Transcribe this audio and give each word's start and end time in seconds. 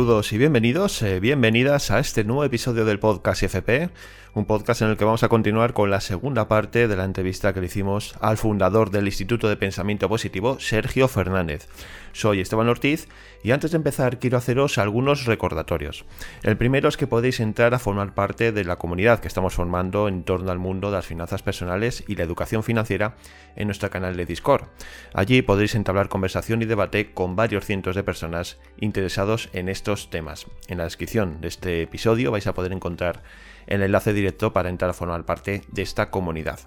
Saludos 0.00 0.32
y 0.32 0.38
bienvenidos, 0.38 1.02
eh, 1.02 1.20
bienvenidas 1.20 1.90
a 1.90 1.98
este 1.98 2.24
nuevo 2.24 2.42
episodio 2.42 2.86
del 2.86 2.98
podcast 2.98 3.42
FP, 3.42 3.90
un 4.32 4.46
podcast 4.46 4.80
en 4.80 4.88
el 4.88 4.96
que 4.96 5.04
vamos 5.04 5.24
a 5.24 5.28
continuar 5.28 5.74
con 5.74 5.90
la 5.90 6.00
segunda 6.00 6.48
parte 6.48 6.88
de 6.88 6.96
la 6.96 7.04
entrevista 7.04 7.52
que 7.52 7.60
le 7.60 7.66
hicimos 7.66 8.14
al 8.22 8.38
fundador 8.38 8.90
del 8.90 9.04
Instituto 9.04 9.46
de 9.46 9.58
Pensamiento 9.58 10.08
Positivo, 10.08 10.58
Sergio 10.58 11.06
Fernández. 11.06 11.68
Soy 12.12 12.40
Esteban 12.40 12.68
Ortiz 12.68 13.08
y 13.42 13.50
antes 13.50 13.72
de 13.72 13.76
empezar 13.76 14.18
quiero 14.18 14.38
haceros 14.38 14.78
algunos 14.78 15.26
recordatorios. 15.26 16.06
El 16.42 16.56
primero 16.56 16.88
es 16.88 16.96
que 16.96 17.06
podéis 17.06 17.38
entrar 17.40 17.74
a 17.74 17.78
formar 17.78 18.14
parte 18.14 18.52
de 18.52 18.64
la 18.64 18.76
comunidad 18.76 19.20
que 19.20 19.28
estamos 19.28 19.54
formando 19.54 20.08
en 20.08 20.24
torno 20.24 20.50
al 20.50 20.58
mundo 20.58 20.90
de 20.90 20.96
las 20.96 21.06
finanzas 21.06 21.42
personales 21.42 22.04
y 22.08 22.16
la 22.16 22.24
educación 22.24 22.62
financiera 22.62 23.16
en 23.54 23.68
nuestro 23.68 23.90
canal 23.90 24.16
de 24.16 24.26
Discord. 24.26 24.64
Allí 25.12 25.42
podréis 25.42 25.74
entablar 25.74 26.08
conversación 26.08 26.62
y 26.62 26.66
debate 26.66 27.12
con 27.12 27.36
varios 27.36 27.64
cientos 27.64 27.96
de 27.96 28.02
personas 28.02 28.58
interesados 28.78 29.50
en 29.52 29.68
estos 29.68 29.89
temas. 30.10 30.46
En 30.68 30.78
la 30.78 30.84
descripción 30.84 31.40
de 31.40 31.48
este 31.48 31.82
episodio 31.82 32.30
vais 32.30 32.46
a 32.46 32.54
poder 32.54 32.72
encontrar 32.72 33.22
el 33.66 33.82
enlace 33.82 34.12
directo 34.12 34.52
para 34.52 34.68
entrar 34.68 34.90
a 34.90 34.94
formar 34.94 35.24
parte 35.24 35.62
de 35.68 35.82
esta 35.82 36.10
comunidad. 36.10 36.60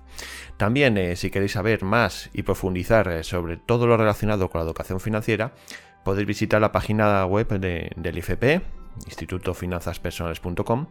También, 0.57 0.97
eh, 0.97 1.15
si 1.15 1.31
queréis 1.31 1.53
saber 1.53 1.83
más 1.83 2.29
y 2.33 2.43
profundizar 2.43 3.07
eh, 3.07 3.23
sobre 3.23 3.57
todo 3.57 3.87
lo 3.87 3.97
relacionado 3.97 4.49
con 4.49 4.59
la 4.59 4.65
educación 4.65 4.99
financiera, 4.99 5.53
podéis 6.03 6.27
visitar 6.27 6.59
la 6.61 6.71
página 6.71 7.25
web 7.25 7.47
del 7.47 8.17
IFP, 8.17 8.61
institutofinanzaspersonales.com, 9.05 10.87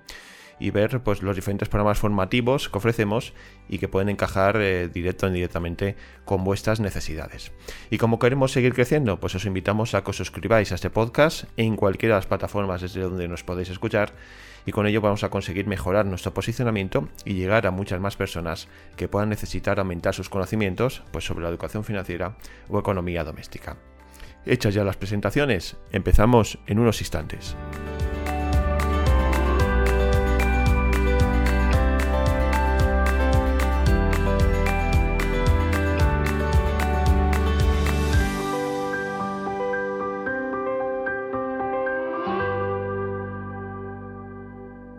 y 0.62 0.70
ver 0.70 1.02
pues, 1.02 1.22
los 1.22 1.34
diferentes 1.34 1.68
programas 1.68 1.98
formativos 1.98 2.68
que 2.68 2.78
ofrecemos 2.78 3.34
y 3.68 3.78
que 3.78 3.88
pueden 3.88 4.08
encajar 4.08 4.56
eh, 4.60 4.88
directo 4.88 5.26
o 5.26 5.28
indirectamente 5.28 5.96
con 6.24 6.44
vuestras 6.44 6.78
necesidades. 6.78 7.50
Y 7.90 7.98
como 7.98 8.20
queremos 8.20 8.52
seguir 8.52 8.72
creciendo, 8.72 9.18
pues 9.18 9.34
os 9.34 9.44
invitamos 9.44 9.94
a 9.94 10.04
que 10.04 10.10
os 10.10 10.16
suscribáis 10.16 10.70
a 10.70 10.76
este 10.76 10.88
podcast 10.88 11.44
en 11.56 11.74
cualquiera 11.74 12.14
de 12.14 12.18
las 12.18 12.26
plataformas 12.26 12.80
desde 12.80 13.00
donde 13.00 13.26
nos 13.26 13.42
podéis 13.42 13.70
escuchar 13.70 14.12
y 14.64 14.70
con 14.70 14.86
ello 14.86 15.00
vamos 15.00 15.24
a 15.24 15.30
conseguir 15.30 15.66
mejorar 15.66 16.06
nuestro 16.06 16.32
posicionamiento 16.32 17.08
y 17.24 17.34
llegar 17.34 17.66
a 17.66 17.72
muchas 17.72 18.00
más 18.00 18.14
personas 18.14 18.68
que 18.96 19.08
puedan 19.08 19.30
necesitar 19.30 19.80
aumentar 19.80 20.14
sus 20.14 20.28
conocimientos 20.28 21.02
pues, 21.10 21.24
sobre 21.24 21.42
la 21.42 21.50
educación 21.50 21.82
financiera 21.82 22.36
o 22.68 22.78
economía 22.78 23.24
doméstica. 23.24 23.78
Hechas 24.46 24.74
ya 24.74 24.84
las 24.84 24.96
presentaciones, 24.96 25.76
empezamos 25.90 26.60
en 26.68 26.78
unos 26.78 27.00
instantes. 27.00 27.56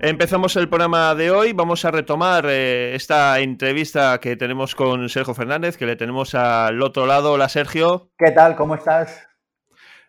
Empezamos 0.06 0.54
el 0.58 0.68
programa 0.68 1.16
de 1.16 1.32
hoy. 1.32 1.54
Vamos 1.54 1.86
a 1.86 1.92
retomar 1.92 2.46
eh, 2.50 2.94
esta 2.94 3.40
entrevista 3.40 4.20
que 4.20 4.36
tenemos 4.36 4.76
con 4.76 5.08
Sergio 5.08 5.34
Fernández, 5.34 5.78
que 5.78 5.86
le 5.86 5.96
tenemos 5.96 6.36
al 6.36 6.82
otro 6.82 7.06
lado. 7.06 7.32
Hola, 7.32 7.48
Sergio. 7.48 8.12
¿Qué 8.18 8.32
tal? 8.32 8.58
¿Cómo 8.58 8.76
estás? 8.76 9.26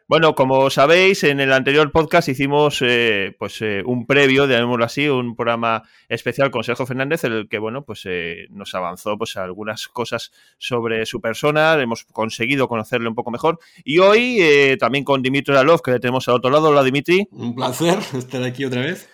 Bueno, 0.08 0.34
como 0.34 0.68
sabéis, 0.68 1.22
en 1.22 1.38
el 1.38 1.52
anterior 1.52 1.92
podcast 1.92 2.28
hicimos 2.28 2.82
eh, 2.82 3.36
pues 3.38 3.62
eh, 3.62 3.84
un 3.86 4.04
previo, 4.04 4.46
llamémoslo 4.46 4.84
así, 4.84 5.08
un 5.08 5.36
programa 5.36 5.84
especial 6.08 6.50
con 6.50 6.64
Sergio 6.64 6.86
Fernández, 6.86 7.22
en 7.22 7.32
el 7.32 7.48
que 7.48 7.60
bueno, 7.60 7.84
pues 7.84 8.02
nos 8.50 8.74
avanzó 8.74 9.16
pues 9.16 9.36
algunas 9.36 9.86
cosas 9.86 10.32
sobre 10.58 11.06
su 11.06 11.20
persona, 11.20 11.80
hemos 11.80 12.02
conseguido 12.02 12.66
conocerle 12.66 13.08
un 13.08 13.14
poco 13.14 13.30
mejor. 13.30 13.60
Y 13.84 14.00
hoy 14.00 14.76
también 14.80 15.04
con 15.04 15.22
Dimitri 15.22 15.54
Alov, 15.54 15.82
que 15.82 15.92
le 15.92 16.00
tenemos 16.00 16.26
al 16.26 16.34
otro 16.34 16.50
lado. 16.50 16.70
Hola, 16.70 16.82
Dimitri. 16.82 17.28
Un 17.30 17.54
placer 17.54 17.98
estar 18.12 18.42
aquí 18.42 18.64
otra 18.64 18.80
vez. 18.80 19.08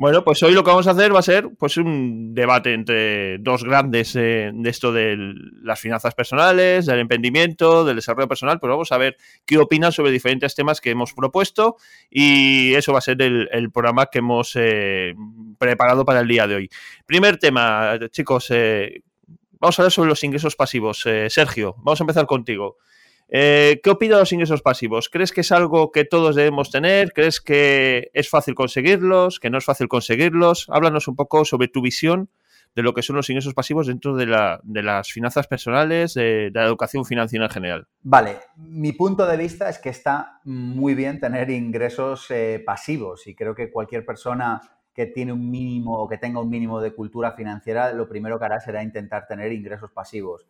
Bueno, 0.00 0.24
pues 0.24 0.42
hoy 0.42 0.54
lo 0.54 0.64
que 0.64 0.70
vamos 0.70 0.86
a 0.86 0.92
hacer 0.92 1.14
va 1.14 1.18
a 1.18 1.22
ser 1.22 1.50
pues 1.58 1.76
un 1.76 2.34
debate 2.34 2.72
entre 2.72 3.36
dos 3.36 3.64
grandes 3.64 4.16
eh, 4.16 4.50
de 4.50 4.70
esto 4.70 4.94
de 4.94 5.14
las 5.62 5.78
finanzas 5.78 6.14
personales, 6.14 6.86
del 6.86 7.00
emprendimiento, 7.00 7.84
del 7.84 7.96
desarrollo 7.96 8.26
personal, 8.26 8.58
pues 8.58 8.70
vamos 8.70 8.92
a 8.92 8.96
ver 8.96 9.18
qué 9.44 9.58
opinan 9.58 9.92
sobre 9.92 10.10
diferentes 10.10 10.54
temas 10.54 10.80
que 10.80 10.88
hemos 10.88 11.12
propuesto 11.12 11.76
y 12.08 12.72
eso 12.72 12.94
va 12.94 13.00
a 13.00 13.02
ser 13.02 13.20
el, 13.20 13.70
programa 13.70 14.06
que 14.06 14.20
hemos 14.20 14.52
eh, 14.54 15.14
preparado 15.58 16.06
para 16.06 16.20
el 16.20 16.28
día 16.28 16.46
de 16.46 16.54
hoy. 16.54 16.70
Primer 17.04 17.36
tema, 17.36 17.98
chicos, 18.10 18.46
eh, 18.52 19.02
vamos 19.58 19.78
a 19.78 19.82
hablar 19.82 19.92
sobre 19.92 20.08
los 20.08 20.24
ingresos 20.24 20.56
pasivos. 20.56 21.06
Sergio, 21.28 21.74
vamos 21.76 22.00
a 22.00 22.04
empezar 22.04 22.24
contigo. 22.24 22.78
Eh, 23.32 23.80
¿Qué 23.82 23.90
opinas 23.90 24.16
de 24.16 24.22
los 24.22 24.32
ingresos 24.32 24.60
pasivos? 24.60 25.08
¿Crees 25.08 25.30
que 25.30 25.42
es 25.42 25.52
algo 25.52 25.92
que 25.92 26.04
todos 26.04 26.34
debemos 26.34 26.70
tener? 26.70 27.12
¿Crees 27.12 27.40
que 27.40 28.10
es 28.12 28.28
fácil 28.28 28.56
conseguirlos? 28.56 29.38
¿Que 29.38 29.50
no 29.50 29.58
es 29.58 29.64
fácil 29.64 29.86
conseguirlos? 29.86 30.66
Háblanos 30.68 31.06
un 31.06 31.14
poco 31.14 31.44
sobre 31.44 31.68
tu 31.68 31.80
visión 31.80 32.28
de 32.74 32.82
lo 32.82 32.92
que 32.92 33.02
son 33.02 33.16
los 33.16 33.28
ingresos 33.30 33.54
pasivos 33.54 33.86
dentro 33.86 34.16
de, 34.16 34.26
las 34.26 35.12
finanzas 35.12 35.46
personales, 35.46 36.14
de, 36.14 36.50
la 36.52 36.64
educación 36.64 37.04
financiera 37.04 37.46
en 37.46 37.50
general. 37.50 37.88
Vale, 38.02 38.38
mi 38.56 38.92
punto 38.92 39.26
de 39.26 39.36
vista 39.36 39.68
es 39.68 39.78
que 39.78 39.88
está 39.90 40.40
muy 40.44 40.94
bien 40.94 41.20
tener 41.20 41.50
ingresos 41.50 42.30
eh, 42.30 42.62
pasivos 42.64 43.26
y 43.26 43.34
creo 43.34 43.54
que 43.54 43.70
cualquier 43.70 44.04
persona 44.04 44.60
que 44.94 45.06
tiene 45.06 45.32
un 45.32 45.50
mínimo 45.50 45.98
o 45.98 46.08
que 46.08 46.18
tenga 46.18 46.40
un 46.40 46.50
mínimo 46.50 46.80
de 46.80 46.94
cultura 46.94 47.32
financiera, 47.32 47.92
lo 47.92 48.08
primero 48.08 48.38
que 48.38 48.44
hará 48.44 48.60
será 48.60 48.82
intentar 48.82 49.26
tener 49.26 49.52
ingresos 49.52 49.90
pasivos. 49.92 50.46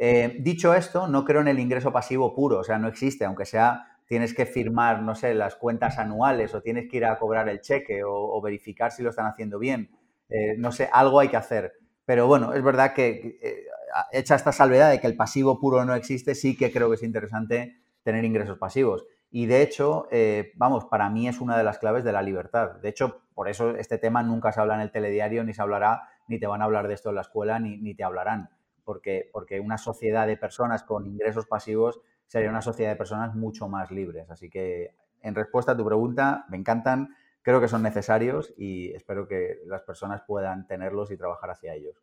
Eh, 0.00 0.36
dicho 0.38 0.74
esto, 0.74 1.08
no 1.08 1.24
creo 1.24 1.40
en 1.40 1.48
el 1.48 1.58
ingreso 1.58 1.92
pasivo 1.92 2.32
puro, 2.32 2.60
o 2.60 2.64
sea, 2.64 2.78
no 2.78 2.86
existe, 2.86 3.24
aunque 3.24 3.44
sea 3.44 3.84
tienes 4.06 4.32
que 4.32 4.46
firmar, 4.46 5.02
no 5.02 5.14
sé, 5.14 5.34
las 5.34 5.56
cuentas 5.56 5.98
anuales 5.98 6.54
o 6.54 6.62
tienes 6.62 6.88
que 6.88 6.96
ir 6.96 7.04
a 7.04 7.18
cobrar 7.18 7.46
el 7.50 7.60
cheque 7.60 8.02
o, 8.06 8.40
verificar 8.40 8.90
si 8.90 9.02
lo 9.02 9.10
están 9.10 9.26
haciendo 9.26 9.58
bien. 9.58 9.90
Eh, 10.30 10.54
no 10.56 10.72
sé, 10.72 10.88
algo 10.90 11.20
hay 11.20 11.28
que 11.28 11.36
hacer. 11.36 11.74
Pero 12.06 12.26
bueno, 12.26 12.54
es 12.54 12.62
verdad 12.62 12.94
que 12.94 13.38
eh, 13.42 13.64
hecha 14.12 14.34
esta 14.34 14.50
salvedad 14.50 14.90
de 14.90 14.98
que 14.98 15.06
el 15.06 15.14
pasivo 15.14 15.60
puro 15.60 15.84
no 15.84 15.94
existe, 15.94 16.34
sí 16.34 16.56
que 16.56 16.72
creo 16.72 16.88
que 16.88 16.94
es 16.94 17.02
interesante 17.02 17.82
tener 18.02 18.24
ingresos 18.24 18.56
pasivos. 18.56 19.04
Y 19.30 19.44
de 19.44 19.60
hecho, 19.60 20.08
vamos, 20.54 20.86
para 20.86 21.10
mí 21.10 21.28
es 21.28 21.38
una 21.42 21.58
de 21.58 21.64
las 21.64 21.78
claves 21.78 22.02
de 22.02 22.12
la 22.12 22.22
libertad. 22.22 22.76
De 22.76 22.88
hecho, 22.88 23.20
por 23.34 23.46
eso 23.46 23.76
este 23.76 23.98
tema 23.98 24.22
nunca 24.22 24.52
se 24.52 24.60
habla 24.60 24.76
en 24.76 24.80
el 24.80 24.90
telediario, 24.90 25.44
ni 25.44 25.52
se 25.52 25.60
hablará, 25.60 26.08
ni 26.28 26.38
te 26.38 26.46
van 26.46 26.62
a 26.62 26.64
hablar 26.64 26.88
de 26.88 26.94
esto 26.94 27.10
en 27.10 27.16
la 27.16 27.20
escuela, 27.20 27.58
ni, 27.58 27.76
ni 27.76 27.94
te 27.94 28.04
hablarán 28.04 28.48
porque, 28.88 29.28
porque 29.34 29.60
una 29.60 29.76
sociedad 29.76 30.26
de 30.26 30.38
personas 30.38 30.82
con 30.82 31.04
ingresos 31.04 31.44
pasivos 31.44 32.00
sería 32.26 32.48
una 32.48 32.62
sociedad 32.62 32.92
de 32.92 32.96
personas 32.96 33.34
mucho 33.34 33.68
más 33.68 33.90
libres. 33.90 34.30
Así 34.30 34.48
que, 34.48 34.94
en 35.20 35.34
respuesta 35.34 35.72
a 35.72 35.76
tu 35.76 35.84
pregunta, 35.84 36.46
me 36.48 36.56
encantan, 36.56 37.14
creo 37.42 37.60
que 37.60 37.68
son 37.68 37.82
necesarios 37.82 38.54
y 38.56 38.90
espero 38.92 39.28
que 39.28 39.58
las 39.66 39.82
personas 39.82 40.22
puedan 40.26 40.66
tenerlos 40.66 41.10
y 41.10 41.18
trabajar 41.18 41.50
hacia 41.50 41.74
ellos. 41.74 41.96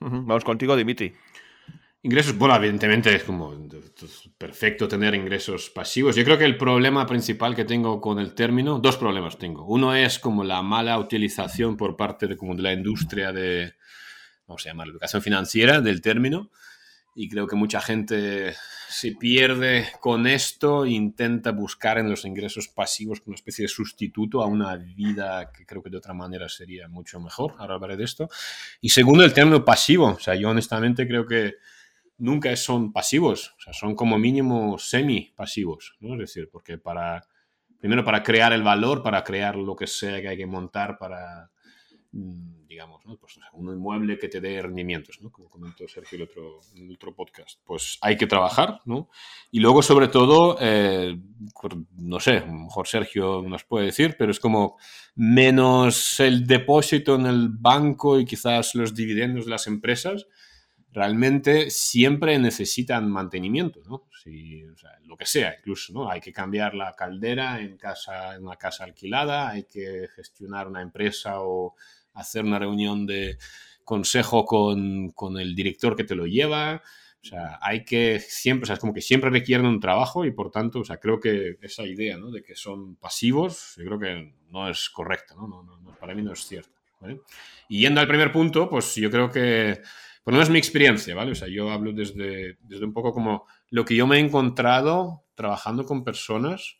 Vamos 0.00 0.42
contigo, 0.42 0.74
Dimitri. 0.74 1.14
Ingresos, 2.02 2.36
bueno, 2.36 2.56
evidentemente 2.56 3.14
es 3.14 3.22
como 3.22 3.54
perfecto 4.36 4.88
tener 4.88 5.14
ingresos 5.14 5.70
pasivos. 5.70 6.16
Yo 6.16 6.24
creo 6.24 6.38
que 6.38 6.44
el 6.44 6.56
problema 6.56 7.06
principal 7.06 7.54
que 7.54 7.64
tengo 7.64 8.00
con 8.00 8.18
el 8.18 8.34
término, 8.34 8.80
dos 8.80 8.96
problemas 8.96 9.38
tengo. 9.38 9.64
Uno 9.64 9.94
es 9.94 10.18
como 10.18 10.42
la 10.42 10.60
mala 10.62 10.98
utilización 10.98 11.76
por 11.76 11.96
parte 11.96 12.26
de, 12.26 12.36
como 12.36 12.56
de 12.56 12.62
la 12.62 12.72
industria 12.72 13.32
de, 13.32 13.74
vamos 14.46 14.64
a 14.64 14.68
llamar, 14.68 14.88
educación 14.88 15.22
financiera 15.22 15.80
del 15.80 16.00
término. 16.00 16.50
Y 17.18 17.30
creo 17.30 17.46
que 17.46 17.56
mucha 17.56 17.80
gente 17.80 18.54
se 18.88 19.12
pierde 19.12 19.88
con 20.00 20.26
esto 20.26 20.84
e 20.84 20.90
intenta 20.90 21.50
buscar 21.50 21.98
en 21.98 22.10
los 22.10 22.26
ingresos 22.26 22.68
pasivos 22.68 23.22
una 23.24 23.36
especie 23.36 23.62
de 23.62 23.68
sustituto 23.68 24.42
a 24.42 24.46
una 24.46 24.76
vida 24.76 25.50
que 25.50 25.64
creo 25.64 25.82
que 25.82 25.88
de 25.88 25.96
otra 25.96 26.12
manera 26.12 26.48
sería 26.50 26.88
mucho 26.88 27.18
mejor. 27.18 27.54
Ahora 27.58 27.76
hablaré 27.76 27.96
de 27.96 28.04
esto. 28.04 28.28
Y 28.82 28.90
segundo, 28.90 29.24
el 29.24 29.32
término 29.32 29.64
pasivo. 29.64 30.08
O 30.08 30.20
sea, 30.20 30.34
yo 30.34 30.50
honestamente 30.50 31.08
creo 31.08 31.26
que 31.26 31.54
nunca 32.18 32.54
son 32.54 32.92
pasivos. 32.92 33.54
O 33.58 33.60
sea, 33.62 33.72
son 33.72 33.94
como 33.94 34.18
mínimo 34.18 34.78
semi-pasivos. 34.78 35.96
¿no? 36.00 36.14
Es 36.14 36.20
decir, 36.20 36.50
porque 36.52 36.76
para, 36.76 37.26
primero 37.80 38.04
para 38.04 38.22
crear 38.22 38.52
el 38.52 38.62
valor, 38.62 39.02
para 39.02 39.24
crear 39.24 39.56
lo 39.56 39.74
que 39.74 39.86
sea 39.86 40.20
que 40.20 40.28
hay 40.28 40.36
que 40.36 40.46
montar 40.46 40.98
para 40.98 41.50
Mm, 42.16 42.66
digamos, 42.66 43.02
pues, 43.20 43.38
un 43.52 43.72
inmueble 43.72 44.18
que 44.18 44.28
te 44.28 44.40
dé 44.40 44.60
rendimientos, 44.62 45.18
como 45.30 45.50
comentó 45.50 45.86
Sergio 45.86 46.26
en 46.74 46.84
el 46.84 46.94
otro 46.94 47.14
podcast. 47.14 47.60
Pues 47.64 47.98
hay 48.00 48.16
que 48.16 48.26
trabajar, 48.26 48.80
¿no? 48.86 49.10
Y 49.50 49.60
luego, 49.60 49.82
sobre 49.82 50.08
todo, 50.08 50.56
eh, 50.60 51.18
no 51.98 52.20
sé, 52.20 52.40
mejor 52.40 52.88
Sergio 52.88 53.42
nos 53.42 53.64
puede 53.64 53.86
decir, 53.86 54.16
pero 54.18 54.30
es 54.30 54.40
como 54.40 54.78
menos 55.14 56.18
el 56.20 56.46
depósito 56.46 57.16
en 57.16 57.26
el 57.26 57.50
banco 57.50 58.18
y 58.18 58.24
quizás 58.24 58.74
los 58.74 58.94
dividendos 58.94 59.44
de 59.44 59.50
las 59.50 59.66
empresas, 59.66 60.26
realmente 60.90 61.68
siempre 61.68 62.38
necesitan 62.38 63.10
mantenimiento, 63.10 63.82
¿no? 63.86 64.08
lo 65.04 65.16
que 65.16 65.26
sea, 65.26 65.54
incluso, 65.56 65.92
¿no? 65.92 66.10
Hay 66.10 66.20
que 66.20 66.32
cambiar 66.32 66.74
la 66.74 66.94
caldera 66.94 67.60
en, 67.60 67.76
casa, 67.76 68.34
en 68.34 68.44
una 68.44 68.56
casa 68.56 68.84
alquilada, 68.84 69.50
hay 69.50 69.64
que 69.64 70.08
gestionar 70.14 70.66
una 70.66 70.82
empresa 70.82 71.42
o 71.42 71.76
hacer 72.16 72.44
una 72.44 72.58
reunión 72.58 73.06
de 73.06 73.38
consejo 73.84 74.44
con, 74.44 75.38
el 75.38 75.54
director 75.54 75.94
que 75.94 76.04
te 76.04 76.16
lo 76.16 76.26
lleva. 76.26 76.82
O 77.22 77.28
sea, 77.28 77.58
hay 77.60 77.84
que 77.84 78.20
siempre, 78.20 78.64
o 78.64 78.66
sea, 78.66 78.74
es 78.74 78.80
como 78.80 78.92
que 78.92 79.00
siempre 79.00 79.30
requieren 79.30 79.66
un 79.66 79.80
trabajo 79.80 80.24
y 80.24 80.30
por 80.30 80.50
tanto, 80.50 80.80
o 80.80 80.84
sea, 80.84 80.98
creo 80.98 81.18
que 81.18 81.56
esa 81.60 81.84
idea, 81.84 82.16
¿no? 82.16 82.30
De 82.30 82.42
que 82.42 82.54
son 82.54 82.96
pasivos, 82.96 83.74
yo 83.76 83.84
creo 83.84 83.98
que 83.98 84.34
no 84.50 84.68
es 84.68 84.88
correcta, 84.90 85.34
¿no? 85.34 85.48
no, 85.48 85.62
no 85.62 85.96
para 85.98 86.14
mí 86.14 86.22
no 86.22 86.32
es 86.32 86.46
cierta. 86.46 86.76
Y 87.68 87.80
yendo 87.80 88.00
al 88.00 88.08
primer 88.08 88.32
punto, 88.32 88.68
pues 88.68 88.94
yo 88.94 89.10
creo 89.10 89.30
que, 89.30 89.80
pues 90.24 90.36
no 90.36 90.42
es 90.42 90.50
mi 90.50 90.58
experiencia, 90.58 91.14
¿vale? 91.14 91.32
O 91.32 91.34
sea, 91.34 91.48
yo 91.48 91.70
hablo 91.70 91.92
desde, 91.92 92.58
desde 92.62 92.84
un 92.84 92.92
poco 92.92 93.12
como 93.12 93.46
lo 93.70 93.84
que 93.84 93.94
yo 93.94 94.06
me 94.06 94.16
he 94.16 94.20
encontrado 94.20 95.24
trabajando 95.34 95.84
con 95.84 96.04
personas 96.04 96.78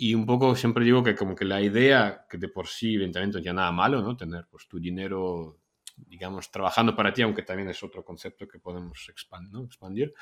y 0.00 0.14
un 0.14 0.24
poco 0.24 0.56
siempre 0.56 0.84
digo 0.84 1.02
que 1.02 1.14
como 1.14 1.34
que 1.34 1.44
la 1.44 1.60
idea, 1.60 2.26
que 2.28 2.38
de 2.38 2.48
por 2.48 2.66
sí, 2.66 2.94
evidentemente, 2.94 3.36
no 3.38 3.42
tiene 3.42 3.56
nada 3.56 3.70
malo, 3.70 4.00
¿no? 4.00 4.16
Tener 4.16 4.46
pues 4.50 4.66
tu 4.66 4.80
dinero 4.80 5.60
digamos, 6.06 6.50
trabajando 6.50 6.96
para 6.96 7.12
ti, 7.12 7.20
aunque 7.20 7.42
también 7.42 7.68
es 7.68 7.82
otro 7.82 8.02
concepto 8.02 8.48
que 8.48 8.58
podemos 8.58 9.06
expandir. 9.08 10.14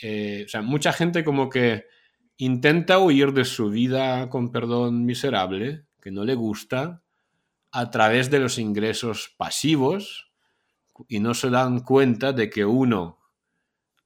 Eh, 0.00 0.42
o 0.44 0.48
sea, 0.48 0.60
mucha 0.60 0.92
gente 0.92 1.24
como 1.24 1.48
que 1.48 1.86
intenta 2.36 2.98
huir 2.98 3.32
de 3.32 3.44
su 3.44 3.70
vida, 3.70 4.28
con 4.28 4.50
perdón, 4.50 5.04
miserable, 5.06 5.86
que 6.02 6.10
no 6.10 6.24
le 6.24 6.34
gusta, 6.34 7.02
a 7.72 7.90
través 7.90 8.30
de 8.30 8.40
los 8.40 8.58
ingresos 8.58 9.34
pasivos 9.36 10.30
y 11.08 11.20
no 11.20 11.34
se 11.34 11.50
dan 11.50 11.80
cuenta 11.80 12.32
de 12.32 12.50
que 12.50 12.64
uno, 12.64 13.20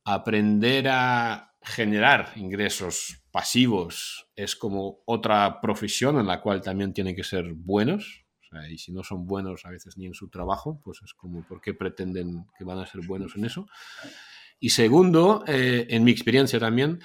aprender 0.04 0.88
a 0.88 1.54
generar 1.60 2.32
ingresos 2.36 3.22
pasivos 3.38 4.26
es 4.34 4.56
como 4.56 5.04
otra 5.06 5.60
profesión 5.60 6.18
en 6.18 6.26
la 6.26 6.40
cual 6.40 6.60
también 6.60 6.92
tiene 6.92 7.14
que 7.14 7.22
ser 7.22 7.52
buenos 7.54 8.24
y 8.68 8.78
si 8.78 8.90
no 8.90 9.04
son 9.04 9.28
buenos 9.28 9.64
a 9.64 9.70
veces 9.70 9.96
ni 9.96 10.06
en 10.06 10.14
su 10.14 10.28
trabajo, 10.28 10.80
pues 10.82 10.98
es 11.04 11.14
como, 11.14 11.46
¿por 11.46 11.60
qué 11.60 11.72
pretenden 11.72 12.46
que 12.58 12.64
van 12.64 12.78
a 12.78 12.86
ser 12.86 13.02
buenos 13.06 13.36
en 13.36 13.44
eso? 13.44 13.68
Y 14.58 14.70
segundo, 14.70 15.44
eh, 15.46 15.86
en 15.88 16.02
mi 16.02 16.10
experiencia 16.10 16.58
también, 16.58 16.98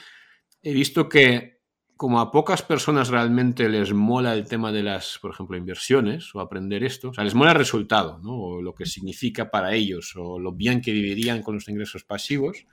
he 0.64 0.74
visto 0.74 1.08
que 1.08 1.62
como 1.98 2.20
a 2.20 2.32
pocas 2.32 2.64
personas 2.64 3.10
realmente 3.10 3.70
les 3.70 3.94
mola 3.94 4.34
el 4.34 4.48
tema 4.48 4.72
de 4.72 4.82
las, 4.82 5.20
por 5.22 5.30
ejemplo, 5.30 5.56
inversiones 5.56 6.34
o 6.34 6.40
aprender 6.40 6.84
esto, 6.84 7.10
o 7.10 7.14
sea, 7.14 7.24
les 7.24 7.36
mola 7.36 7.52
el 7.52 7.60
resultado, 7.60 8.18
¿no? 8.24 8.34
O 8.34 8.62
lo 8.64 8.74
que 8.74 8.88
significa 8.88 9.52
para 9.52 9.76
ellos 9.76 10.16
o 10.16 10.40
lo 10.40 10.52
bien 10.52 10.82
que 10.82 10.94
vivirían 10.94 11.44
con 11.44 11.54
los 11.54 11.70
ingresos 11.70 12.04
pasivos, 12.04 12.66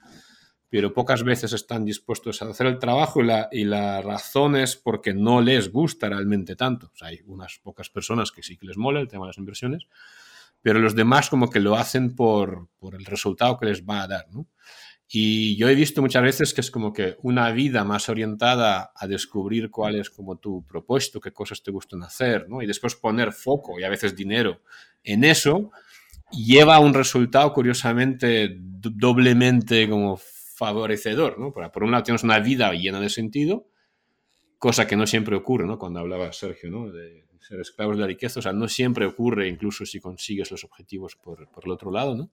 pero 0.70 0.94
pocas 0.94 1.25
veces 1.25 1.52
están 1.52 1.84
dispuestos 1.84 2.40
a 2.40 2.49
hacer 2.49 2.69
el 2.69 2.78
trabajo 2.78 3.20
y 3.20 3.26
la, 3.26 3.49
y 3.50 3.64
la 3.64 4.00
razón 4.02 4.55
es 4.55 4.76
porque 4.76 5.12
no 5.12 5.40
les 5.40 5.72
gusta 5.72 6.08
realmente 6.08 6.55
tanto. 6.55 6.93
O 6.94 6.96
sea, 6.96 7.08
hay 7.08 7.19
unas 7.26 7.58
pocas 7.61 7.90
personas 7.90 8.31
que 8.31 8.44
sí 8.44 8.56
que 8.56 8.67
les 8.67 8.78
mola 8.78 9.00
el 9.00 9.08
tema 9.08 9.25
de 9.25 9.31
las 9.31 9.38
inversiones, 9.38 9.88
pero 10.62 10.78
los 10.78 10.94
demás 10.94 11.28
como 11.28 11.50
que 11.50 11.58
lo 11.58 11.75
hacen 11.75 12.14
por, 12.14 12.69
por 12.78 12.94
el 12.94 13.05
resultado 13.05 13.58
que 13.58 13.67
les 13.67 13.84
va 13.84 14.02
a 14.02 14.06
dar. 14.06 14.26
¿no? 14.31 14.46
Y 15.08 15.56
yo 15.56 15.69
he 15.69 15.75
visto 15.75 16.02
muchas 16.02 16.22
veces 16.22 16.55
que 16.55 16.61
es 16.61 16.70
como 16.70 16.93
que 16.93 17.17
una 17.22 17.50
vida 17.50 17.82
más 17.82 18.08
orientada 18.08 18.93
a 18.94 19.08
descubrir 19.08 19.70
cuál 19.70 19.96
es 19.96 20.08
como 20.08 20.38
tu 20.38 20.64
propósito, 20.64 21.20
qué 21.20 21.32
cosas 21.32 21.64
te 21.64 21.72
gustan 21.72 22.05
hacer, 22.05 22.49
¿no? 22.49 22.62
y 22.62 22.67
después 22.67 22.94
poner 22.94 23.32
foco 23.32 23.81
y 23.81 23.82
a 23.82 23.88
veces 23.88 24.14
dinero 24.14 24.62
en 25.02 25.25
eso, 25.25 25.72
lleva 26.31 26.76
a 26.76 26.81
un 26.81 26.94
resultado 26.94 27.52
curiosamente 27.52 28.56
doblemente 28.61 29.88
como 29.88 30.17
favorecedor, 30.60 31.38
¿no? 31.38 31.52
Por, 31.52 31.82
un 31.82 31.90
lado 31.90 32.02
tienes 32.02 32.22
una 32.22 32.38
vida 32.38 32.70
llena 32.74 33.00
de 33.00 33.08
sentido, 33.08 33.66
cosa 34.58 34.86
que 34.86 34.94
no 34.94 35.06
siempre 35.06 35.34
ocurre, 35.34 35.66
¿no? 35.66 35.78
Cuando 35.78 36.00
hablaba 36.00 36.30
Sergio, 36.34 36.70
¿no? 36.70 36.90
De 36.90 37.24
ser 37.40 37.58
esclavos 37.60 37.96
de 37.96 38.02
la 38.02 38.06
riqueza, 38.06 38.40
o 38.40 38.42
sea, 38.42 38.52
no 38.52 38.68
siempre 38.68 39.06
ocurre, 39.06 39.48
incluso 39.48 39.86
si 39.86 39.98
consigues 40.00 40.50
los 40.50 40.62
objetivos 40.62 41.16
por, 41.16 41.48
el 41.64 41.70
otro 41.70 41.90
lado, 41.90 42.14
¿no? 42.14 42.30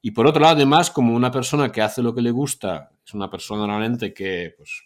Y 0.00 0.12
por 0.12 0.28
otro 0.28 0.40
lado, 0.40 0.54
además, 0.54 0.92
como 0.92 1.16
una 1.16 1.32
persona 1.32 1.72
que 1.72 1.82
hace 1.82 2.00
lo 2.00 2.14
que 2.14 2.22
le 2.22 2.30
gusta, 2.30 2.92
es 3.04 3.12
una 3.12 3.28
persona 3.28 3.66
realmente 3.66 4.14
que, 4.14 4.54
pues, 4.56 4.84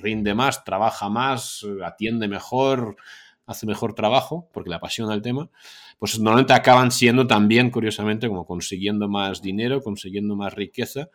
rinde 0.00 0.34
más, 0.34 0.64
trabaja 0.64 1.10
más, 1.10 1.66
atiende 1.84 2.26
mejor, 2.26 2.96
hace 3.44 3.66
mejor 3.66 3.92
trabajo, 3.92 4.48
porque 4.54 4.70
le 4.70 4.76
apasiona 4.76 5.12
el 5.12 5.20
tema, 5.20 5.50
pues 5.98 6.18
normalmente 6.18 6.54
acaban 6.54 6.90
siendo 6.90 7.26
también, 7.26 7.70
curiosamente, 7.70 8.28
como 8.28 8.46
consiguiendo 8.46 9.08
más 9.08 9.42
dinero, 9.42 9.82
consiguiendo 9.82 10.36
más 10.36 10.54
riqueza, 10.54 11.10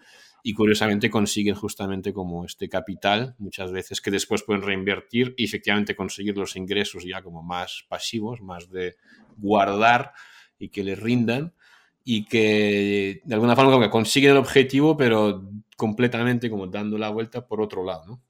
y 0.47 0.53
curiosamente 0.53 1.09
consiguen 1.09 1.55
justamente 1.55 2.13
como 2.13 2.45
este 2.45 2.69
capital 2.69 3.33
muchas 3.39 3.71
veces 3.71 3.99
que 3.99 4.11
después 4.11 4.43
pueden 4.43 4.61
reinvertir 4.61 5.33
y 5.37 5.45
efectivamente 5.45 5.95
conseguir 5.95 6.37
los 6.37 6.55
ingresos 6.55 7.03
ya 7.03 7.23
como 7.23 7.41
más 7.41 7.83
pasivos, 7.89 8.41
más 8.41 8.69
de 8.69 8.95
guardar 9.37 10.13
y 10.59 10.69
que 10.69 10.83
les 10.83 10.99
rindan 10.99 11.55
y 12.03 12.25
que 12.25 13.23
de 13.25 13.33
alguna 13.33 13.55
forma 13.55 13.89
consiguen 13.89 14.33
el 14.33 14.37
objetivo 14.37 14.95
pero 14.95 15.49
completamente 15.77 16.47
como 16.47 16.67
dando 16.67 16.99
la 16.99 17.09
vuelta 17.09 17.47
por 17.47 17.59
otro 17.59 17.83
lado, 17.83 18.05
¿no? 18.05 18.21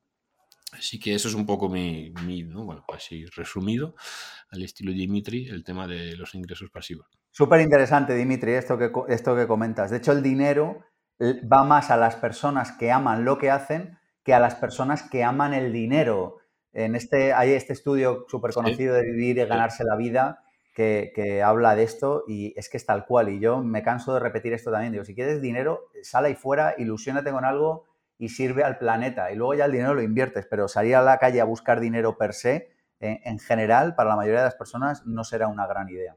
Así 0.71 0.97
que 0.97 1.15
eso 1.15 1.27
es 1.27 1.33
un 1.33 1.45
poco 1.45 1.67
mi, 1.67 2.13
mi 2.25 2.43
¿no? 2.43 2.63
bueno, 2.63 2.85
así 2.93 3.25
resumido 3.25 3.93
al 4.51 4.63
estilo 4.63 4.93
Dimitri, 4.93 5.49
el 5.49 5.65
tema 5.65 5.85
de 5.85 6.15
los 6.15 6.33
ingresos 6.33 6.69
pasivos. 6.69 7.07
Súper 7.29 7.59
interesante, 7.59 8.15
Dimitri, 8.15 8.53
esto 8.53 8.77
que, 8.77 8.89
esto 9.09 9.35
que 9.35 9.47
comentas. 9.47 9.91
De 9.91 9.97
hecho, 9.97 10.13
el 10.13 10.23
dinero 10.23 10.94
va 11.19 11.63
más 11.63 11.91
a 11.91 11.97
las 11.97 12.15
personas 12.15 12.71
que 12.71 12.91
aman 12.91 13.25
lo 13.25 13.37
que 13.37 13.51
hacen 13.51 13.97
que 14.25 14.33
a 14.33 14.39
las 14.39 14.55
personas 14.55 15.03
que 15.03 15.23
aman 15.23 15.53
el 15.53 15.71
dinero. 15.71 16.39
En 16.73 16.95
este, 16.95 17.31
hay 17.31 17.51
este 17.51 17.73
estudio 17.73 18.25
súper 18.27 18.51
conocido 18.53 18.95
de 18.95 19.03
vivir 19.03 19.37
y 19.37 19.45
ganarse 19.45 19.83
la 19.85 19.95
vida 19.95 20.43
que, 20.73 21.41
habla 21.45 21.75
de 21.75 21.83
esto 21.83 22.23
y 22.27 22.53
es 22.57 22.67
que 22.67 22.77
es 22.77 22.85
tal 22.85 23.05
cual. 23.05 23.29
Y 23.29 23.39
yo 23.39 23.61
me 23.61 23.83
canso 23.83 24.15
de 24.15 24.19
repetir 24.19 24.51
esto 24.51 24.71
también. 24.71 24.91
Digo, 24.91 25.05
si 25.05 25.13
quieres 25.13 25.41
dinero, 25.41 25.89
sal 26.01 26.25
ahí 26.25 26.33
fuera, 26.33 26.73
ilusionate 26.77 27.31
con 27.31 27.45
algo 27.45 27.85
y 28.17 28.29
sirve 28.29 28.63
al 28.63 28.79
planeta. 28.79 29.31
Y 29.31 29.35
luego 29.35 29.53
ya 29.53 29.65
el 29.65 29.71
dinero 29.71 29.93
lo 29.93 30.01
inviertes, 30.01 30.47
pero 30.49 30.67
salir 30.67 30.95
a 30.95 31.03
la 31.03 31.19
calle 31.19 31.39
a 31.39 31.45
buscar 31.45 31.79
dinero 31.79 32.17
per 32.17 32.33
se, 32.33 32.71
en, 32.99 33.37
general, 33.39 33.93
para 33.93 34.09
la 34.09 34.15
mayoría 34.15 34.39
de 34.39 34.45
las 34.45 34.55
personas, 34.55 35.05
no 35.05 35.23
será 35.23 35.47
una 35.47 35.67
gran 35.67 35.87
idea. 35.89 36.15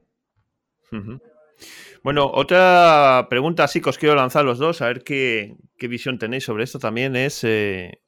Bueno, 2.03 2.29
otra 2.33 3.27
pregunta 3.29 3.63
así 3.63 3.81
que 3.81 3.89
os 3.89 3.97
quiero 3.97 4.15
lanzar 4.15 4.45
los 4.45 4.57
dos, 4.57 4.81
a 4.81 4.87
ver 4.87 5.03
qué, 5.03 5.55
visión 5.79 6.17
tenéis 6.17 6.45
sobre 6.45 6.63
esto 6.63 6.79
también 6.79 7.15
es, 7.15 7.43
eh, 7.43 8.01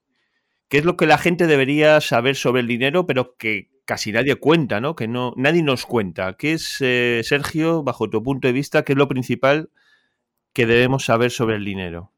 ¿qué 0.69 0.77
es 0.77 0.85
lo 0.85 0.95
que 0.95 1.07
la 1.07 1.17
gente 1.17 1.47
debería 1.47 1.99
saber 2.01 2.35
sobre 2.35 2.61
el 2.61 2.67
dinero, 2.67 3.05
pero 3.05 3.35
que 3.35 3.69
casi 3.85 4.11
nadie 4.11 4.35
cuenta, 4.35 4.79
¿no? 4.79 4.95
Que 4.95 5.07
no, 5.07 5.33
nadie 5.35 5.63
nos 5.63 5.85
cuenta. 5.85 6.33
¿Qué 6.33 6.53
es, 6.53 6.77
eh, 6.79 7.21
Sergio, 7.23 7.83
bajo 7.83 8.09
tu 8.09 8.23
punto 8.23 8.47
de 8.47 8.53
vista, 8.53 8.83
qué 8.83 8.93
es 8.93 8.97
lo 8.97 9.07
principal 9.07 9.69
que 10.53 10.65
debemos 10.65 11.05
saber 11.05 11.31
sobre 11.31 11.57
el 11.57 11.65
dinero? 11.65 12.11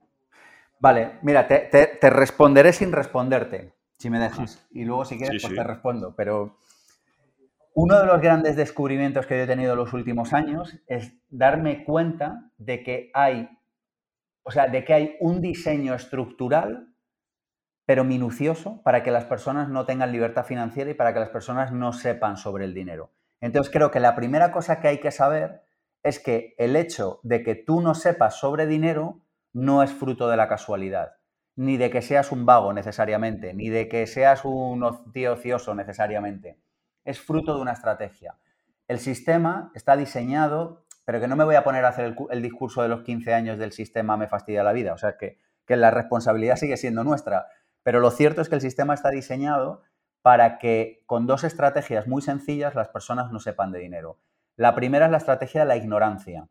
Vale, 0.80 1.14
mira, 1.22 1.48
te, 1.48 2.10
responderé 2.10 2.74
sin 2.74 2.92
responderte, 2.92 3.74
si 3.98 4.10
me 4.10 4.20
dejas. 4.20 4.68
Y 4.72 4.84
luego, 4.84 5.06
si 5.06 5.18
quieres, 5.18 5.42
pues 5.42 5.56
te 5.56 5.64
respondo. 5.64 6.14
Pero 6.16 6.58
uno 7.76 8.00
de 8.00 8.06
los 8.06 8.22
grandes 8.22 8.56
descubrimientos 8.56 9.26
que 9.26 9.42
he 9.42 9.48
tenido 9.48 9.72
en 9.74 9.80
los 9.80 9.94
últimos 9.94 10.32
años 10.34 10.80
es 10.88 11.14
darme 11.30 11.84
cuenta 11.84 12.52
de 12.58 12.84
que 12.84 13.10
hay, 13.16 13.50
o 14.44 14.52
sea, 14.52 14.68
de 14.68 14.86
que 14.86 14.94
hay 14.94 15.16
un 15.20 15.42
diseño 15.42 15.96
estructural, 15.96 16.94
pero 17.86 18.04
minucioso, 18.04 18.82
para 18.84 19.02
que 19.02 19.12
las 19.12 19.26
personas 19.26 19.70
no 19.70 19.86
tengan 19.86 20.12
libertad 20.12 20.46
financiera 20.46 20.92
y 20.92 20.94
para 20.94 21.14
que 21.14 21.20
las 21.20 21.30
personas 21.30 21.72
no 21.72 21.94
sepan 21.94 22.38
sobre 22.38 22.66
el 22.66 22.76
dinero. 22.76 23.12
Entonces 23.42 23.74
creo 23.74 23.90
que 23.90 24.00
la 24.00 24.16
primera 24.16 24.52
cosa 24.52 24.80
que 24.80 24.88
hay 24.88 25.00
que 25.00 25.12
saber 25.12 25.64
es 26.04 26.20
que 26.20 26.54
el 26.60 26.76
hecho 26.76 27.20
de 27.24 27.44
que 27.44 27.56
tú 27.56 27.82
no 27.82 27.96
sepas 27.96 28.40
sobre 28.40 28.68
dinero 28.68 29.26
no 29.52 29.82
es 29.82 29.92
fruto 29.92 30.30
de 30.30 30.38
la 30.38 30.48
casualidad, 30.48 31.14
ni 31.56 31.78
de 31.78 31.90
que 31.90 32.04
seas 32.04 32.32
un 32.32 32.46
vago 32.46 32.72
necesariamente, 32.72 33.54
ni 33.54 33.70
de 33.70 33.90
que 33.90 34.06
seas 34.06 34.46
un 34.46 35.12
tío 35.12 35.34
ocioso 35.34 35.74
necesariamente 35.74 36.60
es 37.04 37.20
fruto 37.20 37.56
de 37.56 37.62
una 37.62 37.74
estrategia. 37.74 38.36
El 38.88 39.00
sistema 39.00 39.72
está 39.76 39.96
diseñado, 39.96 40.86
pero 41.06 41.20
que 41.20 41.28
no 41.28 41.36
me 41.36 41.44
voy 41.44 41.56
a 41.56 41.64
poner 41.64 41.86
a 41.86 41.90
hacer 41.90 42.16
el, 42.30 42.42
discurso 42.42 42.82
de 42.82 42.90
los 42.90 43.02
15 43.02 43.34
años 43.34 43.58
del 43.58 43.72
sistema 43.72 44.18
me 44.18 44.28
fastidia 44.28 44.64
la 44.64 44.74
vida, 44.74 44.94
o 44.94 44.98
sea, 44.98 45.18
que, 45.18 45.40
que 45.66 45.78
la 45.78 45.92
responsabilidad 45.92 46.58
sigue 46.58 46.78
siendo 46.78 47.04
nuestra. 47.04 47.48
Pero 47.84 48.00
lo 48.00 48.12
cierto 48.12 48.42
es 48.42 48.50
que 48.50 48.56
el 48.56 48.62
sistema 48.62 48.94
está 48.94 49.10
diseñado 49.10 49.84
para 50.22 50.58
que 50.58 51.04
con 51.06 51.28
dos 51.28 51.44
estrategias 51.44 52.08
muy 52.08 52.22
sencillas 52.22 52.76
las 52.76 52.90
personas 52.90 53.32
no 53.32 53.40
sepan 53.40 53.72
de 53.72 53.80
dinero. 53.80 54.20
La 54.56 54.76
primera 54.76 55.06
es 55.06 55.12
la 55.12 55.18
estrategia 55.18 55.62
de 55.62 55.68
la 55.68 55.76
ignorancia. 55.76 56.48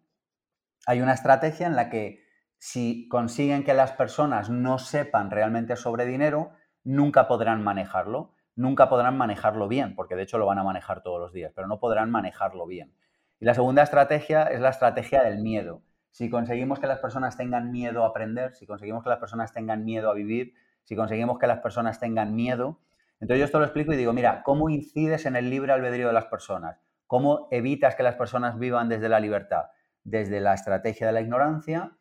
Hay 0.87 1.01
una 1.01 1.15
estrategia 1.15 1.67
en 1.67 1.77
la 1.77 1.89
que 1.89 2.23
si 2.59 3.09
consiguen 3.09 3.65
que 3.65 3.75
las 3.75 3.93
personas 3.93 4.51
no 4.51 4.79
sepan 4.79 5.31
realmente 5.31 5.77
sobre 5.77 6.05
dinero, 6.05 6.51
nunca 6.85 7.29
podrán 7.29 7.63
manejarlo 7.63 8.35
nunca 8.55 8.89
podrán 8.89 9.17
manejarlo 9.17 9.69
bien, 9.69 9.95
porque 9.95 10.17
de 10.17 10.23
hecho 10.23 10.39
lo 10.39 10.47
van 10.47 10.59
a 10.59 10.65
manejar 10.65 11.03
todos 11.03 11.21
los 11.21 11.33
días, 11.33 11.53
pero 11.55 11.67
no 11.67 11.79
podrán 11.79 12.11
manejarlo 12.11 12.67
bien. 12.67 12.93
Y 13.41 13.45
la 13.45 13.55
segunda 13.55 13.83
estrategia 13.83 14.45
es 14.45 14.61
la 14.61 14.71
estrategia 14.71 15.23
del 15.23 15.39
miedo. 15.39 15.83
Si 16.11 16.31
conseguimos 16.31 16.79
que 16.79 16.87
las 16.87 16.99
personas 16.99 17.37
tengan 17.37 17.71
miedo 17.71 18.05
a 18.05 18.09
aprender, 18.09 18.55
si 18.55 18.67
conseguimos 18.67 19.03
que 19.03 19.11
las 19.11 19.19
personas 19.19 19.53
tengan 19.53 19.85
miedo 19.85 20.11
a 20.11 20.15
vivir, 20.15 20.55
si 20.85 20.95
conseguimos 20.95 21.39
que 21.39 21.47
las 21.47 21.61
personas 21.61 21.99
tengan 21.99 22.35
miedo, 22.35 22.81
entonces 23.21 23.39
yo 23.39 23.45
esto 23.45 23.59
lo 23.59 23.65
explico 23.65 23.93
y 23.93 23.97
digo, 23.97 24.13
mira, 24.13 24.43
¿cómo 24.43 24.69
incides 24.69 25.27
en 25.27 25.37
el 25.37 25.49
libre 25.49 25.73
albedrío 25.73 26.09
de 26.09 26.13
las 26.13 26.27
personas? 26.27 26.81
¿Cómo 27.07 27.49
evitas 27.51 27.95
que 27.95 28.03
las 28.03 28.17
personas 28.17 28.59
vivan 28.59 28.89
desde 28.89 29.09
la 29.09 29.21
libertad? 29.21 29.67
Desde 30.03 30.41
la 30.41 30.55
estrategia 30.55 31.07
de 31.07 31.13
la 31.13 31.21
ignorancia, 31.21 31.93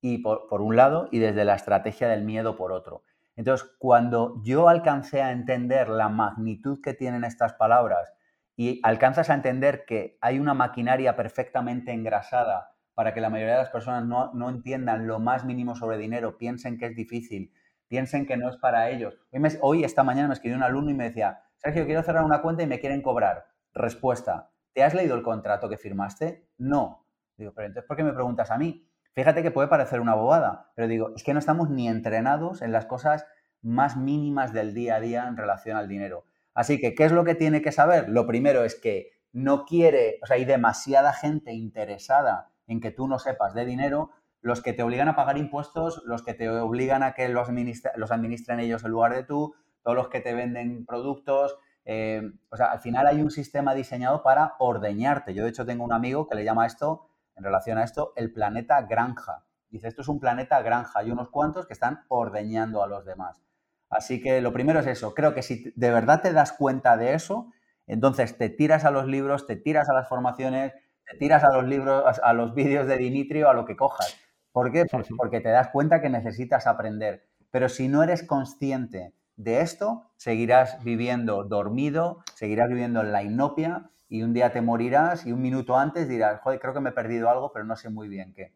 y 0.00 0.18
por, 0.18 0.46
un 0.60 0.76
lado 0.76 1.08
y 1.10 1.18
desde 1.18 1.44
la 1.44 1.54
estrategia 1.54 2.08
del 2.08 2.22
miedo 2.22 2.56
por 2.56 2.72
otro. 2.72 3.02
Entonces, 3.38 3.70
cuando 3.78 4.42
yo 4.42 4.68
alcancé 4.68 5.22
a 5.22 5.30
entender 5.30 5.88
la 5.88 6.08
magnitud 6.08 6.80
que 6.82 6.92
tienen 6.92 7.22
estas 7.22 7.52
palabras 7.52 8.12
y 8.56 8.80
alcanzas 8.82 9.30
a 9.30 9.34
entender 9.34 9.84
que 9.86 10.18
hay 10.20 10.40
una 10.40 10.54
maquinaria 10.54 11.14
perfectamente 11.14 11.92
engrasada 11.92 12.74
para 12.94 13.14
que 13.14 13.20
la 13.20 13.30
mayoría 13.30 13.54
de 13.54 13.60
las 13.60 13.70
personas 13.70 14.04
no, 14.04 14.34
no 14.34 14.50
entiendan 14.50 15.06
lo 15.06 15.20
más 15.20 15.44
mínimo 15.44 15.76
sobre 15.76 15.98
dinero, 15.98 16.36
piensen 16.36 16.78
que 16.78 16.86
es 16.86 16.96
difícil, 16.96 17.52
piensen 17.86 18.26
que 18.26 18.36
no 18.36 18.48
es 18.48 18.56
para 18.56 18.90
ellos. 18.90 19.16
Hoy, 19.60 19.84
esta 19.84 20.02
mañana 20.02 20.26
me 20.26 20.34
escribió 20.34 20.56
un 20.56 20.64
alumno 20.64 20.90
y 20.90 20.94
me 20.94 21.04
decía, 21.04 21.44
Sergio, 21.58 21.86
quiero 21.86 22.02
cerrar 22.02 22.24
una 22.24 22.42
cuenta 22.42 22.64
y 22.64 22.66
me 22.66 22.80
quieren 22.80 23.02
cobrar. 23.02 23.46
Respuesta, 23.72 24.50
¿te 24.72 24.82
has 24.82 24.94
leído 24.94 25.14
el 25.14 25.22
contrato 25.22 25.68
que 25.68 25.76
firmaste? 25.78 26.48
No. 26.58 27.06
Digo, 27.36 27.52
pero 27.54 27.68
entonces, 27.68 27.86
¿por 27.86 27.96
qué 27.96 28.02
me 28.02 28.12
preguntas 28.12 28.50
a 28.50 28.58
mí? 28.58 28.87
Fíjate 29.18 29.42
que 29.42 29.50
puede 29.50 29.66
parecer 29.66 30.00
una 30.00 30.14
bobada, 30.14 30.70
pero 30.76 30.86
digo, 30.86 31.10
es 31.16 31.24
que 31.24 31.32
no 31.32 31.40
estamos 31.40 31.70
ni 31.70 31.88
entrenados 31.88 32.62
en 32.62 32.70
las 32.70 32.86
cosas 32.86 33.26
más 33.62 33.96
mínimas 33.96 34.52
del 34.52 34.74
día 34.74 34.94
a 34.94 35.00
día 35.00 35.26
en 35.26 35.36
relación 35.36 35.76
al 35.76 35.88
dinero. 35.88 36.24
Así 36.54 36.80
que, 36.80 36.94
¿qué 36.94 37.04
es 37.04 37.10
lo 37.10 37.24
que 37.24 37.34
tiene 37.34 37.60
que 37.60 37.72
saber? 37.72 38.08
Lo 38.08 38.28
primero 38.28 38.62
es 38.62 38.76
que 38.76 39.10
no 39.32 39.64
quiere, 39.64 40.20
o 40.22 40.26
sea, 40.26 40.36
hay 40.36 40.44
demasiada 40.44 41.12
gente 41.12 41.52
interesada 41.52 42.52
en 42.68 42.80
que 42.80 42.92
tú 42.92 43.08
no 43.08 43.18
sepas 43.18 43.54
de 43.54 43.64
dinero, 43.64 44.12
los 44.40 44.62
que 44.62 44.72
te 44.72 44.84
obligan 44.84 45.08
a 45.08 45.16
pagar 45.16 45.36
impuestos, 45.36 46.00
los 46.06 46.22
que 46.22 46.34
te 46.34 46.48
obligan 46.48 47.02
a 47.02 47.14
que 47.14 47.28
los, 47.28 47.48
administren 47.48 48.60
ellos 48.60 48.84
en 48.84 48.90
lugar 48.92 49.16
de 49.16 49.24
tú, 49.24 49.52
todos 49.82 49.96
los 49.96 50.06
que 50.10 50.20
te 50.20 50.32
venden 50.32 50.86
productos. 50.86 51.56
Eh, 51.84 52.22
o 52.50 52.56
sea, 52.56 52.66
al 52.66 52.78
final 52.78 53.08
hay 53.08 53.20
un 53.20 53.32
sistema 53.32 53.74
diseñado 53.74 54.22
para 54.22 54.54
ordeñarte. 54.60 55.34
Yo, 55.34 55.42
de 55.42 55.50
hecho, 55.50 55.66
tengo 55.66 55.82
un 55.82 55.92
amigo 55.92 56.28
que 56.28 56.36
le 56.36 56.44
llama 56.44 56.66
esto 56.66 57.07
en 57.38 57.44
relación 57.44 57.78
a 57.78 57.84
esto 57.84 58.12
el 58.16 58.32
planeta 58.32 58.82
granja. 58.82 59.44
Dice, 59.70 59.88
esto 59.88 60.02
es 60.02 60.08
un 60.08 60.20
planeta 60.20 60.60
granja, 60.62 60.98
hay 60.98 61.10
unos 61.10 61.30
cuantos 61.30 61.66
que 61.66 61.72
están 61.72 62.04
ordeñando 62.08 62.82
a 62.82 62.86
los 62.86 63.04
demás. 63.04 63.42
Así 63.90 64.20
que 64.20 64.40
lo 64.40 64.52
primero 64.52 64.80
es 64.80 64.86
eso, 64.86 65.14
creo 65.14 65.34
que 65.34 65.42
si 65.42 65.72
de 65.76 65.90
verdad 65.90 66.20
te 66.20 66.32
das 66.32 66.52
cuenta 66.52 66.96
de 66.96 67.14
eso, 67.14 67.50
entonces 67.86 68.36
te 68.36 68.50
tiras 68.50 68.84
a 68.84 68.90
los 68.90 69.06
libros, 69.06 69.46
te 69.46 69.56
tiras 69.56 69.88
a 69.88 69.94
las 69.94 70.08
formaciones, 70.08 70.74
te 71.10 71.16
tiras 71.16 71.42
a 71.42 71.52
los 71.54 71.64
libros, 71.64 72.20
a 72.22 72.32
los 72.34 72.54
vídeos 72.54 72.86
de 72.86 72.98
Dimitrio, 72.98 73.48
a 73.48 73.54
lo 73.54 73.64
que 73.64 73.76
cojas. 73.76 74.18
¿Por 74.52 74.72
qué? 74.72 74.84
Porque 75.16 75.40
te 75.40 75.48
das 75.48 75.68
cuenta 75.68 76.02
que 76.02 76.10
necesitas 76.10 76.66
aprender. 76.66 77.28
Pero 77.50 77.68
si 77.68 77.88
no 77.88 78.02
eres 78.02 78.22
consciente 78.22 79.14
de 79.36 79.60
esto, 79.60 80.10
seguirás 80.16 80.82
viviendo 80.84 81.44
dormido, 81.44 82.22
seguirás 82.34 82.68
viviendo 82.68 83.00
en 83.00 83.12
la 83.12 83.22
inopia 83.22 83.90
y 84.08 84.22
un 84.22 84.32
día 84.32 84.52
te 84.52 84.60
morirás 84.60 85.26
y 85.26 85.32
un 85.32 85.42
minuto 85.42 85.76
antes 85.76 86.08
dirás, 86.08 86.40
joder, 86.40 86.60
creo 86.60 86.74
que 86.74 86.80
me 86.80 86.90
he 86.90 86.92
perdido 86.92 87.28
algo, 87.28 87.52
pero 87.52 87.64
no 87.64 87.76
sé 87.76 87.90
muy 87.90 88.08
bien 88.08 88.32
qué. 88.34 88.52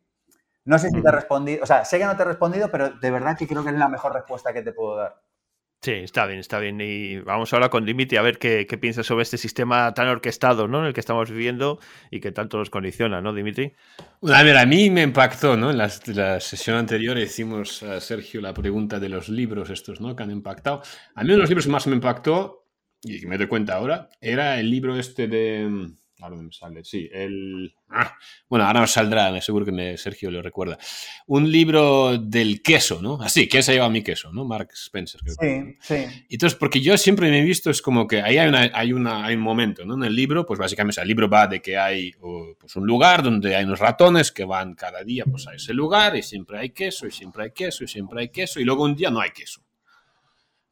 No 0.65 0.79
sé 0.79 0.91
si 0.91 1.03
te 1.03 1.09
he 1.09 1.13
respondido, 1.13 1.63
o 1.63 1.67
sea, 1.67 1.85
sé 1.85 1.99
que 1.99 2.05
no 2.05 2.17
te 2.17 2.23
he 2.23 2.27
respondido, 2.27 2.71
pero 2.71 2.91
de 2.91 3.11
verdad 3.11 3.37
que 3.37 3.49
creo 3.49 3.65
que 3.65 3.71
es 3.71 3.77
la 3.77 3.89
mejor 3.89 4.15
respuesta 4.15 4.53
que 4.53 4.63
te 4.63 4.73
puedo 4.73 4.97
dar. 4.97 5.21
Sí, 5.85 5.91
está 5.91 6.27
bien, 6.27 6.39
está 6.39 6.61
bien. 6.61 6.81
Y 6.81 7.19
vamos 7.19 7.53
ahora 7.53 7.69
con 7.69 7.85
Dimitri 7.85 8.17
a 8.17 8.23
ver 8.23 8.39
qué, 8.39 8.69
qué 8.69 8.79
piensa 8.79 9.03
sobre 9.03 9.25
este 9.25 9.37
sistema 9.37 9.93
tan 9.95 10.07
orquestado, 10.07 10.69
¿no? 10.69 10.79
En 10.79 10.85
el 10.87 10.95
que 10.95 11.01
estamos 11.01 11.29
viviendo 11.29 11.81
y 12.09 12.21
que 12.21 12.31
tanto 12.31 12.57
nos 12.57 12.71
condiciona, 12.71 13.21
¿no, 13.21 13.35
Dimitri? 13.35 13.75
a 14.33 14.43
ver, 14.45 14.57
a 14.59 14.65
mí 14.65 14.91
me 14.91 15.03
impactó, 15.03 15.57
¿no? 15.57 15.73
En 15.73 15.79
la, 15.79 15.91
la, 16.15 16.39
sesión 16.39 16.77
anterior 16.77 17.19
hicimos 17.19 17.83
a 17.83 18.01
Sergio 18.01 18.41
la 18.41 18.55
pregunta 18.55 19.01
de 19.01 19.09
los 19.09 19.29
libros 19.29 19.71
estos, 19.71 20.01
¿no? 20.01 20.15
Que 20.15 20.23
han 20.23 20.31
impactado. 20.31 20.83
A 21.17 21.25
mí 21.25 21.31
uno 21.31 21.35
de 21.35 21.41
los 21.41 21.49
libros 21.49 21.67
que 21.67 21.73
más 21.73 21.89
me 21.89 21.97
impactó 21.97 22.62
y 23.05 23.27
me 23.27 23.39
doy 23.39 23.49
cuenta 23.49 23.75
ahora, 23.75 24.09
era 24.21 24.59
el 24.61 24.71
libro 24.71 24.97
este 24.97 25.27
de... 25.27 25.67
Mm, 25.69 25.97
ahora 26.21 26.37
me 26.37 26.53
sale, 26.53 26.85
sí, 26.85 27.09
el... 27.13 27.75
Ah, 27.91 28.17
bueno, 28.49 28.65
ahora 28.65 28.81
nos 28.81 28.93
saldrá, 28.93 29.39
seguro 29.41 29.67
que 29.67 29.99
Sergio 29.99 30.31
lo 30.31 30.41
recuerda. 30.41 30.79
Un 31.27 31.51
libro 31.51 32.17
del 32.17 32.63
queso, 32.63 33.03
¿no? 33.03 33.21
Así, 33.21 33.49
¿quién 33.49 33.65
se 33.65 33.73
lleva 33.73 33.89
mi 33.89 34.03
queso? 34.03 34.33
¿no? 34.33 34.45
Mark 34.45 34.69
Spencer. 34.73 35.21
sí, 35.27 35.77
sí. 35.81 36.25
Entonces, 36.31 36.57
porque 36.57 36.81
yo 36.81 36.97
siempre 36.97 37.29
me 37.29 37.41
he 37.41 37.43
visto, 37.43 37.71
es 37.71 37.83
como 37.83 38.07
que 38.07 38.23
ahí 38.23 38.39
hay, 38.39 38.49
una, 38.49 38.71
hay, 38.73 38.93
una, 38.93 39.25
hay 39.27 39.35
un 39.35 39.43
momento, 39.43 39.85
¿no? 39.85 39.95
En 39.95 40.05
el 40.05 40.15
libro, 40.15 40.47
pues 40.47 40.61
básicamente 40.61 41.01
el 41.01 41.09
libro 41.09 41.29
va 41.29 41.49
de 41.49 41.61
que 41.61 41.77
hay 41.77 42.13
pues, 42.13 42.77
un 42.77 42.87
lugar 42.87 43.23
donde 43.23 43.57
hay 43.57 43.65
unos 43.65 43.81
ratones 43.81 44.31
que 44.31 44.45
van 44.45 44.75
cada 44.75 45.03
día 45.03 45.25
pues, 45.25 45.49
a 45.49 45.55
ese 45.55 45.75
lugar 45.75 46.17
y 46.17 46.23
siempre 46.23 46.59
hay 46.59 46.71
queso 46.71 47.07
y 47.07 47.11
siempre 47.11 47.45
hay 47.45 47.51
queso 47.51 47.83
y 47.85 47.89
siempre 47.89 48.21
hay 48.21 48.29
queso 48.29 48.61
y 48.61 48.65
luego 48.65 48.85
un 48.85 48.95
día 48.95 49.11
no 49.11 49.21
hay 49.21 49.31
queso. 49.31 49.61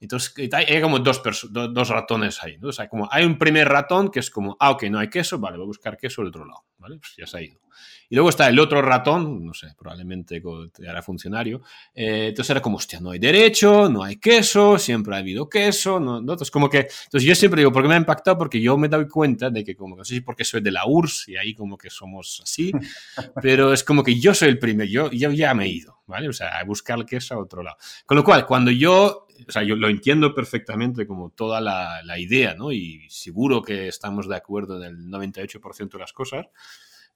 Entonces 0.00 0.34
hay 0.52 0.80
como 0.80 0.98
dos, 0.98 1.22
dos 1.50 1.88
ratones 1.88 2.42
ahí, 2.42 2.56
¿no? 2.58 2.68
O 2.68 2.72
sea, 2.72 2.88
como 2.88 3.08
hay 3.12 3.24
un 3.24 3.38
primer 3.38 3.68
ratón 3.68 4.10
que 4.10 4.20
es 4.20 4.30
como, 4.30 4.56
ah, 4.58 4.70
ok, 4.70 4.84
no 4.84 4.98
hay 4.98 5.10
queso, 5.10 5.38
vale, 5.38 5.58
voy 5.58 5.64
a 5.64 5.66
buscar 5.66 5.98
queso 5.98 6.22
del 6.22 6.28
otro 6.28 6.46
lado, 6.46 6.64
¿vale? 6.78 6.96
Pues 6.98 7.14
ya 7.18 7.26
se 7.26 7.36
ha 7.36 7.42
ido. 7.42 7.60
Y 8.08 8.16
luego 8.16 8.30
está 8.30 8.48
el 8.48 8.58
otro 8.58 8.82
ratón, 8.82 9.44
no 9.44 9.54
sé, 9.54 9.68
probablemente 9.78 10.42
era 10.80 11.02
funcionario, 11.02 11.62
eh, 11.94 12.28
entonces 12.30 12.50
era 12.50 12.60
como, 12.60 12.78
hostia, 12.78 12.98
no 12.98 13.10
hay 13.10 13.18
derecho, 13.18 13.88
no 13.88 14.02
hay 14.02 14.16
queso, 14.16 14.78
siempre 14.78 15.14
ha 15.14 15.18
habido 15.18 15.48
queso, 15.48 16.00
¿no? 16.00 16.18
Entonces 16.18 16.50
como 16.50 16.68
que, 16.68 16.78
entonces 16.78 17.22
yo 17.22 17.34
siempre 17.34 17.60
digo, 17.60 17.70
¿por 17.70 17.82
qué 17.82 17.88
me 17.88 17.94
ha 17.94 17.98
impactado? 17.98 18.36
Porque 18.38 18.60
yo 18.60 18.76
me 18.76 18.88
doy 18.88 19.06
cuenta 19.06 19.50
de 19.50 19.62
que 19.62 19.76
como, 19.76 19.96
no 19.96 20.04
sé 20.04 20.14
si 20.14 20.20
porque 20.22 20.44
soy 20.44 20.60
de 20.60 20.72
la 20.72 20.86
URSS 20.86 21.28
y 21.28 21.36
ahí 21.36 21.54
como 21.54 21.78
que 21.78 21.88
somos 21.88 22.40
así, 22.42 22.72
pero 23.42 23.72
es 23.72 23.84
como 23.84 24.02
que 24.02 24.18
yo 24.18 24.34
soy 24.34 24.48
el 24.48 24.58
primero, 24.58 24.90
yo, 24.90 25.10
yo 25.10 25.30
ya 25.30 25.54
me 25.54 25.66
he 25.66 25.68
ido, 25.68 26.00
¿vale? 26.06 26.28
O 26.28 26.32
sea, 26.32 26.58
a 26.58 26.64
buscar 26.64 26.98
el 26.98 27.06
queso 27.06 27.34
a 27.34 27.38
otro 27.38 27.62
lado. 27.62 27.76
Con 28.06 28.16
lo 28.16 28.24
cual, 28.24 28.44
cuando 28.46 28.70
yo 28.70 29.28
o 29.48 29.52
sea, 29.52 29.62
yo 29.62 29.76
lo 29.76 29.88
entiendo 29.88 30.34
perfectamente 30.34 31.06
como 31.06 31.30
toda 31.30 31.60
la, 31.60 32.02
la, 32.04 32.18
idea, 32.18 32.54
¿no? 32.54 32.72
Y 32.72 33.06
seguro 33.08 33.62
que 33.62 33.88
estamos 33.88 34.28
de 34.28 34.36
acuerdo 34.36 34.76
en 34.76 34.84
el 34.84 35.06
98% 35.08 35.90
de 35.90 35.98
las 35.98 36.12
cosas, 36.12 36.46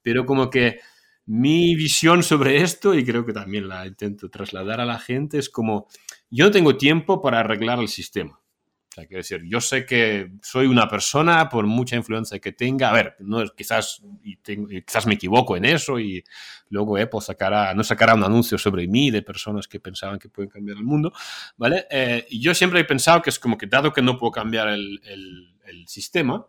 pero 0.03 0.27
como 0.27 0.51
que 0.51 0.81
mi 1.27 1.75
visión 1.75 2.23
sobre 2.23 2.63
esto, 2.63 2.95
y 2.95 3.05
creo 3.05 3.25
que 3.25 3.33
también 3.33 3.69
la 3.69 3.87
intento 3.87 4.29
trasladar 4.29 4.81
a 4.81 4.85
la 4.85 4.99
gente, 4.99 5.39
es 5.39 5.49
como, 5.49 5.89
yo 6.31 6.45
no 6.45 6.51
tengo 6.51 6.77
tiempo 6.77 7.23
para 7.23 7.41
arreglar 7.41 7.79
el 7.79 7.89
sistema. 7.89 8.41
O 8.95 8.97
sea, 8.97 9.07
quiero 9.07 9.23
decir, 9.23 9.43
yo 9.45 9.61
sé 9.61 9.85
que 9.85 10.31
soy 10.41 10.67
una 10.69 10.87
persona, 10.87 11.49
por 11.49 11.67
mucha 11.67 11.97
influencia 11.97 12.39
que 12.39 12.53
tenga, 12.53 12.91
a 12.91 12.93
ver, 12.93 13.17
no, 13.19 13.45
quizás, 13.49 14.01
y 14.23 14.37
quizás 14.37 15.09
me 15.09 15.15
equivoco 15.15 15.57
en 15.57 15.65
eso 15.65 15.99
y 15.99 16.23
luego 16.69 16.97
Apple 16.97 17.21
sacará, 17.21 17.75
no 17.75 17.83
sacará 17.83 18.15
un 18.15 18.23
anuncio 18.23 18.57
sobre 18.57 18.87
mí 18.87 19.11
de 19.11 19.23
personas 19.23 19.67
que 19.67 19.81
pensaban 19.81 20.21
que 20.21 20.29
pueden 20.29 20.49
cambiar 20.49 20.77
el 20.77 20.85
mundo, 20.85 21.13
¿vale? 21.57 21.89
Eh, 21.91 22.25
y 22.31 22.41
yo 22.41 22.55
siempre 22.55 22.79
he 22.79 22.85
pensado 22.85 23.21
que 23.21 23.31
es 23.31 23.41
como 23.41 23.59
que 23.59 23.67
dado 23.67 23.93
que 23.93 24.01
no 24.01 24.17
puedo 24.17 24.31
cambiar 24.31 24.69
el, 24.69 25.01
el, 25.03 25.57
el 25.67 25.89
sistema, 25.89 26.47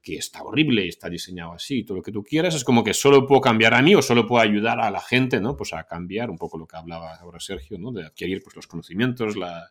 que 0.00 0.16
está 0.16 0.42
horrible 0.42 0.88
está 0.88 1.10
diseñado 1.10 1.52
así, 1.52 1.84
todo 1.84 1.98
lo 1.98 2.02
que 2.02 2.12
tú 2.12 2.24
quieras, 2.24 2.54
es 2.54 2.64
como 2.64 2.82
que 2.82 2.94
solo 2.94 3.26
puedo 3.26 3.42
cambiar 3.42 3.74
a 3.74 3.82
mí 3.82 3.94
o 3.94 4.00
solo 4.00 4.26
puedo 4.26 4.40
ayudar 4.40 4.80
a 4.80 4.90
la 4.90 5.02
gente, 5.02 5.38
¿no? 5.38 5.54
Pues 5.54 5.74
a 5.74 5.84
cambiar 5.84 6.30
un 6.30 6.38
poco 6.38 6.56
lo 6.56 6.66
que 6.66 6.78
hablaba 6.78 7.14
ahora 7.16 7.40
Sergio, 7.40 7.78
¿no? 7.78 7.92
De 7.92 8.06
adquirir 8.06 8.42
pues, 8.42 8.56
los 8.56 8.66
conocimientos, 8.66 9.36
la, 9.36 9.70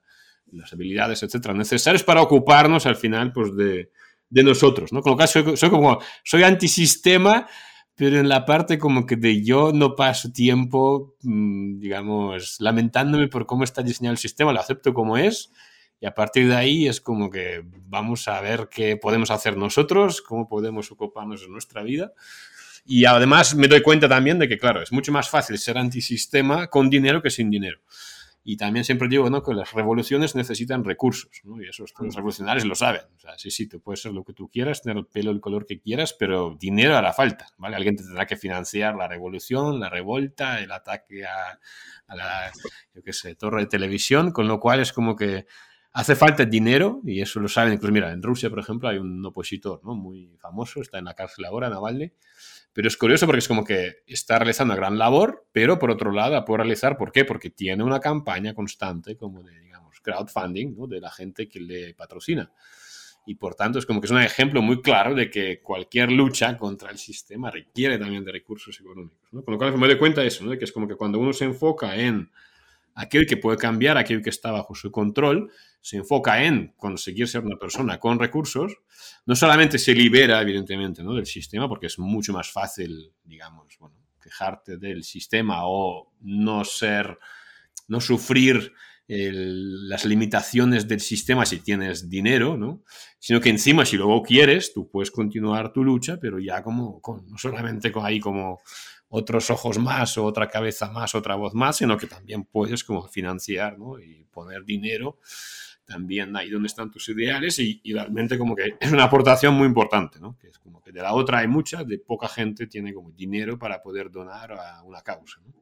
las 0.51 0.73
habilidades, 0.73 1.23
etcétera, 1.23 1.53
necesarias 1.53 2.03
para 2.03 2.21
ocuparnos 2.21 2.85
al 2.85 2.95
final 2.95 3.31
pues, 3.31 3.55
de, 3.55 3.89
nosotros, 4.29 4.91
¿no? 4.91 5.01
Con 5.01 5.11
lo 5.11 5.15
cual 5.15 5.27
soy, 5.27 5.57
soy, 5.57 5.69
como, 5.69 5.99
soy 6.23 6.43
antisistema, 6.43 7.47
pero 7.95 8.19
en 8.19 8.27
la 8.27 8.45
parte 8.45 8.79
como 8.79 9.05
que 9.05 9.15
de 9.15 9.43
yo 9.43 9.71
no 9.73 9.95
paso 9.95 10.31
tiempo, 10.31 11.15
mm, 11.21 11.79
digamos, 11.79 12.57
lamentándome 12.59 13.27
por 13.27 13.45
cómo 13.45 13.63
está 13.63 13.83
diseñado 13.83 14.13
el 14.13 14.17
sistema, 14.17 14.53
lo 14.53 14.59
acepto 14.59 14.93
como 14.93 15.17
es, 15.17 15.51
y 16.03 16.05
a 16.05 16.13
partir 16.13 16.49
de 16.49 16.55
ahí 16.55 16.87
es 16.87 16.99
como 16.99 17.29
que 17.29 17.63
vamos 17.63 18.27
a 18.27 18.41
ver 18.41 18.67
qué 18.69 18.97
podemos 18.97 19.31
hacer 19.31 19.55
nosotros, 19.55 20.21
cómo 20.21 20.49
podemos 20.49 20.91
ocuparnos 20.91 21.41
de 21.41 21.47
nuestra 21.47 21.81
vida. 21.81 22.11
Y 22.85 23.05
además 23.05 23.55
me 23.55 23.69
doy 23.69 23.81
cuenta 23.81 24.09
también 24.09 24.37
de 24.37 24.49
que, 24.49 24.57
claro, 24.57 24.81
es 24.81 24.91
mucho 24.91 25.13
más 25.13 25.29
fácil 25.29 25.57
ser 25.57 25.77
antisistema 25.77 26.67
con 26.67 26.89
dinero 26.89 27.21
que 27.21 27.29
sin 27.29 27.49
dinero. 27.49 27.79
Y 28.45 28.57
también 28.57 28.83
siempre 28.83 29.07
digo 29.07 29.29
¿no? 29.29 29.41
que 29.41 29.53
las 29.53 29.71
revoluciones 29.71 30.35
necesitan 30.35 30.83
recursos, 30.83 31.31
¿no? 31.43 31.61
y 31.61 31.69
eso 31.69 31.85
los 31.99 32.15
revolucionarios 32.15 32.65
lo 32.65 32.75
saben. 32.75 33.01
O 33.15 33.19
sea, 33.19 33.37
sí, 33.37 33.51
sí, 33.51 33.67
tú 33.67 33.79
puedes 33.79 34.01
ser 34.01 34.11
lo 34.11 34.23
que 34.23 34.33
tú 34.33 34.49
quieras, 34.49 34.81
tener 34.81 34.97
el 34.97 35.05
pelo 35.05 35.31
el 35.31 35.39
color 35.39 35.65
que 35.65 35.79
quieras, 35.79 36.13
pero 36.13 36.57
dinero 36.59 36.97
hará 36.97 37.13
falta, 37.13 37.47
¿vale? 37.57 37.77
Alguien 37.77 37.95
te 37.95 38.03
tendrá 38.03 38.25
que 38.25 38.35
financiar 38.35 38.95
la 38.95 39.07
revolución, 39.07 39.79
la 39.79 39.89
revolta, 39.89 40.59
el 40.59 40.71
ataque 40.71 41.25
a, 41.25 41.59
a 42.07 42.15
la, 42.15 42.51
yo 42.93 43.01
qué 43.01 43.13
sé, 43.13 43.35
torre 43.35 43.61
de 43.61 43.67
televisión, 43.67 44.31
con 44.31 44.47
lo 44.47 44.59
cual 44.59 44.81
es 44.81 44.91
como 44.91 45.15
que 45.15 45.45
hace 45.93 46.15
falta 46.15 46.43
dinero, 46.43 47.01
y 47.05 47.21
eso 47.21 47.39
lo 47.39 47.47
saben, 47.47 47.73
incluso 47.73 47.93
mira, 47.93 48.11
en 48.11 48.23
Rusia, 48.23 48.49
por 48.49 48.59
ejemplo, 48.59 48.89
hay 48.89 48.97
un 48.97 49.23
opositor 49.25 49.79
¿no? 49.83 49.95
muy 49.95 50.35
famoso, 50.39 50.81
está 50.81 50.97
en 50.97 51.05
la 51.05 51.13
cárcel 51.13 51.45
ahora, 51.45 51.69
Navalny, 51.69 52.11
pero 52.73 52.87
es 52.87 52.97
curioso 52.97 53.25
porque 53.27 53.39
es 53.39 53.47
como 53.47 53.63
que 53.63 54.03
está 54.07 54.39
realizando 54.39 54.73
una 54.73 54.79
gran 54.79 54.97
labor, 54.97 55.47
pero 55.51 55.77
por 55.77 55.91
otro 55.91 56.11
lado 56.11 56.33
la 56.33 56.43
puede 56.43 56.63
realizar, 56.63 56.97
¿por 56.97 57.11
qué? 57.11 57.23
Porque 57.23 57.51
tiene 57.51 57.83
una 57.83 57.99
campaña 57.99 58.53
constante 58.53 59.15
como 59.15 59.43
de, 59.43 59.59
digamos, 59.59 59.99
crowdfunding, 60.01 60.75
¿no? 60.75 60.87
De 60.87 60.99
la 60.99 61.11
gente 61.11 61.47
que 61.47 61.59
le 61.59 61.93
patrocina. 61.93 62.51
Y 63.25 63.35
por 63.35 63.55
tanto 63.55 63.79
es 63.79 63.85
como 63.85 64.01
que 64.01 64.07
es 64.07 64.11
un 64.11 64.21
ejemplo 64.21 64.61
muy 64.61 64.81
claro 64.81 65.15
de 65.15 65.29
que 65.29 65.61
cualquier 65.61 66.11
lucha 66.11 66.57
contra 66.57 66.91
el 66.91 66.97
sistema 66.97 67.49
requiere 67.49 67.97
también 67.97 68.25
de 68.25 68.31
recursos 68.31 68.77
económicos. 68.79 69.29
¿no? 69.31 69.43
Con 69.43 69.53
lo 69.53 69.57
cual 69.57 69.77
me 69.77 69.87
doy 69.87 69.97
cuenta 69.97 70.21
de 70.21 70.27
eso, 70.27 70.43
¿no? 70.43 70.51
de 70.51 70.57
que 70.57 70.65
es 70.65 70.71
como 70.71 70.87
que 70.87 70.95
cuando 70.95 71.19
uno 71.19 71.31
se 71.31 71.45
enfoca 71.45 71.95
en 71.95 72.29
aquel 72.95 73.25
que 73.25 73.37
puede 73.37 73.57
cambiar, 73.57 73.97
aquel 73.97 74.21
que 74.21 74.29
está 74.29 74.51
bajo 74.51 74.75
su 74.75 74.91
control, 74.91 75.51
se 75.81 75.97
enfoca 75.97 76.43
en 76.43 76.73
conseguir 76.77 77.27
ser 77.27 77.43
una 77.43 77.57
persona 77.57 77.99
con 77.99 78.19
recursos, 78.19 78.73
no 79.25 79.35
solamente 79.35 79.77
se 79.77 79.93
libera, 79.93 80.41
evidentemente, 80.41 81.03
¿no? 81.03 81.13
del 81.13 81.25
sistema, 81.25 81.67
porque 81.67 81.87
es 81.87 81.99
mucho 81.99 82.33
más 82.33 82.51
fácil, 82.51 83.11
digamos, 83.23 83.75
bueno, 83.79 83.95
quejarte 84.21 84.77
del 84.77 85.03
sistema 85.03 85.61
o 85.63 86.13
no 86.21 86.63
ser, 86.63 87.17
no 87.87 87.99
sufrir 87.99 88.73
las 89.05 90.05
limitaciones 90.05 90.87
del 90.87 91.01
sistema 91.01 91.45
si 91.45 91.59
tienes 91.59 92.09
dinero, 92.09 92.57
¿no? 92.57 92.83
Sino 93.19 93.41
que 93.41 93.49
encima, 93.49 93.85
si 93.85 93.97
luego 93.97 94.23
quieres, 94.23 94.73
tú 94.73 94.89
puedes 94.89 95.11
continuar 95.11 95.73
tu 95.73 95.83
lucha, 95.83 96.17
pero 96.19 96.39
ya 96.39 96.63
como, 96.63 97.01
no 97.27 97.37
solamente 97.37 97.91
con 97.91 98.05
ahí 98.05 98.21
como 98.21 98.61
otros 99.15 99.51
ojos 99.51 99.77
más 99.77 100.17
o 100.17 100.25
otra 100.25 100.49
cabeza 100.49 100.89
más, 100.91 101.13
otra 101.13 101.35
voz 101.35 101.53
más, 101.53 101.77
sino 101.77 101.97
que 101.97 102.07
también 102.07 102.45
puedes 102.45 102.83
como 102.83 103.07
financiar, 103.07 103.77
¿no? 103.77 103.99
Y 103.99 104.25
poner 104.31 104.65
dinero 104.65 105.19
también 105.85 106.35
ahí 106.35 106.49
donde 106.49 106.65
están 106.65 106.89
tus 106.89 107.09
ideales 107.09 107.59
y, 107.59 107.79
realmente 107.93 108.39
como 108.39 108.55
que 108.55 108.75
es 108.79 108.91
una 108.91 109.03
aportación 109.03 109.53
muy 109.53 109.67
importante, 109.67 110.19
¿no? 110.19 110.35
Que 110.39 110.47
es 110.47 110.57
como 110.57 110.81
que 110.81 110.91
de 110.91 111.01
la 111.01 111.13
otra 111.13 111.39
hay 111.39 111.47
mucha, 111.47 111.83
de 111.83 111.99
poca 111.99 112.27
gente 112.27 112.65
tiene 112.65 112.91
como 112.91 113.11
dinero 113.11 113.59
para 113.59 113.83
poder 113.83 114.09
donar 114.09 114.53
a 114.53 114.81
una 114.81 115.01
causa, 115.01 115.39
¿no? 115.45 115.53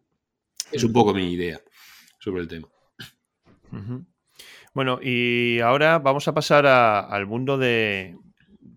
Es 0.72 0.86
un 0.86 0.94
poco 0.94 1.14
mi 1.14 1.34
idea 1.34 1.60
sobre 2.20 2.44
el 2.44 2.48
tema. 2.48 2.70
Bueno, 4.74 5.00
y 5.02 5.60
ahora 5.60 6.00
vamos 6.00 6.26
a 6.30 6.34
pasar 6.34 6.66
al 6.66 7.26
mundo 7.26 7.58
de, 7.58 8.16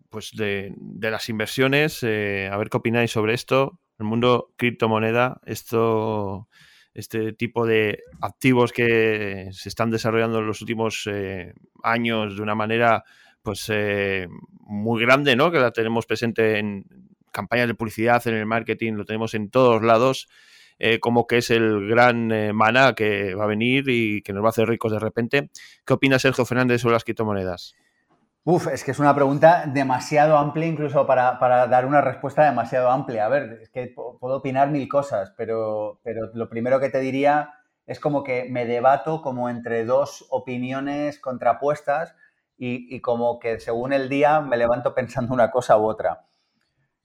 pues 0.08 0.32
de, 0.34 0.74
las 0.98 1.28
inversiones, 1.28 2.02
eh, 2.02 2.48
a 2.50 2.56
ver 2.56 2.70
qué 2.70 2.78
opináis 2.78 3.12
sobre 3.12 3.34
esto. 3.34 3.78
El 3.98 4.06
mundo 4.06 4.52
criptomoneda, 4.56 5.40
esto, 5.46 6.48
este 6.94 7.32
tipo 7.32 7.66
de 7.66 8.02
activos 8.20 8.72
que 8.72 9.48
se 9.52 9.68
están 9.68 9.90
desarrollando 9.90 10.40
en 10.40 10.46
los 10.46 10.60
últimos 10.60 11.08
eh, 11.10 11.54
años 11.82 12.36
de 12.36 12.42
una 12.42 12.54
manera 12.54 13.04
pues 13.42 13.66
eh, 13.72 14.26
muy 14.60 15.02
grande, 15.02 15.36
¿no? 15.36 15.50
Que 15.52 15.58
la 15.58 15.70
tenemos 15.70 16.06
presente 16.06 16.58
en 16.58 16.86
campañas 17.30 17.68
de 17.68 17.74
publicidad, 17.74 18.26
en 18.26 18.34
el 18.34 18.46
marketing, 18.46 18.94
lo 18.94 19.04
tenemos 19.04 19.34
en 19.34 19.50
todos 19.50 19.82
lados. 19.82 20.28
Eh, 20.78 20.98
como 20.98 21.26
que 21.26 21.38
es 21.38 21.50
el 21.50 21.86
gran 21.86 22.32
eh, 22.32 22.52
mana 22.52 22.94
que 22.94 23.34
va 23.34 23.44
a 23.44 23.46
venir 23.46 23.88
y 23.88 24.22
que 24.22 24.32
nos 24.32 24.42
va 24.42 24.48
a 24.48 24.50
hacer 24.50 24.68
ricos 24.68 24.90
de 24.90 24.98
repente. 24.98 25.50
¿Qué 25.84 25.92
opina 25.92 26.18
Sergio 26.18 26.44
Fernández 26.44 26.80
sobre 26.80 26.94
las 26.94 27.04
criptomonedas? 27.04 27.74
Uf, 28.46 28.66
es 28.68 28.84
que 28.84 28.90
es 28.90 28.98
una 28.98 29.14
pregunta 29.14 29.64
demasiado 29.66 30.36
amplia, 30.36 30.66
incluso 30.66 31.06
para, 31.06 31.38
dar 31.66 31.86
una 31.86 32.02
respuesta 32.02 32.44
demasiado 32.44 32.90
amplia. 32.90 33.24
A 33.24 33.28
ver, 33.30 33.60
es 33.62 33.70
que 33.70 33.86
puedo 33.86 34.36
opinar 34.36 34.70
mil 34.70 34.86
cosas, 34.86 35.32
pero, 35.34 35.98
pero 36.02 36.30
lo 36.34 36.50
primero 36.50 36.78
que 36.78 36.90
te 36.90 37.00
diría 37.00 37.54
es 37.86 37.98
como 38.00 38.22
que 38.22 38.46
me 38.50 38.66
debato 38.66 39.22
como 39.22 39.48
entre 39.48 39.86
dos 39.86 40.26
opiniones 40.28 41.18
contrapuestas 41.18 42.16
y, 42.58 42.94
y 42.94 43.00
como 43.00 43.38
que 43.38 43.60
según 43.60 43.94
el 43.94 44.10
día 44.10 44.42
me 44.42 44.58
levanto 44.58 44.94
pensando 44.94 45.32
una 45.32 45.50
cosa 45.50 45.78
u 45.78 45.86
otra. 45.86 46.26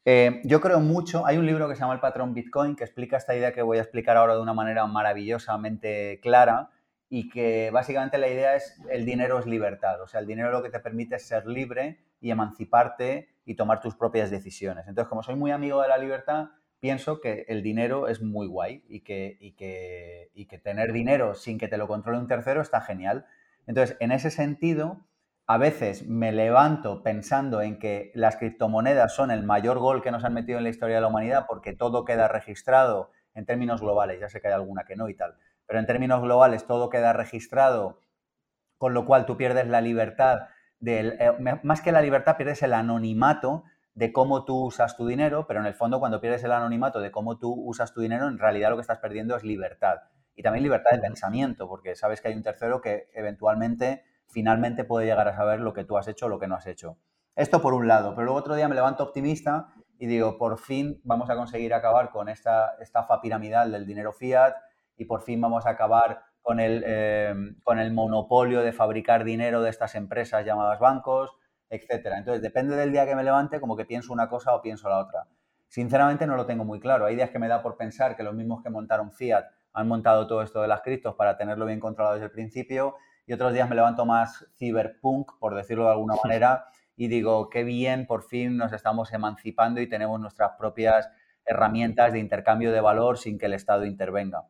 Eh, 0.04 0.42
yo 0.44 0.60
creo 0.60 0.82
mucho, 0.82 1.26
hay 1.26 1.38
un 1.38 1.46
libro 1.46 1.70
que 1.70 1.76
se 1.76 1.82
llama 1.82 1.94
El 1.94 2.00
patrón 2.02 2.34
Bitcoin 2.34 2.76
que 2.76 2.84
explica 2.84 3.16
esta 3.16 3.36
idea 3.36 3.54
que 3.54 3.62
voy 3.62 3.78
a 3.78 3.82
explicar 3.82 4.18
ahora 4.18 4.36
de 4.36 4.42
una 4.42 4.54
manera 4.54 4.86
maravillosamente 4.88 6.20
clara 6.22 6.70
y 7.10 7.28
que 7.30 7.72
básicamente 7.72 8.18
la 8.20 8.28
idea 8.28 8.56
es 8.56 8.80
el 8.90 9.06
dinero 9.06 9.40
es 9.40 9.46
libertad, 9.48 10.02
o 10.02 10.08
sea, 10.08 10.20
el 10.20 10.28
dinero 10.28 10.52
lo 10.52 10.62
que 10.62 10.70
te 10.70 10.80
permite 10.80 11.18
ser 11.18 11.48
libre 11.48 11.98
y 12.22 12.30
emanciparte 12.30 13.30
y 13.46 13.56
tomar 13.56 13.82
tus 13.82 13.96
propias 13.96 14.30
decisiones. 14.30 14.88
Entonces, 14.88 15.10
como 15.10 15.24
soy 15.24 15.36
muy 15.36 15.52
amigo 15.52 15.82
de 15.82 15.88
la 15.88 15.98
libertad, 15.98 16.50
pienso 16.80 17.20
que 17.20 17.46
el 17.48 17.64
dinero 17.64 18.08
es 18.08 18.22
muy 18.22 18.48
guay 18.48 18.84
y 18.88 19.02
que, 19.02 19.38
y 19.40 19.54
que, 19.54 20.30
y 20.36 20.46
que 20.46 20.60
tener 20.60 20.94
dinero 20.94 21.34
sin 21.34 21.58
que 21.58 21.68
te 21.68 21.78
lo 21.78 21.88
controle 21.88 22.20
un 22.20 22.28
tercero 22.28 22.62
está 22.62 22.82
genial. 22.82 23.26
Entonces, 23.66 23.98
en 24.00 24.12
ese 24.12 24.30
sentido, 24.30 25.06
a 25.48 25.58
veces 25.58 26.08
me 26.08 26.32
levanto 26.32 27.02
pensando 27.02 27.64
en 27.64 27.80
que 27.80 28.12
las 28.14 28.36
criptomonedas 28.36 29.16
son 29.16 29.32
el 29.32 29.44
mayor 29.44 29.80
gol 29.80 30.04
que 30.04 30.12
nos 30.12 30.24
han 30.24 30.36
metido 30.36 30.60
en 30.60 30.64
la 30.64 30.70
historia 30.70 30.98
de 30.98 31.02
la 31.02 31.08
humanidad 31.08 31.46
porque 31.48 31.74
todo 31.74 32.06
queda 32.06 32.28
registrado 32.28 33.10
en 33.34 33.46
términos 33.46 33.82
globales, 33.82 34.20
ya 34.20 34.30
sé 34.30 34.42
que 34.42 34.48
hay 34.48 34.54
alguna 34.54 34.84
que 34.84 34.96
no 34.96 35.10
y 35.10 35.16
tal, 35.16 35.36
pero 35.70 35.80
en 35.80 35.86
términos 35.86 36.20
globales 36.24 36.66
todo 36.66 36.90
queda 36.90 37.14
registrado, 37.14 38.00
con 38.80 38.96
lo 38.96 39.06
cual 39.06 39.28
tú 39.28 39.38
pierdes 39.38 39.68
la 39.68 39.82
libertad, 39.82 40.48
del, 40.80 41.16
eh, 41.20 41.32
más 41.62 41.82
que 41.82 41.92
la 41.92 42.02
libertad 42.02 42.38
pierdes 42.38 42.64
el 42.64 42.74
anonimato 42.74 43.66
de 43.94 44.12
cómo 44.12 44.46
tú 44.46 44.66
usas 44.66 44.98
tu 44.98 45.06
dinero, 45.06 45.46
pero 45.46 45.60
en 45.60 45.68
el 45.68 45.76
fondo 45.76 46.00
cuando 46.00 46.22
pierdes 46.22 46.44
el 46.44 46.54
anonimato 46.54 47.00
de 47.02 47.12
cómo 47.12 47.38
tú 47.38 47.54
usas 47.54 47.94
tu 47.94 48.02
dinero, 48.02 48.28
en 48.28 48.40
realidad 48.40 48.72
lo 48.72 48.78
que 48.78 48.82
estás 48.82 48.98
perdiendo 48.98 49.36
es 49.36 49.44
libertad. 49.44 49.98
Y 50.36 50.42
también 50.42 50.64
libertad 50.64 50.90
de 50.90 51.02
pensamiento, 51.02 51.68
porque 51.68 51.96
sabes 51.96 52.20
que 52.20 52.30
hay 52.30 52.34
un 52.34 52.42
tercero 52.42 52.82
que 52.82 53.12
eventualmente 53.14 54.04
finalmente 54.26 54.86
puede 54.86 55.06
llegar 55.06 55.28
a 55.28 55.36
saber 55.36 55.60
lo 55.60 55.74
que 55.74 55.84
tú 55.84 56.00
has 56.00 56.08
hecho 56.08 56.26
o 56.26 56.30
lo 56.30 56.40
que 56.40 56.48
no 56.48 56.56
has 56.56 56.66
hecho. 56.66 56.98
Esto 57.36 57.62
por 57.62 57.76
un 57.76 57.88
lado, 57.88 58.16
pero 58.16 58.26
luego 58.26 58.40
otro 58.40 58.56
día 58.56 58.68
me 58.68 58.74
levanto 58.74 59.04
optimista 59.04 59.68
y 60.00 60.08
digo, 60.08 60.40
por 60.40 60.58
fin 60.58 61.00
vamos 61.04 61.30
a 61.30 61.36
conseguir 61.36 61.76
acabar 61.76 62.10
con 62.10 62.28
esta 62.28 62.76
estafa 62.80 63.22
piramidal 63.22 63.72
del 63.72 63.86
dinero 63.86 64.14
fiat 64.14 64.56
y 65.00 65.06
por 65.06 65.22
fin 65.22 65.42
vamos 65.42 65.66
a 65.66 65.72
acabar 65.72 66.22
con 66.42 66.60
el, 66.60 66.84
eh, 66.86 67.34
con 67.64 67.80
el 67.80 67.92
monopolio 67.94 68.62
de 68.62 68.74
fabricar 68.74 69.24
dinero 69.24 69.62
de 69.62 69.70
estas 69.70 69.96
empresas 69.96 70.46
llamadas 70.46 70.80
bancos, 70.80 71.32
etcétera. 71.70 72.18
Entonces, 72.18 72.42
depende 72.42 72.76
del 72.76 72.92
día 72.92 73.06
que 73.06 73.16
me 73.16 73.24
levante, 73.24 73.62
como 73.62 73.78
que 73.78 73.86
pienso 73.86 74.12
una 74.12 74.30
cosa 74.30 74.54
o 74.54 74.62
pienso 74.62 74.90
la 74.90 75.00
otra. 75.00 75.26
Sinceramente 75.70 76.28
no 76.28 76.36
lo 76.36 76.46
tengo 76.46 76.66
muy 76.66 76.80
claro. 76.80 77.06
Hay 77.06 77.16
días 77.16 77.30
que 77.30 77.40
me 77.40 77.48
da 77.48 77.62
por 77.62 77.78
pensar 77.78 78.16
que 78.18 78.24
los 78.24 78.36
mismos 78.36 78.62
que 78.62 78.70
montaron 78.70 79.12
Fiat 79.12 79.46
han 79.74 79.88
montado 79.88 80.28
todo 80.28 80.42
esto 80.42 80.62
de 80.62 80.68
las 80.68 80.82
criptos 80.82 81.16
para 81.16 81.38
tenerlo 81.38 81.66
bien 81.66 81.80
controlado 81.80 82.16
desde 82.16 82.26
el 82.26 82.32
principio 82.32 82.96
y 83.26 83.34
otros 83.34 83.54
días 83.54 83.70
me 83.70 83.76
levanto 83.76 84.06
más 84.06 84.46
cyberpunk, 84.58 85.34
por 85.40 85.56
decirlo 85.56 85.86
de 85.86 85.92
alguna 85.92 86.16
manera, 86.24 86.66
y 86.96 87.08
digo, 87.08 87.50
qué 87.50 87.64
bien, 87.64 88.06
por 88.08 88.24
fin 88.24 88.58
nos 88.58 88.74
estamos 88.74 89.14
emancipando 89.14 89.80
y 89.80 89.88
tenemos 89.88 90.20
nuestras 90.20 90.54
propias 90.58 91.08
herramientas 91.46 92.12
de 92.12 92.20
intercambio 92.20 92.72
de 92.72 92.82
valor 92.82 93.18
sin 93.18 93.38
que 93.38 93.46
el 93.46 93.54
Estado 93.54 93.86
intervenga. 93.86 94.48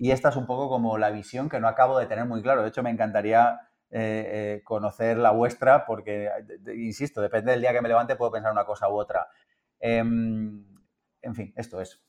Y 0.00 0.12
esta 0.12 0.30
es 0.30 0.36
un 0.36 0.46
poco 0.46 0.70
como 0.70 0.96
la 0.96 1.10
visión 1.10 1.50
que 1.50 1.60
no 1.60 1.68
acabo 1.68 1.98
de 1.98 2.06
tener 2.06 2.24
muy 2.24 2.40
claro. 2.40 2.62
De 2.62 2.68
hecho, 2.68 2.82
me 2.82 2.88
encantaría 2.88 3.60
eh, 3.90 4.30
eh, 4.32 4.62
conocer 4.64 5.18
la 5.18 5.30
vuestra 5.30 5.84
porque, 5.84 6.30
insisto, 6.74 7.20
depende 7.20 7.52
del 7.52 7.60
día 7.60 7.74
que 7.74 7.82
me 7.82 7.88
levante, 7.88 8.16
puedo 8.16 8.32
pensar 8.32 8.50
una 8.50 8.64
cosa 8.64 8.88
u 8.88 8.98
otra. 8.98 9.28
Em, 9.78 10.64
en 11.20 11.34
fin, 11.34 11.52
esto 11.54 11.82
es. 11.82 12.02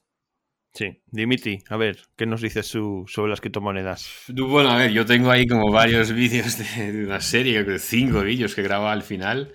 Sí, 0.74 1.04
Dimitri, 1.08 1.62
a 1.68 1.76
ver, 1.76 1.98
¿qué 2.16 2.26
nos 2.26 2.42
dices 2.42 2.66
sobre 2.66 3.30
las 3.30 3.42
criptomonedas? 3.42 4.10
Bueno, 4.30 4.72
a 4.72 4.78
ver, 4.78 4.92
yo 4.92 5.06
tengo 5.06 5.30
ahí 5.30 5.46
como 5.46 5.70
varios 5.70 6.14
vídeos 6.14 6.60
de, 6.60 7.04
una 7.04 7.20
serie, 7.20 7.66
de 7.66 7.78
cinco 7.78 8.22
vídeos 8.22 8.56
que 8.56 8.62
grabo 8.62 8.88
al 8.88 9.02
final 9.02 9.52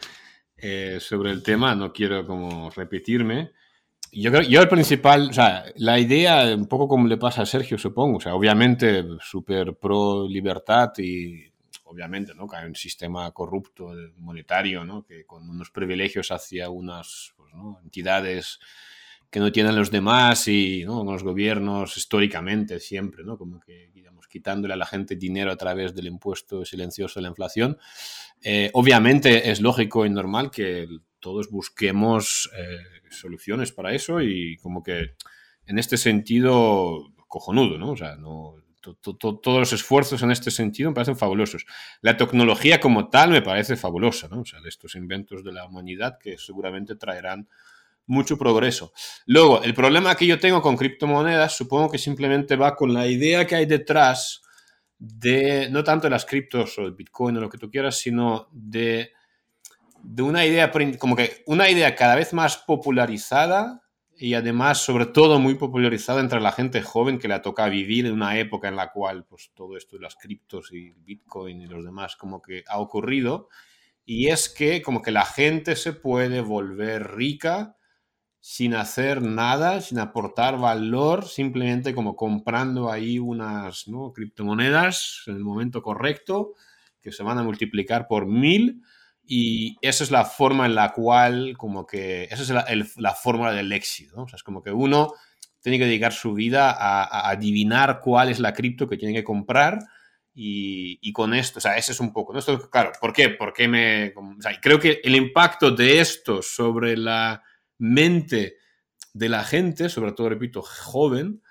eh, 0.59 0.99
sobre 1.01 1.31
el 1.31 1.43
tema, 1.43 1.75
no 1.75 1.91
quiero 1.95 2.27
como 2.27 2.69
repetirme. 2.69 3.53
Yo 4.19 4.31
creo, 4.31 4.43
yo 4.43 4.63
el 4.63 4.69
principal, 4.69 5.29
o 5.29 5.33
sea, 5.33 5.65
la 5.77 5.99
idea, 5.99 6.55
un 6.55 6.67
poco 6.67 6.89
como 6.89 7.07
le 7.07 7.19
pasa 7.19 7.43
a 7.43 7.47
Sergio, 7.47 7.77
supongo, 7.77 8.17
o 8.17 8.21
sea, 8.21 8.35
obviamente 8.35 9.05
súper 9.21 9.77
pro 9.77 10.27
libertad 10.27 10.93
y 10.99 11.45
obviamente, 11.85 12.35
¿no? 12.35 12.49
Que 12.49 12.57
hay 12.57 12.67
un 12.67 12.75
sistema 12.75 13.31
corrupto 13.33 13.93
monetario, 14.19 14.85
¿no? 14.85 15.05
Que 15.05 15.27
con 15.27 15.49
unos 15.49 15.71
privilegios 15.71 16.31
hacia 16.31 16.71
unas 16.71 17.35
pues, 17.37 17.53
entidades 17.83 18.59
que 19.31 19.41
no 19.41 19.53
tienen 19.53 19.77
los 19.77 19.91
demás 19.91 20.49
y 20.49 20.85
¿no? 20.87 21.05
los 21.05 21.23
gobiernos 21.23 21.97
históricamente 21.97 22.81
siempre, 22.81 23.25
¿no? 23.25 23.37
como 23.37 23.61
que 23.61 23.91
digamos, 23.93 24.29
quitándole 24.29 24.75
a 24.75 24.77
la 24.77 24.87
gente 24.87 25.17
dinero 25.17 25.51
a 25.51 25.57
través 25.57 25.95
del 25.95 26.07
impuesto 26.07 26.65
silencioso 26.65 27.19
de 27.19 27.25
la 27.25 27.29
inflación. 27.29 27.77
Eh, 28.41 28.71
obviamente 28.73 29.51
es 29.51 29.61
lógico 29.61 30.07
y 30.07 30.11
normal 30.11 30.51
que 30.51 30.87
todos 31.27 31.51
busquemos 31.51 32.49
eh, 32.57 32.79
soluciones 33.11 33.73
para 33.73 33.93
eso 33.93 34.21
y 34.21 34.57
como 34.59 34.81
que 34.85 35.17
en 35.67 35.77
este 35.81 35.97
sentido 35.97 37.13
cojonudo, 37.27 37.79
¿no? 37.79 37.91
O 37.91 37.97
sea, 37.97 38.15
no, 38.15 38.55
todos 39.03 39.59
los 39.59 39.73
esfuerzos 39.73 40.23
en 40.23 40.31
este 40.31 40.53
sentido 40.53 40.91
me 40.91 40.95
parecen 40.95 41.17
fabulosos. 41.17 41.67
La 42.01 42.17
tecnología 42.17 42.79
como 42.79 43.09
tal 43.09 43.31
me 43.31 43.43
parece 43.43 43.75
fabulosa, 43.75 44.29
¿no? 44.29 44.43
O 44.43 44.45
sea, 44.45 44.61
de 44.61 44.69
estos 44.69 44.95
inventos 44.95 45.43
de 45.43 45.51
la 45.51 45.65
humanidad 45.65 46.17
que 46.23 46.39
seguramente 46.39 46.95
traerán 46.95 47.49
mucho 48.07 48.39
progreso. 48.39 48.93
Luego, 49.27 49.65
el 49.65 49.75
problema 49.75 50.15
que 50.15 50.29
yo 50.29 50.39
tengo 50.39 50.63
con 50.63 50.77
criptomonedas, 50.77 51.57
supongo 51.57 51.91
que 51.91 51.99
simplemente 51.99 52.55
va 52.55 52.77
con 52.77 52.95
la 52.95 53.09
idea 53.09 53.49
que 53.49 53.57
hay 53.57 53.67
detrás 53.67 54.43
de, 54.97 55.71
no 55.73 55.83
tanto 55.83 56.07
de 56.07 56.13
las 56.13 56.25
criptos 56.25 56.79
o 56.79 56.83
el 56.83 56.93
Bitcoin 56.93 57.37
o 57.39 57.41
lo 57.41 57.51
que 57.51 57.59
tú 57.59 57.69
quieras, 57.69 57.99
sino 57.99 58.49
de, 58.53 59.11
de 60.07 60.23
una 60.23 60.47
idea, 60.47 60.71
como 60.99 61.17
que 61.17 61.43
una 61.47 61.69
idea 61.69 61.97
cada 61.97 62.15
vez 62.15 62.33
más 62.33 62.59
popularizada 62.59 63.83
y 64.17 64.35
además, 64.35 64.79
sobre 64.79 65.07
todo, 65.07 65.39
muy 65.39 65.57
popularizada 65.57 66.21
entre 66.21 66.41
la 66.41 66.53
gente 66.53 66.81
joven 66.81 67.19
que 67.19 67.29
le 67.29 67.39
toca 67.41 67.69
vivir 67.69 68.07
en 68.07 68.13
una 68.13 68.39
época 68.39 68.69
en 68.69 68.77
la 68.77 68.93
cual 68.93 69.27
pues, 69.27 69.51
todo 69.55 69.77
esto 69.77 69.97
de 69.97 70.03
las 70.03 70.15
criptos 70.15 70.73
y 70.73 70.93
Bitcoin 70.93 71.61
y 71.61 71.67
los 71.67 71.85
demás 71.85 72.17
como 72.17 72.41
que 72.41 72.63
ha 72.69 72.79
ocurrido. 72.79 73.49
Y 74.05 74.29
es 74.29 74.49
que 74.49 74.81
como 74.81 75.03
que 75.03 75.11
la 75.11 75.25
gente 75.25 75.75
se 75.75 75.93
puede 75.93 76.41
volver 76.41 77.17
rica 77.17 77.77
sin 78.39 78.75
hacer 78.75 79.23
nada, 79.23 79.81
sin 79.81 79.99
aportar 79.99 80.57
valor, 80.57 81.27
simplemente 81.27 81.95
como 81.95 82.15
comprando 82.15 82.93
ahí 82.93 83.19
unas 83.19 83.87
criptomonedas 84.15 85.25
en 85.27 85.35
el 85.35 85.43
momento 85.43 85.83
correcto, 85.83 86.55
que 87.03 87.11
se 87.11 87.25
van 87.25 87.39
a 87.39 87.43
multiplicar 87.43 88.07
por 88.07 88.27
mil. 88.27 88.83
Y 89.27 89.77
esa 89.83 90.05
es 90.05 90.13
la 90.13 90.25
forma 90.25 90.67
en 90.67 90.77
la 90.77 90.93
cual, 90.93 91.57
como 91.59 91.85
que, 91.85 92.25
esa 92.31 92.43
es 92.73 92.97
la, 92.97 93.15
fórmula 93.15 93.53
del 93.53 93.73
éxito. 93.73 94.23
O 94.23 94.29
sea, 94.29 94.37
es 94.37 94.45
como 94.45 94.63
que 94.63 94.71
uno 94.71 95.13
tiene 95.61 95.79
que 95.79 95.87
dedicar 95.87 96.13
su 96.13 96.33
vida 96.33 96.71
a, 96.71 97.29
adivinar 97.29 98.01
cuál 98.01 98.29
es 98.29 98.39
la 98.39 98.53
cripto 98.53 98.89
que 98.89 98.97
tiene 98.97 99.15
que 99.15 99.25
comprar 99.25 99.81
y, 100.33 101.13
con 101.13 101.35
esto, 101.35 101.59
o 101.59 101.63
sea, 101.63 101.77
ese 101.77 101.93
es 101.93 101.99
un 101.99 102.13
poco, 102.13 102.33
¿no? 102.33 102.39
Esto, 102.39 102.71
claro, 102.71 102.93
¿por 103.01 103.13
qué? 103.13 103.31
Porque 103.31 103.67
me, 103.67 104.13
o 104.15 104.41
sea, 104.41 104.61
creo 104.61 104.79
que 104.79 105.01
el 105.03 105.17
impacto 105.17 105.71
de 105.71 105.99
esto 105.99 106.43
sobre 106.43 106.97
la 106.97 107.43
mente 107.79 108.57
de 109.15 109.29
la 109.31 109.43
gente, 109.45 109.89
sobre 109.89 110.13
todo, 110.13 110.29
repito, 110.29 110.63
joven, 110.63 111.43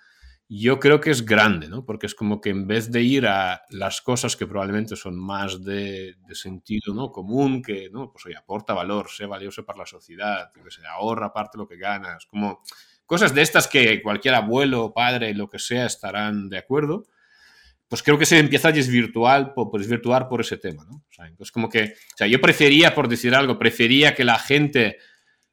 yo 0.47 0.79
creo 0.79 1.01
que 1.01 1.09
es 1.09 1.25
grande, 1.25 1.67
¿no? 1.67 1.85
Porque 1.85 2.05
es 2.05 2.13
como 2.13 2.39
que 2.39 2.49
en 2.49 2.67
vez 2.67 2.91
de 2.91 3.01
ir 3.01 3.25
a 3.25 3.63
las 3.69 4.01
cosas 4.01 4.35
que 4.35 4.45
probablemente 4.45 4.95
son 4.95 5.17
más 5.17 5.63
de, 5.63 6.15
sentido 6.33 6.93
¿no? 6.93 7.11
común, 7.11 7.63
que, 7.63 7.89
¿no? 7.91 8.11
Pues 8.11 8.27
oye, 8.27 8.37
aporta 8.37 8.73
valor, 8.73 9.09
sea 9.09 9.27
valioso 9.27 9.65
para 9.65 9.79
la 9.79 9.85
sociedad, 9.87 10.51
que 10.53 10.69
se 10.69 10.85
ahorra 10.85 11.33
parte 11.33 11.57
de 11.57 11.63
lo 11.63 11.67
que 11.67 11.77
ganas, 11.77 12.27
como 12.27 12.61
cosas 13.07 13.33
de 13.33 13.41
estas 13.41 13.67
que 13.67 14.01
cualquier 14.03 14.35
abuelo, 14.35 14.93
padre, 14.93 15.33
lo 15.33 15.49
que 15.49 15.59
sea, 15.59 15.87
estarán 15.87 16.47
de 16.49 16.59
acuerdo, 16.59 17.05
pues 17.87 18.03
creo 18.03 18.17
que 18.17 18.25
se 18.25 18.37
empieza 18.37 18.67
a 18.67 18.71
desvirtuar, 18.71 19.53
por, 19.53 19.79
desvirtuar 19.79 20.27
por 20.27 20.41
ese 20.41 20.57
tema, 20.57 20.85
¿no? 20.85 21.03
Entonces 21.25 21.51
como 21.51 21.69
que, 21.69 21.83
o 21.83 22.17
sea, 22.17 22.27
yo 22.27 22.39
prefería, 22.39 22.93
por 22.93 23.07
decir 23.07 23.33
algo, 23.33 23.57
prefería 23.57 24.13
que 24.13 24.23
la 24.23 24.37
gente 24.37 24.97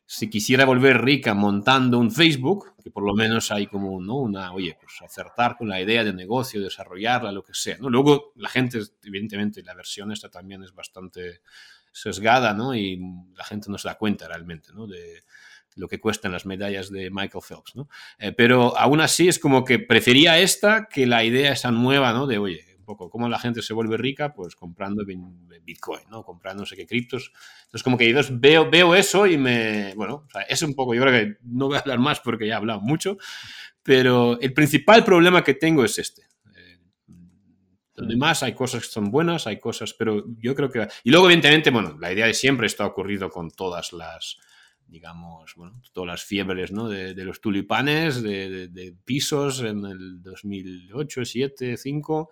si 0.07 0.29
quisiera 0.29 0.65
volver 0.65 1.03
rica 1.03 1.35
montando 1.35 1.99
un 1.99 2.11
Facebook, 2.11 2.75
que 2.83 2.91
por 2.91 3.05
lo 3.05 3.15
menos 3.15 3.51
hay 3.51 3.67
como, 3.67 4.01
¿no? 4.01 4.17
Una, 4.17 4.53
oye, 4.53 4.77
pues 4.81 5.01
acertar 5.03 5.57
con 5.57 5.69
la 5.69 5.81
idea 5.81 6.05
de 6.05 6.13
negocio, 6.13 6.61
desarrollarla, 6.61 7.33
lo 7.33 7.43
que 7.43 7.55
sea. 7.55 7.77
Luego 7.81 8.33
la 8.37 8.49
gente, 8.49 8.81
evidentemente, 9.05 9.63
la 9.63 9.75
versión 9.75 10.13
esta 10.13 10.29
también 10.29 10.63
es 10.63 10.75
bastante 10.75 11.41
sesgada, 11.93 12.55
¿no? 12.55 12.75
Y 12.75 13.01
la 13.35 13.45
gente 13.45 13.71
no 13.71 13.79
se 13.79 13.89
da 13.89 13.97
cuenta 13.97 14.29
realmente, 14.29 14.73
¿no? 14.75 14.87
De 14.87 15.23
lo 15.77 15.89
que 15.89 16.01
cuestan 16.01 16.33
las 16.33 16.45
medallas 16.45 16.91
de 16.91 17.11
Michael 17.11 17.45
Phelps, 17.47 17.75
¿no? 17.75 17.89
Eh, 18.19 18.33
pero 18.33 18.77
aún 18.77 19.01
así 19.01 19.29
es 19.29 19.39
como 19.39 19.65
que 19.65 19.79
prefería 19.79 20.39
esta 20.39 20.87
que 20.87 21.07
la 21.07 21.25
idea 21.25 21.53
esa 21.53 21.71
nueva, 21.71 22.13
¿no? 22.13 22.27
De, 22.27 22.39
oye, 22.39 22.72
poco 22.97 23.11
cómo 23.11 23.29
la 23.29 23.39
gente 23.39 23.63
se 23.63 23.73
vuelve 23.73 23.97
rica, 23.97 24.35
pues 24.35 24.55
comprando 24.55 25.05
Bitcoin, 25.63 26.03
¿no? 26.11 26.23
Comprando 26.23 26.63
no 26.63 26.67
sé 26.67 26.77
qué 26.77 26.87
criptos. 26.87 27.33
Entonces, 27.65 27.83
como 27.83 27.97
que 27.97 28.11
yo 28.11 28.21
veo, 28.33 28.71
veo 28.71 28.95
eso 28.95 29.27
y 29.27 29.39
me, 29.39 29.95
bueno, 29.95 30.27
es 30.49 30.63
un 30.63 30.75
poco, 30.75 30.95
yo 30.95 31.03
creo 31.03 31.13
que 31.13 31.37
no 31.43 31.69
voy 31.69 31.77
a 31.77 31.81
hablar 31.81 31.99
más 31.99 32.21
porque 32.21 32.47
ya 32.47 32.55
he 32.55 32.57
hablado 32.57 32.81
mucho, 32.81 33.17
pero 33.83 34.41
el 34.41 34.53
principal 34.53 35.05
problema 35.05 35.43
que 35.43 35.55
tengo 35.55 35.85
es 35.85 35.99
este. 35.99 36.23
Eh, 36.57 36.79
lo 37.97 38.07
demás 38.07 38.43
hay 38.43 38.55
cosas 38.55 38.83
que 38.83 38.89
son 38.91 39.11
buenas, 39.11 39.47
hay 39.47 39.59
cosas, 39.59 39.95
pero 39.95 40.25
yo 40.39 40.55
creo 40.55 40.71
que... 40.71 40.87
Y 41.05 41.11
luego, 41.11 41.27
evidentemente, 41.27 41.71
bueno, 41.71 41.97
la 41.99 42.13
idea 42.13 42.27
de 42.27 42.35
siempre 42.35 42.67
está 42.67 42.87
ocurrido 42.87 43.31
con 43.31 43.51
todas 43.51 43.93
las, 43.93 44.39
digamos, 44.93 45.55
bueno, 45.57 45.81
todas 45.93 46.07
las 46.07 46.25
fiebres, 46.25 46.71
¿no? 46.71 46.89
De, 46.89 47.15
los 47.25 47.41
tulipanes, 47.41 48.23
de, 48.23 48.69
de, 48.69 48.95
pisos 49.05 49.61
en 49.61 49.85
el 49.87 50.23
2008, 50.23 51.21
2007, 51.21 51.71
2005 51.71 52.31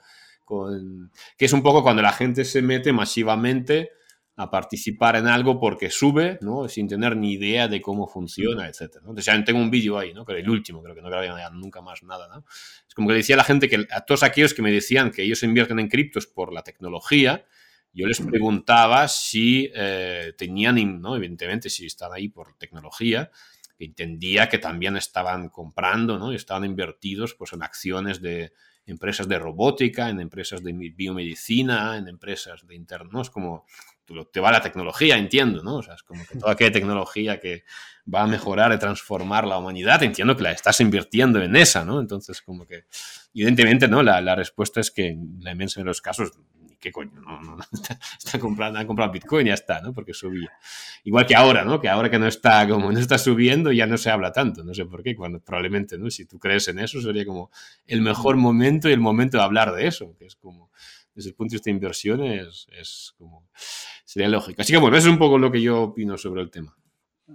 que 1.36 1.44
es 1.44 1.52
un 1.52 1.62
poco 1.62 1.82
cuando 1.82 2.02
la 2.02 2.12
gente 2.12 2.44
se 2.44 2.62
mete 2.62 2.92
masivamente 2.92 3.90
a 4.36 4.50
participar 4.50 5.16
en 5.16 5.26
algo 5.26 5.60
porque 5.60 5.90
sube, 5.90 6.38
¿no? 6.40 6.66
Sin 6.66 6.88
tener 6.88 7.14
ni 7.14 7.32
idea 7.32 7.68
de 7.68 7.82
cómo 7.82 8.06
funciona, 8.06 8.66
etc. 8.68 8.94
¿no? 9.02 9.10
Entonces, 9.10 9.26
ya 9.26 9.44
tengo 9.44 9.60
un 9.60 9.70
vídeo 9.70 9.98
ahí, 9.98 10.14
¿no? 10.14 10.24
Que 10.24 10.32
el 10.32 10.48
último, 10.48 10.82
creo 10.82 10.94
que 10.94 11.02
no 11.02 11.10
grabé 11.10 11.28
nunca 11.52 11.82
más 11.82 12.02
nada, 12.02 12.26
¿no? 12.28 12.44
Es 12.88 12.94
como 12.94 13.08
que 13.08 13.14
decía 13.14 13.36
la 13.36 13.44
gente 13.44 13.68
que 13.68 13.86
a 13.90 14.00
todos 14.00 14.22
aquellos 14.22 14.54
que 14.54 14.62
me 14.62 14.72
decían 14.72 15.10
que 15.10 15.22
ellos 15.22 15.42
invierten 15.42 15.78
en 15.78 15.88
criptos 15.88 16.26
por 16.26 16.54
la 16.54 16.62
tecnología, 16.62 17.44
yo 17.92 18.06
les 18.06 18.20
preguntaba 18.20 19.08
si 19.08 19.70
eh, 19.74 20.32
tenían, 20.38 21.02
¿no? 21.02 21.16
Evidentemente, 21.16 21.68
si 21.68 21.84
están 21.84 22.12
ahí 22.14 22.28
por 22.28 22.54
tecnología, 22.54 23.30
entendía 23.78 24.48
que 24.48 24.58
también 24.58 24.96
estaban 24.96 25.50
comprando, 25.50 26.18
¿no? 26.18 26.32
Y 26.32 26.36
estaban 26.36 26.64
invertidos 26.64 27.34
pues, 27.34 27.52
en 27.52 27.62
acciones 27.62 28.22
de, 28.22 28.54
empresas 28.90 29.28
de 29.28 29.38
robótica, 29.38 30.08
en 30.08 30.20
empresas 30.20 30.62
de 30.62 30.72
biomedicina, 30.72 31.96
en 31.96 32.08
empresas 32.08 32.66
de 32.66 32.74
internos, 32.74 33.30
como 33.30 33.64
te 34.32 34.40
va 34.40 34.50
la 34.50 34.60
tecnología, 34.60 35.16
entiendo, 35.16 35.62
¿no? 35.62 35.76
O 35.76 35.82
sea, 35.82 35.94
es 35.94 36.02
como 36.02 36.24
que 36.26 36.38
toda 36.38 36.52
aquella 36.52 36.72
tecnología 36.72 37.38
que 37.38 37.64
va 38.12 38.22
a 38.22 38.26
mejorar 38.26 38.72
y 38.72 38.78
transformar 38.78 39.46
la 39.46 39.58
humanidad, 39.58 40.02
entiendo 40.02 40.36
que 40.36 40.42
la 40.42 40.52
estás 40.52 40.80
invirtiendo 40.80 41.40
en 41.40 41.54
esa, 41.54 41.84
¿no? 41.84 42.00
Entonces, 42.00 42.42
como 42.42 42.66
que, 42.66 42.86
evidentemente, 43.34 43.88
¿no? 43.88 44.02
La, 44.02 44.20
la 44.20 44.34
respuesta 44.34 44.80
es 44.80 44.90
que 44.90 45.08
en 45.08 45.36
la 45.40 45.52
inmensa 45.52 45.80
de 45.80 45.84
los 45.84 46.00
casos 46.00 46.32
¿qué 46.80 46.90
coño? 46.90 47.20
No, 47.20 47.40
no, 47.42 47.58
está 48.18 48.38
comprando, 48.38 48.78
han 48.78 48.86
comprado 48.86 49.12
Bitcoin 49.12 49.46
y 49.46 49.50
ya 49.50 49.54
está, 49.54 49.80
¿no? 49.80 49.92
Porque 49.92 50.14
subía. 50.14 50.50
Igual 51.04 51.26
que 51.26 51.36
ahora, 51.36 51.64
¿no? 51.64 51.80
Que 51.80 51.88
ahora 51.88 52.10
que 52.10 52.18
no 52.18 52.26
está, 52.26 52.66
como 52.66 52.90
no 52.90 52.98
está 52.98 53.18
subiendo, 53.18 53.70
ya 53.70 53.86
no 53.86 53.98
se 53.98 54.10
habla 54.10 54.32
tanto, 54.32 54.64
no 54.64 54.74
sé 54.74 54.86
por 54.86 55.02
qué, 55.02 55.14
cuando 55.14 55.40
probablemente, 55.40 55.98
¿no? 55.98 56.10
Si 56.10 56.24
tú 56.24 56.38
crees 56.38 56.66
en 56.68 56.78
eso, 56.78 57.00
sería 57.00 57.24
como 57.24 57.50
el 57.86 58.00
mejor 58.00 58.36
momento 58.36 58.88
y 58.88 58.92
el 58.92 59.00
momento 59.00 59.36
de 59.36 59.44
hablar 59.44 59.72
de 59.72 59.86
eso, 59.86 60.16
que 60.18 60.24
es 60.24 60.34
como, 60.34 60.70
desde 61.14 61.30
el 61.30 61.36
punto 61.36 61.52
de 61.52 61.56
vista 61.56 61.70
de 61.70 61.74
inversión, 61.74 62.24
es, 62.24 63.14
como, 63.18 63.46
sería 64.04 64.28
lógico. 64.28 64.62
Así 64.62 64.72
que 64.72 64.78
bueno, 64.78 64.96
eso 64.96 65.08
es 65.08 65.12
un 65.12 65.18
poco 65.18 65.38
lo 65.38 65.52
que 65.52 65.60
yo 65.60 65.82
opino 65.82 66.16
sobre 66.16 66.40
el 66.40 66.50
tema. 66.50 66.74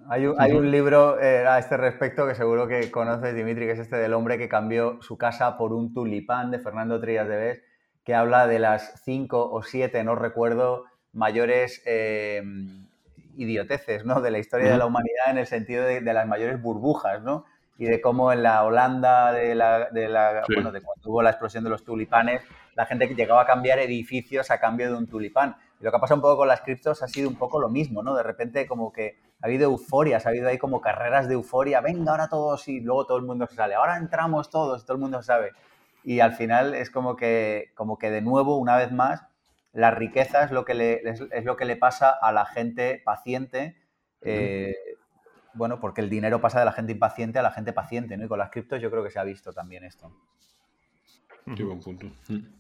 Hay 0.10 0.26
un, 0.26 0.36
hay 0.38 0.52
un 0.52 0.70
libro 0.72 1.22
eh, 1.22 1.48
a 1.48 1.58
este 1.58 1.78
respecto 1.78 2.28
que 2.28 2.36
seguro 2.36 2.68
que 2.68 2.92
conoces, 2.92 3.34
Dimitri, 3.34 3.66
que 3.66 3.72
es 3.72 3.80
este 3.80 3.96
del 3.96 4.14
hombre 4.14 4.38
que 4.38 4.50
cambió 4.50 5.02
su 5.02 5.18
casa 5.18 5.56
por 5.56 5.72
un 5.72 5.94
tulipán 5.94 6.52
de 6.52 6.60
Fernando 6.60 7.00
Trías 7.00 7.30
de 7.30 7.38
Bes 7.38 7.62
que 8.06 8.14
habla 8.14 8.48
de 8.48 8.60
las 8.60 9.02
cinco 9.04 9.50
o 9.52 9.64
siete, 9.64 10.04
no 10.04 10.16
recuerdo, 10.16 10.86
mayores 11.12 11.82
eh, 11.86 12.44
idioteces 13.36 14.06
¿no? 14.06 14.22
de 14.22 14.32
la 14.32 14.38
historia 14.38 14.72
de 14.72 14.78
la 14.78 14.86
humanidad 14.86 15.32
en 15.32 15.40
el 15.40 15.48
sentido 15.48 15.84
de, 15.84 16.02
las 16.02 16.28
mayores 16.28 16.62
burbujas, 16.62 17.22
¿no? 17.24 17.46
Y 17.78 17.86
de 17.86 18.00
cómo 18.00 18.32
en 18.32 18.44
la 18.44 18.64
Holanda, 18.64 19.34
de, 19.34 19.54
la, 19.54 19.90
de, 19.90 20.08
la, 20.08 20.44
bueno, 20.54 20.72
de 20.72 20.82
cuando 20.82 21.10
hubo 21.10 21.22
la 21.22 21.32
explosión 21.32 21.66
de 21.66 21.70
los 21.70 21.84
tulipanes, 21.84 22.42
la 22.76 22.86
gente 22.86 23.08
llegaba 23.08 23.42
a 23.42 23.46
cambiar 23.46 23.80
edificios 23.80 24.50
a 24.50 24.60
cambio 24.60 24.90
de 24.90 24.98
un 24.98 25.08
tulipán. 25.08 25.58
Y 25.82 25.84
lo 25.84 25.92
que 25.92 25.98
ha 25.98 26.00
pasado 26.00 26.20
un 26.20 26.22
poco 26.22 26.38
con 26.38 26.48
las 26.48 26.62
criptos 26.62 27.04
ha 27.04 27.08
sido 27.10 27.28
un 27.28 27.36
poco 27.36 27.60
lo 27.60 27.68
mismo, 27.68 28.02
¿no? 28.02 28.16
De 28.16 28.24
repente 28.24 28.66
como 28.66 28.94
que 28.94 29.18
ha 29.42 29.48
habido 29.48 29.66
euforia, 29.66 30.22
ha 30.24 30.30
habido 30.30 30.48
ahí 30.48 30.58
como 30.58 30.80
carreras 30.80 31.28
de 31.28 31.34
euforia, 31.34 31.82
venga, 31.82 32.12
ahora 32.12 32.30
todos 32.30 32.66
y 32.70 32.80
luego 32.80 33.06
todo 33.06 33.18
el 33.18 33.26
mundo 33.26 33.46
se 33.48 33.56
sale, 33.56 33.76
ahora 33.76 33.98
entramos 33.98 34.50
todos, 34.50 34.86
todo 34.86 34.96
el 34.96 35.02
mundo 35.02 35.22
sabe 35.22 35.52
y 36.06 36.20
al 36.20 36.34
final 36.34 36.76
es 36.76 36.92
como 36.92 37.16
que, 37.16 37.72
como 37.74 37.98
que 37.98 38.12
de 38.12 38.22
nuevo, 38.22 38.58
una 38.58 38.78
vez 38.78 38.92
más, 38.92 39.26
la 39.74 39.90
riqueza 39.90 40.44
es 40.44 40.52
lo 40.52 40.64
que 40.64 40.76
le, 40.76 41.02
es, 41.04 41.44
lo 41.44 41.58
que 41.58 41.66
le 41.66 41.76
pasa 41.76 42.12
a 42.12 42.32
la 42.32 42.46
gente 42.46 43.02
paciente. 43.04 43.76
Eh, 44.22 44.76
bueno, 45.56 45.80
porque 45.80 46.02
el 46.02 46.10
dinero 46.10 46.40
pasa 46.40 46.60
de 46.60 46.66
la 46.66 46.74
gente 46.74 46.92
impaciente 46.92 47.40
a 47.40 47.42
la 47.42 47.52
gente 47.52 47.74
paciente, 47.74 48.18
¿no? 48.18 48.26
Y 48.26 48.28
con 48.28 48.38
las 48.38 48.52
criptos 48.52 48.80
yo 48.82 48.92
creo 48.92 49.04
que 49.04 49.10
se 49.10 49.18
ha 49.18 49.24
visto 49.24 49.52
también 49.52 49.84
esto. 49.84 50.12
Qué 51.56 51.64
buen 51.64 51.80
punto. 51.80 52.06
Mm. 52.28 52.56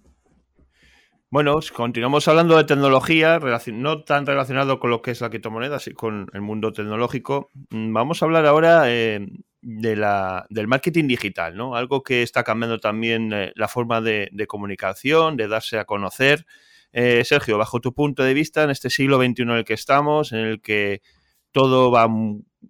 Bueno, 1.29 1.59
continuamos 1.75 2.27
hablando 2.27 2.57
de 2.57 2.63
tecnología, 2.63 3.39
no 3.73 4.03
tan 4.03 4.25
relacionado 4.25 4.79
con 4.79 4.89
lo 4.89 5.03
que 5.03 5.11
es 5.11 5.21
la 5.21 5.29
criptomoneda, 5.29 5.77
sino 5.77 5.95
con 5.95 6.27
el 6.33 6.41
mundo 6.41 6.73
tecnológico. 6.73 7.51
Mm, 7.69 7.93
vamos 7.93 8.21
a 8.21 8.25
hablar 8.25 8.47
ahora 8.47 8.85
eh, 8.87 9.27
de 9.67 9.95
la, 9.95 10.45
del 10.51 10.67
marketing 10.67 11.07
digital, 11.07 11.57
¿no? 11.57 11.75
Algo 11.75 12.03
que 12.03 12.21
está 12.21 12.43
cambiando 12.43 12.79
también 12.79 13.33
eh, 13.33 13.51
la 13.55 13.67
forma 13.67 13.99
de, 13.99 14.29
comunicación, 14.47 15.37
de 15.37 15.47
darse 15.47 15.79
a 15.79 15.85
conocer. 15.85 16.45
Eh, 16.93 17.23
Sergio, 17.25 17.57
bajo 17.57 17.81
tu 17.81 17.91
punto 17.91 18.21
de 18.21 18.35
vista, 18.35 18.61
en 18.61 18.69
este 18.69 18.91
siglo 18.91 19.17
XXI 19.17 19.41
en 19.41 19.49
el 19.49 19.65
que 19.65 19.73
estamos, 19.73 20.33
en 20.33 20.39
el 20.39 20.61
que 20.61 21.01
todo 21.51 21.89
va, 21.89 22.07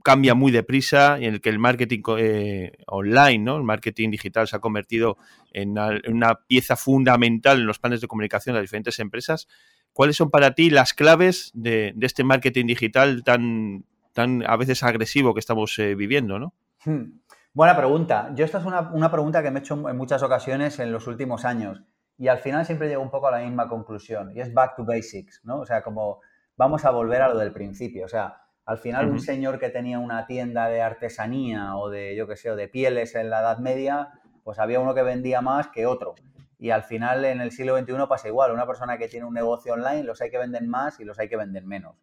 cambia 0.05 0.35
muy 0.35 0.53
deprisa 0.53 1.17
en 1.17 1.33
el 1.33 1.41
que 1.41 1.49
el 1.49 1.59
marketing 1.59 2.01
eh, 2.17 2.71
online, 2.87 3.39
¿no? 3.39 3.57
el 3.57 3.63
marketing 3.63 4.11
digital 4.11 4.47
se 4.47 4.55
ha 4.55 4.59
convertido 4.59 5.17
en 5.51 5.71
una, 6.07 6.35
pieza 6.47 6.77
fundamental 6.77 7.59
en 7.59 7.67
los 7.67 7.79
planes 7.79 7.99
de 7.99 8.07
comunicación 8.07 8.53
de 8.53 8.61
las 8.61 8.69
diferentes 8.69 8.99
empresas, 8.99 9.49
¿cuáles 9.91 10.15
son 10.15 10.31
para 10.31 10.55
ti 10.55 10.69
las 10.69 10.93
claves 10.93 11.51
de, 11.53 11.93
este 11.99 12.23
marketing 12.23 12.67
digital 12.67 13.23
tan, 13.25 13.83
tan 14.13 14.45
a 14.47 14.55
veces 14.55 14.81
agresivo 14.81 15.33
que 15.33 15.41
estamos 15.41 15.75
viviendo? 15.77 16.39
¿no? 16.39 16.53
Hmm. 16.85 17.19
Buena 17.51 17.75
pregunta. 17.75 18.31
Yo 18.35 18.45
esta 18.45 18.59
es 18.59 18.65
una, 18.65 19.11
pregunta 19.11 19.41
que 19.41 19.49
me 19.49 19.59
he 19.59 19.61
hecho 19.61 19.89
en 19.89 19.97
muchas 19.97 20.21
ocasiones 20.21 20.77
en 20.79 20.91
los 20.91 21.07
últimos 21.07 21.45
años 21.45 21.81
y 22.17 22.27
al 22.27 22.37
final 22.37 22.65
siempre 22.65 22.87
llego 22.87 23.01
un 23.01 23.09
poco 23.09 23.27
a 23.27 23.31
la 23.31 23.39
misma 23.39 23.67
conclusión 23.67 24.31
y 24.35 24.41
es 24.41 24.53
back 24.53 24.75
to 24.75 24.85
basics, 24.85 25.41
¿no? 25.43 25.61
O 25.61 25.65
sea, 25.65 25.81
como 25.81 26.21
vamos 26.57 26.85
a 26.85 26.91
volver 26.91 27.21
a 27.21 27.29
lo 27.29 27.37
del 27.39 27.51
principio. 27.51 28.05
O 28.05 28.07
sea, 28.07 28.41
al 28.65 28.77
final 28.77 29.09
un 29.09 29.19
señor 29.19 29.57
que 29.57 29.69
tenía 29.69 29.99
una 29.99 30.27
tienda 30.27 30.67
de 30.67 30.81
artesanía 30.81 31.75
o 31.75 31.89
de, 31.89 32.15
yo 32.15 32.27
qué 32.27 32.35
sé, 32.35 32.51
o 32.51 32.55
de 32.55 32.67
pieles 32.67 33.15
en 33.15 33.29
la 33.29 33.39
Edad 33.39 33.57
Media, 33.57 34.09
pues 34.43 34.59
había 34.59 34.79
uno 34.79 34.93
que 34.93 35.01
vendía 35.01 35.41
más 35.41 35.69
que 35.69 35.87
otro. 35.87 36.13
Y 36.59 36.69
al 36.69 36.83
final 36.83 37.25
en 37.25 37.41
el 37.41 37.51
siglo 37.51 37.77
XXI 37.77 37.93
pasa 38.07 38.27
igual. 38.27 38.51
Una 38.51 38.67
persona 38.67 38.97
que 38.97 39.07
tiene 39.07 39.25
un 39.25 39.33
negocio 39.33 39.73
online, 39.73 40.03
los 40.03 40.21
hay 40.21 40.29
que 40.29 40.37
vender 40.37 40.63
más 40.67 40.99
y 40.99 41.03
los 41.03 41.17
hay 41.19 41.29
que 41.29 41.37
vender 41.37 41.65
menos. 41.65 41.95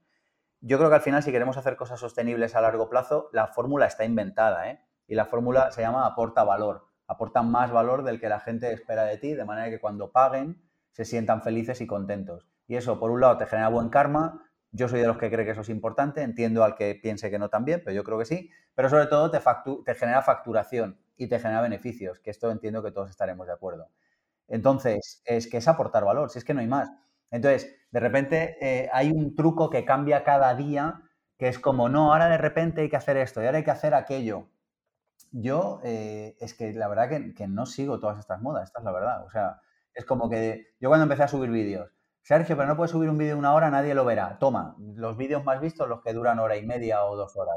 Yo 0.64 0.78
creo 0.78 0.88
que 0.90 0.94
al 0.96 1.02
final, 1.02 1.22
si 1.22 1.32
queremos 1.32 1.56
hacer 1.56 1.76
cosas 1.76 1.98
sostenibles 2.00 2.54
a 2.54 2.60
largo 2.60 2.88
plazo, 2.88 3.28
la 3.32 3.48
fórmula 3.48 3.86
está 3.86 4.04
inventada, 4.04 4.70
¿eh? 4.70 4.80
Y 5.08 5.14
la 5.16 5.26
fórmula 5.26 5.72
se 5.72 5.82
llama 5.82 6.06
aporta 6.06 6.44
valor. 6.44 6.86
Aporta 7.08 7.42
más 7.42 7.72
valor 7.72 8.04
del 8.04 8.20
que 8.20 8.28
la 8.28 8.38
gente 8.40 8.72
espera 8.72 9.02
de 9.04 9.18
ti, 9.18 9.34
de 9.34 9.44
manera 9.44 9.68
que 9.70 9.80
cuando 9.80 10.12
paguen 10.12 10.62
se 10.92 11.04
sientan 11.04 11.42
felices 11.42 11.80
y 11.80 11.86
contentos. 11.86 12.46
Y 12.68 12.76
eso, 12.76 12.98
por 13.00 13.10
un 13.10 13.20
lado, 13.20 13.36
te 13.38 13.46
genera 13.46 13.68
buen 13.68 13.88
karma. 13.88 14.44
Yo 14.70 14.88
soy 14.88 15.00
de 15.00 15.06
los 15.08 15.18
que 15.18 15.30
cree 15.30 15.44
que 15.44 15.50
eso 15.50 15.62
es 15.62 15.68
importante. 15.68 16.22
Entiendo 16.22 16.62
al 16.64 16.76
que 16.76 16.94
piense 16.94 17.30
que 17.30 17.38
no 17.38 17.48
también, 17.50 17.82
pero 17.84 17.94
yo 17.94 18.04
creo 18.04 18.18
que 18.18 18.24
sí. 18.24 18.50
Pero 18.74 18.88
sobre 18.88 19.06
todo 19.06 19.30
te, 19.30 19.40
te 19.84 19.94
genera 19.94 20.22
facturación. 20.22 20.98
y 21.16 21.26
te 21.28 21.38
genera 21.38 21.60
beneficios, 21.60 22.18
que 22.20 22.30
esto 22.30 22.50
entiendo 22.50 22.82
que 22.82 22.90
todos 22.90 23.10
estaremos 23.10 23.46
de 23.46 23.52
acuerdo. 23.52 23.88
Entonces, 24.48 25.22
es 25.24 25.48
que 25.48 25.58
es 25.58 25.68
aportar 25.68 26.04
valor, 26.04 26.30
si 26.30 26.38
es 26.38 26.44
que 26.44 26.54
no 26.54 26.60
hay 26.60 26.66
más. 26.68 26.90
Entonces, 27.32 27.74
de 27.90 28.00
repente 28.00 28.56
eh, 28.60 28.88
hay 28.92 29.10
un 29.10 29.34
truco 29.34 29.70
que 29.70 29.84
cambia 29.84 30.22
cada 30.22 30.54
día, 30.54 31.00
que 31.38 31.48
es 31.48 31.58
como, 31.58 31.88
no, 31.88 32.12
ahora 32.12 32.28
de 32.28 32.38
repente 32.38 32.82
hay 32.82 32.88
que 32.88 32.96
hacer 32.96 33.16
esto 33.16 33.42
y 33.42 33.46
ahora 33.46 33.58
hay 33.58 33.64
que 33.64 33.70
hacer 33.72 33.94
aquello. 33.94 34.48
Yo, 35.32 35.80
eh, 35.82 36.36
es 36.40 36.54
que 36.54 36.72
la 36.72 36.88
verdad 36.88 37.08
que, 37.08 37.34
que, 37.34 37.48
no 37.48 37.66
sigo 37.66 37.98
todas 37.98 38.18
estas 38.18 38.40
modas, 38.40 38.68
esta 38.68 38.80
es 38.80 38.84
la 38.84 38.92
verdad. 38.92 39.24
O 39.24 39.30
sea, 39.30 39.60
es 39.94 40.04
como 40.04 40.28
que 40.28 40.74
yo 40.78 40.90
cuando 40.90 41.04
empecé 41.04 41.22
a 41.22 41.28
subir 41.28 41.50
vídeos, 41.50 41.90
Sergio, 42.22 42.56
pero 42.56 42.68
no 42.68 42.76
puedes 42.76 42.92
subir 42.92 43.10
un 43.10 43.18
vídeo 43.18 43.34
de 43.34 43.38
una 43.38 43.54
hora, 43.54 43.70
nadie 43.70 43.94
lo 43.94 44.04
verá. 44.04 44.38
Toma, 44.38 44.76
los 44.78 45.16
vídeos 45.16 45.42
más 45.42 45.60
vistos, 45.60 45.88
los 45.88 46.02
que 46.02 46.12
duran 46.12 46.38
hora 46.38 46.56
y 46.56 46.64
media 46.64 47.04
o 47.04 47.16
dos 47.16 47.36
horas. 47.36 47.56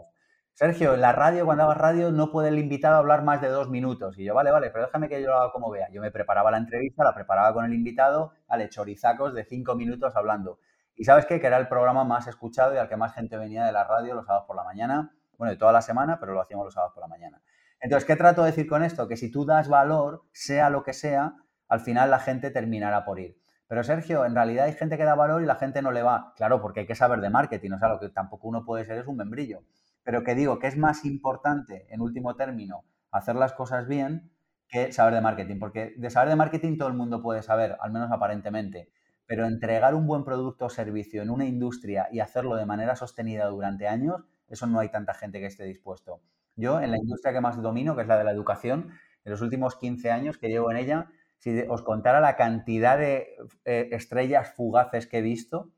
Sergio, 0.56 0.94
en 0.94 1.02
la 1.02 1.12
radio, 1.12 1.44
cuando 1.44 1.66
hagas 1.66 1.76
radio, 1.76 2.14
no 2.14 2.32
puede 2.32 2.48
el 2.48 2.58
invitado 2.58 2.96
hablar 2.96 3.26
más 3.26 3.42
de 3.42 3.50
dos 3.50 3.70
minutos. 3.70 4.18
Y 4.18 4.24
yo, 4.24 4.34
vale, 4.34 4.52
vale, 4.52 4.70
pero 4.70 4.86
déjame 4.86 5.10
que 5.10 5.22
yo 5.22 5.28
lo 5.28 5.36
haga 5.36 5.52
como 5.52 5.70
vea. 5.70 5.90
Yo 5.92 6.00
me 6.00 6.12
preparaba 6.12 6.50
la 6.50 6.58
entrevista, 6.58 7.04
la 7.04 7.14
preparaba 7.14 7.54
con 7.54 7.66
el 7.66 7.74
invitado, 7.74 8.32
al 8.48 8.70
chorizacos 8.70 9.34
de 9.34 9.44
cinco 9.44 9.76
minutos 9.76 10.16
hablando. 10.16 10.60
Y 10.96 11.04
sabes 11.04 11.26
qué? 11.26 11.42
Que 11.42 11.48
era 11.48 11.58
el 11.58 11.68
programa 11.68 12.06
más 12.06 12.28
escuchado 12.28 12.74
y 12.74 12.78
al 12.78 12.88
que 12.88 12.96
más 12.96 13.14
gente 13.14 13.38
venía 13.38 13.66
de 13.66 13.74
la 13.74 13.84
radio 13.84 14.16
los 14.16 14.28
sábados 14.28 14.48
por 14.48 14.56
la 14.56 14.64
mañana. 14.64 15.12
Bueno, 15.38 15.52
de 15.52 15.58
toda 15.58 15.74
la 15.74 15.82
semana, 15.82 16.22
pero 16.22 16.32
lo 16.32 16.40
hacíamos 16.40 16.64
los 16.64 16.74
sábados 16.74 16.94
por 16.94 17.02
la 17.02 17.10
mañana. 17.10 17.42
Entonces, 17.82 18.08
¿qué 18.08 18.16
trato 18.16 18.44
de 18.44 18.52
decir 18.52 18.66
con 18.66 18.82
esto? 18.82 19.10
Que 19.10 19.18
si 19.18 19.30
tú 19.30 19.46
das 19.46 19.68
valor, 19.68 20.24
sea 20.32 20.70
lo 20.70 20.84
que 20.84 20.94
sea, 20.94 21.36
al 21.68 21.82
final 21.82 22.10
la 22.10 22.20
gente 22.20 22.50
terminará 22.50 23.04
por 23.04 23.20
ir. 23.20 23.38
Pero 23.68 23.84
Sergio, 23.84 24.24
en 24.24 24.36
realidad 24.36 24.68
hay 24.68 24.74
gente 24.74 24.96
que 24.96 25.04
da 25.04 25.16
valor 25.16 25.42
y 25.44 25.46
la 25.46 25.56
gente 25.56 25.82
no 25.82 25.92
le 25.92 26.02
va. 26.02 26.32
Claro, 26.38 26.62
porque 26.62 26.82
hay 26.82 26.86
que 26.86 26.96
saber 26.96 27.20
de 27.20 27.30
marketing, 27.30 27.72
o 27.72 27.78
sea, 27.78 27.90
lo 27.90 28.00
que 28.00 28.08
tampoco 28.08 28.48
uno 28.48 28.64
puede 28.64 28.86
ser 28.86 29.00
es 29.00 29.08
un 29.08 29.18
membrillo 29.18 29.60
pero 30.06 30.24
que 30.24 30.36
digo 30.36 30.60
que 30.60 30.68
es 30.68 30.78
más 30.78 31.04
importante, 31.04 31.88
en 31.90 32.00
último 32.00 32.36
término, 32.36 32.86
hacer 33.12 33.36
las 33.36 33.54
cosas 33.54 33.88
bien 33.88 34.32
que 34.70 34.94
saber 34.94 35.16
de 35.16 35.22
marketing, 35.22 35.60
porque 35.60 35.96
de 35.98 36.10
saber 36.12 36.30
de 36.30 36.36
marketing 36.36 36.78
todo 36.78 36.88
el 36.88 36.94
mundo 36.94 37.22
puede 37.22 37.42
saber, 37.42 37.76
al 37.82 37.92
menos 37.92 38.12
aparentemente, 38.12 38.92
pero 39.26 39.48
entregar 39.48 39.96
un 39.96 40.06
buen 40.06 40.24
producto 40.24 40.66
o 40.66 40.70
servicio 40.70 41.24
en 41.24 41.32
una 41.32 41.46
industria 41.46 42.08
y 42.12 42.20
hacerlo 42.20 42.56
de 42.56 42.68
manera 42.68 42.96
sostenida 42.96 43.48
durante 43.48 43.88
años, 43.88 44.22
eso 44.48 44.68
no 44.68 44.80
hay 44.80 44.90
tanta 44.90 45.16
gente 45.16 45.40
que 45.40 45.48
esté 45.48 45.66
dispuesto. 45.66 46.22
Yo, 46.56 46.80
en 46.80 46.92
la 46.92 46.98
industria 46.98 47.34
que 47.34 47.42
más 47.42 47.60
domino, 47.60 47.96
que 47.96 48.04
es 48.04 48.08
la 48.08 48.18
de 48.18 48.24
la 48.24 48.32
educación, 48.32 48.92
en 49.24 49.32
los 49.32 49.42
últimos 49.42 49.76
15 49.76 50.12
años 50.12 50.38
que 50.38 50.50
llevo 50.50 50.70
en 50.70 50.78
ella, 50.78 51.10
si 51.40 51.62
os 51.68 51.82
contara 51.82 52.20
la 52.20 52.36
cantidad 52.36 53.00
de 53.00 53.36
eh, 53.66 53.90
estrellas 53.92 54.54
fugaces 54.56 55.08
que 55.08 55.18
he 55.18 55.22
visto, 55.22 55.72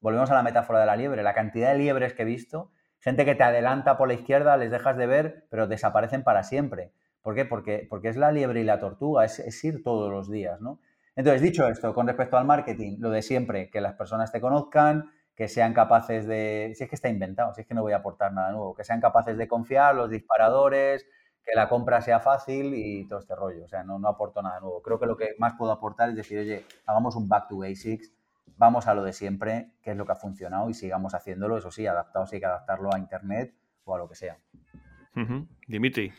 volvemos 0.00 0.30
a 0.30 0.34
la 0.34 0.42
metáfora 0.42 0.80
de 0.80 0.86
la 0.86 0.96
liebre, 0.96 1.22
la 1.22 1.34
cantidad 1.34 1.72
de 1.72 1.78
liebres 1.78 2.14
que 2.14 2.22
he 2.22 2.26
visto, 2.26 2.72
Gente 3.04 3.26
que 3.26 3.34
te 3.34 3.42
adelanta 3.42 3.98
por 3.98 4.08
la 4.08 4.14
izquierda, 4.14 4.56
les 4.56 4.70
dejas 4.70 4.96
de 4.96 5.06
ver, 5.06 5.44
pero 5.50 5.66
desaparecen 5.66 6.24
para 6.24 6.42
siempre. 6.42 6.90
¿Por 7.20 7.34
qué? 7.34 7.44
Porque, 7.44 7.86
porque 7.90 8.08
es 8.08 8.16
la 8.16 8.32
liebre 8.32 8.62
y 8.62 8.64
la 8.64 8.78
tortuga, 8.78 9.26
es, 9.26 9.62
ir 9.62 9.82
todos 9.82 10.10
los 10.10 10.30
días, 10.30 10.62
¿no? 10.62 10.80
Entonces, 11.14 11.42
dicho 11.42 11.68
esto, 11.68 11.92
con 11.92 12.06
respecto 12.06 12.38
al 12.38 12.46
marketing, 12.46 12.96
lo 13.00 13.10
de 13.10 13.20
siempre, 13.20 13.68
que 13.68 13.82
las 13.82 13.92
personas 13.92 14.32
te 14.32 14.40
conozcan, 14.40 15.10
que 15.36 15.48
sean 15.48 15.74
capaces 15.74 16.26
de... 16.26 16.72
Si 16.76 16.84
es 16.84 16.88
que 16.88 16.96
está 16.96 17.10
inventado, 17.10 17.52
si 17.52 17.60
es 17.60 17.66
que 17.66 17.74
no 17.74 17.82
voy 17.82 17.92
a 17.92 17.96
aportar 17.96 18.32
nada 18.32 18.52
nuevo, 18.52 18.74
que 18.74 18.84
sean 18.84 19.02
capaces 19.02 19.36
de 19.36 19.48
confiar, 19.48 19.94
los 19.94 20.08
disparadores, 20.08 21.04
que 21.44 21.54
la 21.54 21.68
compra 21.68 22.00
sea 22.00 22.20
fácil 22.20 22.72
y 22.74 23.06
todo 23.06 23.18
este 23.18 23.34
rollo. 23.34 23.66
O 23.66 23.68
sea, 23.68 23.84
no, 23.84 23.98
no 23.98 24.08
aporto 24.08 24.40
nada 24.40 24.60
nuevo. 24.60 24.80
Creo 24.80 24.98
que 24.98 25.04
lo 25.04 25.18
que 25.18 25.34
más 25.38 25.52
puedo 25.58 25.72
aportar 25.72 26.08
es 26.08 26.16
decir, 26.16 26.38
oye, 26.38 26.64
hagamos 26.86 27.16
un 27.16 27.28
back 27.28 27.48
to 27.48 27.58
basics, 27.58 28.10
vamos 28.56 28.86
a 28.86 28.94
lo 28.94 29.02
de 29.02 29.12
siempre, 29.12 29.70
qué 29.82 29.92
es 29.92 29.96
lo 29.96 30.06
que 30.06 30.12
ha 30.12 30.16
funcionado 30.16 30.68
y 30.70 30.74
sigamos 30.74 31.14
haciéndolo, 31.14 31.58
eso 31.58 31.70
sí, 31.70 31.86
adaptado 31.86 32.26
si 32.26 32.36
hay 32.36 32.40
que 32.40 32.46
adaptarlo 32.46 32.92
a 32.94 32.98
Internet 32.98 33.54
o 33.84 33.94
a 33.94 33.98
lo 33.98 34.08
que 34.08 34.14
sea. 34.14 34.38
Dimitri. 35.66 36.12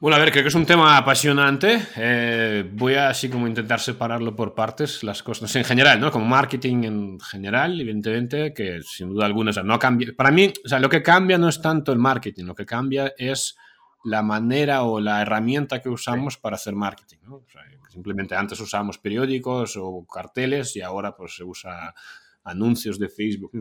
Bueno, 0.00 0.16
a 0.16 0.18
ver, 0.18 0.32
creo 0.32 0.44
que 0.44 0.48
es 0.48 0.54
un 0.54 0.66
tema 0.66 0.98
apasionante. 0.98 1.80
Eh, 1.96 2.68
voy 2.74 2.94
a 2.94 3.08
así 3.08 3.30
como 3.30 3.46
intentar 3.46 3.80
separarlo 3.80 4.36
por 4.36 4.54
partes, 4.54 5.02
las 5.02 5.22
cosas 5.22 5.54
en 5.56 5.64
general, 5.64 5.98
¿no? 5.98 6.10
Como 6.10 6.26
marketing 6.26 6.84
en 6.84 7.20
general, 7.20 7.80
evidentemente, 7.80 8.52
que 8.52 8.80
sin 8.82 9.08
duda 9.08 9.24
alguna, 9.24 9.50
no 9.62 9.78
cambia. 9.78 10.12
Para 10.14 10.30
mí, 10.30 10.52
o 10.62 10.68
sea, 10.68 10.78
lo 10.78 10.90
que 10.90 11.02
cambia 11.02 11.38
no 11.38 11.48
es 11.48 11.62
tanto 11.62 11.90
el 11.90 11.98
marketing, 11.98 12.44
lo 12.44 12.54
que 12.54 12.66
cambia 12.66 13.14
es 13.16 13.56
la 14.04 14.22
manera 14.22 14.82
o 14.82 15.00
la 15.00 15.22
herramienta 15.22 15.80
que 15.80 15.88
usamos 15.88 16.36
para 16.36 16.56
hacer 16.56 16.74
marketing, 16.74 17.18
¿no? 17.22 17.36
O 17.36 17.46
sea, 17.50 17.62
Simplemente 17.94 18.34
antes 18.34 18.58
usábamos 18.58 18.98
periódicos 18.98 19.76
o 19.76 20.04
carteles 20.04 20.74
y 20.74 20.80
ahora 20.80 21.14
pues 21.14 21.36
se 21.36 21.44
usa 21.44 21.94
anuncios 22.42 22.98
de 22.98 23.08
Facebook 23.08 23.52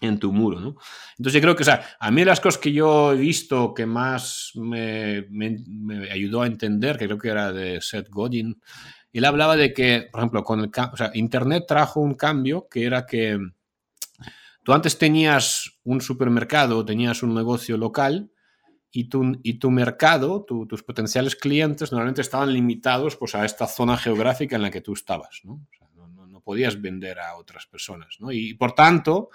en 0.00 0.18
tu 0.20 0.32
muro, 0.32 0.60
¿no? 0.60 0.76
Entonces 1.18 1.34
yo 1.34 1.40
creo 1.40 1.56
que, 1.56 1.64
o 1.64 1.66
sea, 1.66 1.84
a 1.98 2.10
mí 2.12 2.24
las 2.24 2.38
cosas 2.38 2.60
que 2.60 2.72
yo 2.72 3.12
he 3.12 3.16
visto 3.16 3.74
que 3.74 3.84
más 3.84 4.52
me, 4.54 5.26
ayudó 6.08 6.42
a 6.42 6.46
entender, 6.46 6.96
que 6.96 7.06
creo 7.06 7.18
que 7.18 7.28
era 7.28 7.52
de 7.52 7.80
Seth 7.80 8.10
Godin, 8.10 8.60
él 9.12 9.24
hablaba 9.24 9.56
de 9.56 9.72
que, 9.72 10.08
por 10.10 10.20
ejemplo, 10.20 10.44
con 10.44 10.60
el, 10.60 10.70
o 10.92 10.96
sea, 10.96 11.10
Internet 11.14 11.64
trajo 11.66 11.98
un 11.98 12.14
cambio 12.14 12.68
que 12.70 12.84
era 12.84 13.06
que 13.06 13.38
tú 14.62 14.72
antes 14.72 14.98
tenías 14.98 15.80
un 15.82 16.00
supermercado, 16.00 16.84
tenías 16.84 17.24
un 17.24 17.34
negocio 17.34 17.76
local 17.76 18.30
y 18.96 19.08
tu, 19.58 19.70
mercado, 19.72 20.44
tus 20.44 20.84
potenciales 20.84 21.34
clientes 21.34 21.90
normalmente 21.90 22.20
estaban 22.20 22.52
limitados 22.52 23.16
pues, 23.16 23.34
a 23.34 23.44
esta 23.44 23.66
zona 23.66 23.96
geográfica 23.96 24.54
en 24.54 24.62
la 24.62 24.70
que 24.70 24.82
tú 24.82 24.92
estabas. 24.92 25.40
no, 25.42 25.66
no, 25.96 26.40
podías 26.42 26.80
vender 26.80 27.18
a 27.18 27.34
otras 27.34 27.66
personas. 27.66 28.18
¿no? 28.20 28.30
Y, 28.30 28.54
por 28.54 28.72
tanto, 28.72 29.30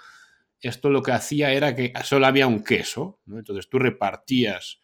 esto 0.62 0.88
lo 0.88 1.02
que 1.02 1.12
hacía 1.12 1.52
era 1.52 1.76
que 1.76 1.92
solo 2.04 2.26
había 2.26 2.46
un 2.46 2.64
queso. 2.64 3.20
¿no? 3.26 3.38
Entonces 3.38 3.68
tú 3.68 3.78
repartías 3.78 4.80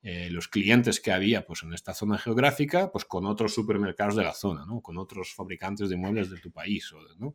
eh, 0.00 0.30
los 0.30 0.48
clientes 0.48 1.00
que 1.00 1.12
había 1.12 1.44
pues, 1.44 1.62
en 1.62 1.74
esta 1.74 1.92
zona 1.92 2.16
geográfica 2.16 2.90
pues, 2.90 3.04
con 3.04 3.26
otros 3.26 3.52
supermercados 3.52 4.16
de 4.16 4.24
la 4.24 4.32
zona, 4.32 4.64
¿no? 4.64 4.80
con 4.80 4.96
otros 4.96 5.34
fabricantes 5.34 5.90
de 5.90 5.96
muebles 5.96 6.30
de 6.30 6.38
tu 6.38 6.50
país. 6.50 6.94
¿no? 7.18 7.34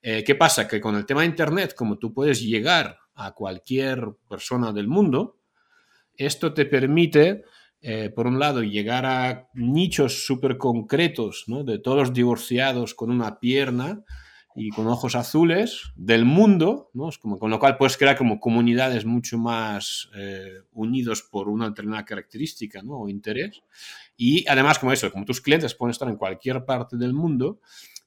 Eh, 0.00 0.22
¿Qué 0.22 0.36
pasa? 0.36 0.68
Que 0.68 0.80
con 0.80 0.94
el 0.94 1.04
tema 1.04 1.22
de 1.22 1.26
Internet, 1.26 1.74
como 1.74 1.98
tú 1.98 2.14
puedes 2.14 2.40
llegar 2.40 3.00
a 3.14 3.32
cualquier 3.32 4.06
persona 4.28 4.72
del 4.72 4.86
mundo, 4.86 5.41
esto 6.16 6.54
te 6.54 6.66
permite, 6.66 7.44
eh, 7.80 8.10
por 8.10 8.26
un 8.26 8.38
lado, 8.38 8.62
llegar 8.62 9.06
a 9.06 9.48
nichos 9.54 10.26
súper 10.26 10.58
concretos, 10.58 11.44
de 11.46 11.78
todos 11.78 11.98
los 11.98 12.12
divorciados 12.12 12.94
con 12.94 13.10
una 13.10 13.38
pierna 13.40 14.04
y 14.54 14.70
con 14.70 14.86
ojos 14.86 15.14
azules 15.14 15.92
del 15.96 16.24
mundo, 16.24 16.90
¿no? 16.92 17.08
Es 17.08 17.18
como, 17.18 17.38
con 17.38 17.50
lo 17.50 17.58
cual 17.58 17.76
puedes 17.76 17.96
crear 17.96 18.16
como 18.16 18.38
comunidades 18.38 19.04
mucho 19.04 19.38
más 19.38 20.10
eh, 20.14 20.60
unidos 20.72 21.22
por 21.22 21.48
una 21.48 21.68
determinada 21.68 22.04
característica 22.04 22.82
¿no? 22.82 22.98
o 22.98 23.08
interés. 23.08 23.62
Y 24.16 24.46
además, 24.48 24.78
como 24.78 24.92
eso, 24.92 25.10
como 25.10 25.24
tus 25.24 25.40
clientes 25.40 25.74
pueden 25.74 25.92
estar 25.92 26.08
en 26.08 26.16
cualquier 26.16 26.64
parte 26.64 26.96
del 26.96 27.14
mundo, 27.14 27.60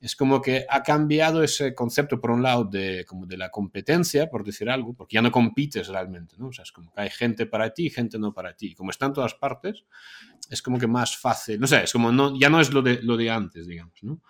es 0.05 0.15
como 0.15 0.39
que 0.39 0.67
ha 0.69 0.83
cambiado 0.83 1.41
ese 1.41 1.73
concepto, 1.73 2.21
por 2.21 2.29
un 2.29 2.43
lado, 2.43 2.63
de, 2.63 3.05
como 3.07 3.25
de 3.25 3.37
la 3.37 3.49
competencia, 3.49 4.29
por 4.29 4.43
decir 4.43 4.69
algo, 4.69 4.93
porque 4.93 5.15
ya 5.15 5.21
no 5.23 5.31
compites 5.31 5.87
realmente, 5.87 6.35
¿no? 6.37 6.49
O 6.49 6.53
sea, 6.53 6.61
es 6.61 6.71
como 6.71 6.93
que 6.93 7.01
hay 7.01 7.09
gente 7.09 7.47
para 7.47 7.73
ti 7.73 7.87
y 7.87 7.89
gente 7.89 8.19
no 8.19 8.31
para 8.31 8.55
ti. 8.55 8.75
Como 8.75 8.91
está 8.91 9.07
en 9.07 9.13
todas 9.13 9.33
partes, 9.33 9.85
es 10.47 10.61
como 10.61 10.77
que 10.77 10.85
más 10.85 11.17
fácil, 11.17 11.59
no 11.59 11.65
sé, 11.65 11.85
es 11.85 11.91
como, 11.91 12.11
no, 12.11 12.39
ya 12.39 12.51
no 12.51 12.61
es 12.61 12.71
lo 12.71 12.83
de, 12.83 13.01
lo 13.01 13.17
de 13.17 13.31
antes, 13.31 13.65
digamos, 13.65 13.95
¿no? 14.03 14.21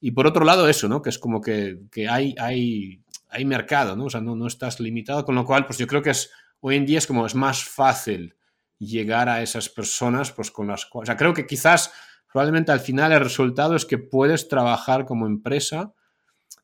Y 0.00 0.12
por 0.12 0.26
otro 0.26 0.42
lado, 0.42 0.66
eso, 0.66 0.88
¿no? 0.88 1.02
Que 1.02 1.10
es 1.10 1.18
como 1.18 1.42
que, 1.42 1.80
que 1.92 2.08
hay, 2.08 2.34
hay, 2.38 3.02
hay 3.28 3.44
mercado, 3.44 3.96
¿no? 3.96 4.06
O 4.06 4.10
sea, 4.10 4.22
no, 4.22 4.34
no 4.34 4.46
estás 4.46 4.80
limitado, 4.80 5.26
con 5.26 5.34
lo 5.34 5.44
cual, 5.44 5.66
pues 5.66 5.76
yo 5.76 5.86
creo 5.86 6.00
que 6.00 6.10
es, 6.10 6.30
hoy 6.60 6.76
en 6.76 6.86
día 6.86 6.96
es 6.96 7.06
como, 7.06 7.26
es 7.26 7.34
más 7.34 7.62
fácil 7.62 8.36
llegar 8.78 9.28
a 9.28 9.42
esas 9.42 9.68
personas, 9.68 10.32
pues 10.32 10.50
con 10.50 10.68
las 10.68 10.86
cuales, 10.86 11.14
creo 11.18 11.34
que 11.34 11.46
quizás 11.46 11.92
probablemente 12.32 12.72
al 12.72 12.80
final 12.80 13.12
el 13.12 13.20
resultado 13.20 13.76
es 13.76 13.84
que 13.84 13.98
puedes 13.98 14.48
trabajar 14.48 15.04
como 15.06 15.26
empresa 15.26 15.92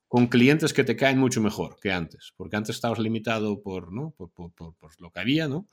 con 0.08 0.28
clientes 0.28 0.72
que 0.72 0.84
te 0.84 0.94
caen 0.94 1.18
mucho 1.18 1.40
mejor 1.40 1.78
que 1.80 1.90
antes, 1.90 2.32
porque 2.36 2.56
antes 2.56 2.76
estabas 2.76 2.98
limitado 3.00 3.60
por, 3.60 3.92
¿no? 3.92 4.14
por, 4.16 4.30
lo 5.00 5.10
que 5.10 5.20
había, 5.20 5.48
¿no? 5.48 5.66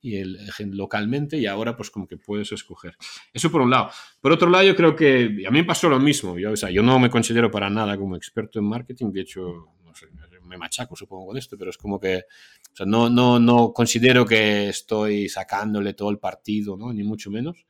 Y 0.00 0.16
el, 0.16 0.38
localmente, 0.72 1.38
y 1.38 1.46
ahora 1.46 1.76
pues 1.76 1.90
como 1.90 2.06
que 2.06 2.16
puedes 2.16 2.50
escoger. 2.52 2.96
Eso 3.32 3.50
por 3.50 3.60
un 3.60 3.70
lado. 3.70 3.90
Por 4.20 4.32
otro 4.32 4.50
lado, 4.50 4.64
yo 4.64 4.74
creo 4.74 4.96
que 4.96 5.44
a 5.46 5.50
mí 5.50 5.58
me 5.58 5.64
pasó 5.64 5.88
lo 5.88 6.00
mismo. 6.00 6.38
Yo, 6.38 6.52
o 6.52 6.54
yo 6.54 6.82
no 6.82 6.98
me 6.98 7.10
considero 7.10 7.50
para 7.50 7.70
nada 7.70 7.96
como 7.96 8.16
experto 8.16 8.58
en 8.58 8.66
marketing, 8.66 9.12
de 9.12 9.20
hecho, 9.20 9.42
no 9.84 10.46
me 10.46 10.58
machaco 10.58 10.94
supongo 10.96 11.28
con 11.28 11.38
esto, 11.38 11.56
pero 11.56 11.70
es 11.70 11.78
como 11.78 11.98
que 11.98 12.24
no, 12.84 13.08
no, 13.08 13.38
no 13.38 13.72
considero 13.72 14.24
que 14.26 14.68
estoy 14.68 15.28
sacándole 15.28 15.94
todo 15.94 16.10
el 16.10 16.18
partido, 16.18 16.76
¿no? 16.76 16.92
Ni 16.92 17.02
mucho 17.02 17.30
menos 17.30 17.66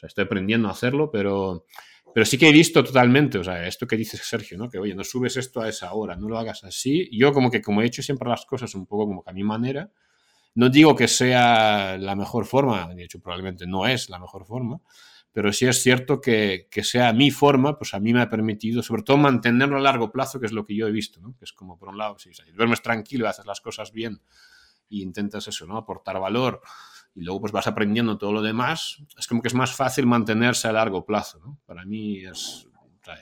sea, 0.00 0.06
estoy 0.06 0.24
aprendiendo 0.24 0.68
a 0.68 0.72
hacerlo, 0.72 1.10
pero, 1.10 1.66
pero 2.14 2.26
sí 2.26 2.38
que 2.38 2.48
he 2.48 2.52
visto 2.52 2.82
totalmente, 2.82 3.38
o 3.38 3.44
sea, 3.44 3.66
esto 3.66 3.86
que 3.86 3.96
dice 3.96 4.16
Sergio, 4.16 4.58
¿no? 4.58 4.68
Que, 4.68 4.78
oye, 4.78 4.94
no 4.94 5.04
subes 5.04 5.36
esto 5.36 5.60
a 5.60 5.68
esa 5.68 5.92
hora, 5.92 6.16
no 6.16 6.28
lo 6.28 6.38
hagas 6.38 6.64
así. 6.64 7.08
Yo 7.12 7.32
como 7.32 7.50
que, 7.50 7.60
como 7.60 7.82
he 7.82 7.86
hecho 7.86 8.02
siempre 8.02 8.28
las 8.28 8.46
cosas 8.46 8.74
un 8.74 8.86
poco 8.86 9.06
como 9.06 9.22
que 9.22 9.30
a 9.30 9.32
mi 9.32 9.44
manera, 9.44 9.90
no 10.54 10.68
digo 10.68 10.96
que 10.96 11.08
sea 11.08 11.96
la 11.98 12.16
mejor 12.16 12.46
forma, 12.46 12.92
de 12.94 13.04
hecho 13.04 13.20
probablemente 13.20 13.66
no 13.66 13.86
es 13.86 14.10
la 14.10 14.18
mejor 14.18 14.46
forma, 14.46 14.80
pero 15.32 15.52
sí 15.52 15.66
es 15.66 15.80
cierto 15.80 16.20
que, 16.20 16.66
que, 16.70 16.82
sea 16.82 17.12
mi 17.12 17.30
forma, 17.30 17.78
pues 17.78 17.94
a 17.94 18.00
mí 18.00 18.12
me 18.12 18.20
ha 18.20 18.28
permitido, 18.28 18.82
sobre 18.82 19.02
todo, 19.02 19.16
mantenerlo 19.16 19.76
a 19.76 19.80
largo 19.80 20.10
plazo, 20.10 20.40
que 20.40 20.46
es 20.46 20.52
lo 20.52 20.64
que 20.66 20.74
yo 20.74 20.88
he 20.88 20.90
visto, 20.90 21.20
¿no? 21.20 21.36
Que 21.38 21.44
es 21.44 21.52
como, 21.52 21.78
por 21.78 21.90
un 21.90 21.98
lado, 21.98 22.18
si 22.18 22.30
duermes 22.52 22.82
tranquilo, 22.82 23.28
haces 23.28 23.46
las 23.46 23.60
cosas 23.60 23.92
bien 23.92 24.20
y 24.88 25.02
intentas 25.02 25.46
eso, 25.46 25.66
¿no? 25.66 25.76
Aportar 25.76 26.18
valor 26.18 26.60
y 27.14 27.22
luego 27.24 27.40
pues 27.40 27.52
vas 27.52 27.66
aprendiendo 27.66 28.18
todo 28.18 28.32
lo 28.32 28.42
demás, 28.42 29.02
es 29.18 29.26
como 29.26 29.42
que 29.42 29.48
es 29.48 29.54
más 29.54 29.74
fácil 29.74 30.06
mantenerse 30.06 30.68
a 30.68 30.72
largo 30.72 31.04
plazo, 31.04 31.38
¿no? 31.40 31.58
Para 31.66 31.84
mí 31.84 32.24
es... 32.24 32.66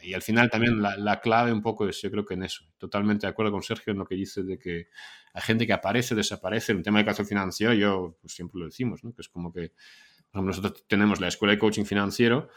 Y 0.03 0.12
al 0.12 0.20
final 0.20 0.51
también 0.51 0.83
la, 0.83 0.96
la, 0.96 1.20
clave 1.20 1.51
un 1.51 1.62
poco 1.62 1.88
es, 1.88 2.03
yo 2.03 2.11
creo 2.11 2.24
que 2.27 2.35
en 2.35 2.42
eso. 2.42 2.64
Totalmente 2.77 3.27
de 3.27 3.31
acuerdo 3.31 3.53
con 3.53 3.62
Sergio 3.62 3.92
en 3.92 3.98
lo 3.98 4.05
que 4.05 4.16
dice 4.16 4.42
de 4.42 4.59
que 4.59 4.88
hay 5.33 5.42
gente 5.42 5.66
que 5.66 5.72
aparece, 5.72 6.14
desaparece. 6.14 6.72
En 6.72 6.79
el 6.79 6.85
tema 6.85 6.98
de 6.98 7.03
educación 7.05 7.27
financiero, 7.27 7.72
yo 7.72 8.18
pues, 8.20 8.35
siempre 8.35 8.59
lo 8.59 8.66
decimos, 8.66 9.03
¿no? 9.03 9.14
Que 9.14 9.22
es 9.22 9.29
como 9.29 9.51
que, 9.51 9.72
nosotros 10.35 10.85
tenemos 10.87 11.20
la 11.20 11.29
escuela 11.29 11.53
de 11.53 11.59
coaching 11.59 11.85
financiero 11.85 12.51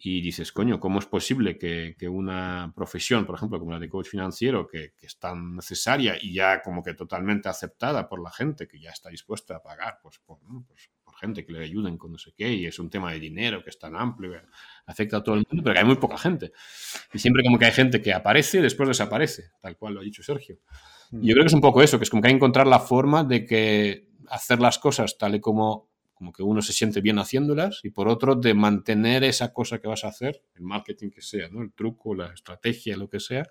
y 0.00 0.20
dices, 0.20 0.52
coño, 0.52 0.78
¿cómo 0.78 1.00
es 1.00 1.06
posible 1.06 1.58
que, 1.58 1.96
que, 1.98 2.08
una 2.08 2.72
profesión, 2.74 3.26
por 3.26 3.34
ejemplo, 3.34 3.58
como 3.58 3.72
la 3.72 3.80
de 3.80 3.88
coach 3.88 4.08
financiero, 4.08 4.68
que, 4.68 4.92
que, 4.96 5.06
es 5.06 5.18
tan 5.18 5.56
necesaria 5.56 6.16
y 6.20 6.34
ya 6.34 6.62
como 6.62 6.84
que 6.84 6.94
totalmente 6.94 7.48
aceptada 7.48 8.08
por 8.08 8.22
la 8.22 8.30
gente, 8.30 8.68
que 8.68 8.80
ya 8.80 8.90
está 8.90 9.08
dispuesta 9.08 9.56
a 9.56 9.62
pagar 9.62 9.98
pues, 10.00 10.20
por, 10.20 10.40
¿no? 10.44 10.64
pues, 10.68 10.88
por 11.02 11.16
gente 11.16 11.44
que 11.44 11.52
le 11.52 11.64
ayuden 11.64 11.98
con 11.98 12.12
no 12.12 12.18
sé 12.18 12.32
qué, 12.36 12.52
y 12.52 12.66
es 12.66 12.78
un 12.78 12.90
tema 12.90 13.10
de 13.12 13.18
dinero 13.18 13.64
que 13.64 13.70
es 13.70 13.78
tan 13.78 13.96
amplio, 13.96 14.40
afecta 14.86 15.16
a 15.16 15.24
todo 15.24 15.34
el 15.34 15.44
mundo, 15.50 15.64
pero 15.64 15.74
que 15.74 15.80
hay 15.80 15.86
muy 15.86 15.96
poca 15.96 16.16
gente. 16.16 16.52
Y 17.12 17.18
siempre 17.18 17.42
como 17.42 17.58
que 17.58 17.64
hay 17.64 17.72
gente 17.72 18.00
que 18.00 18.12
aparece 18.12 18.58
y 18.58 18.62
después 18.62 18.88
desaparece, 18.88 19.50
tal 19.60 19.76
cual 19.76 19.94
lo 19.94 20.00
ha 20.00 20.04
dicho 20.04 20.22
Sergio. 20.22 20.58
Y 21.10 21.28
yo 21.28 21.34
creo 21.34 21.42
que 21.42 21.48
es 21.48 21.54
un 21.54 21.60
poco 21.60 21.82
eso, 21.82 21.98
que 21.98 22.04
es 22.04 22.10
como 22.10 22.22
que 22.22 22.28
hay 22.28 22.34
que 22.34 22.36
encontrar 22.36 22.68
la 22.68 22.78
forma 22.78 23.24
de 23.24 23.44
que 23.44 24.08
hacer 24.28 24.60
las 24.60 24.78
cosas 24.78 25.18
tal 25.18 25.34
y 25.34 25.40
como 25.40 25.88
como 26.18 26.32
que 26.32 26.42
uno 26.42 26.60
se 26.62 26.72
siente 26.72 27.00
bien 27.00 27.20
haciéndolas 27.20 27.78
y 27.84 27.90
por 27.90 28.08
otro 28.08 28.34
de 28.34 28.52
mantener 28.52 29.22
esa 29.22 29.52
cosa 29.52 29.78
que 29.78 29.86
vas 29.86 30.02
a 30.02 30.08
hacer, 30.08 30.42
el 30.56 30.62
marketing 30.62 31.10
que 31.10 31.22
sea, 31.22 31.48
¿no? 31.48 31.62
el 31.62 31.72
truco, 31.72 32.12
la 32.12 32.34
estrategia, 32.34 32.96
lo 32.96 33.08
que 33.08 33.20
sea, 33.20 33.48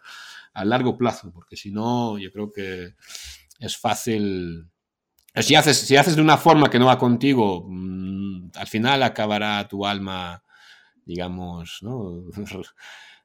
a 0.54 0.66
largo 0.66 0.98
plazo, 0.98 1.32
porque 1.32 1.56
si 1.56 1.72
no, 1.72 2.18
yo 2.20 2.30
creo 2.30 2.52
que 2.52 2.96
es 3.60 3.78
fácil. 3.78 4.68
Si 5.34 5.56
haces, 5.56 5.78
si 5.78 5.96
haces 5.96 6.18
de 6.18 6.22
una 6.22 6.36
forma 6.36 6.70
que 6.70 6.78
no 6.78 6.88
va 6.88 6.98
contigo, 6.98 7.66
mmm, 7.70 8.50
al 8.56 8.68
final 8.68 9.02
acabará 9.02 9.66
tu 9.70 9.86
alma, 9.86 10.44
digamos, 11.06 11.80
¿no? 11.84 12.26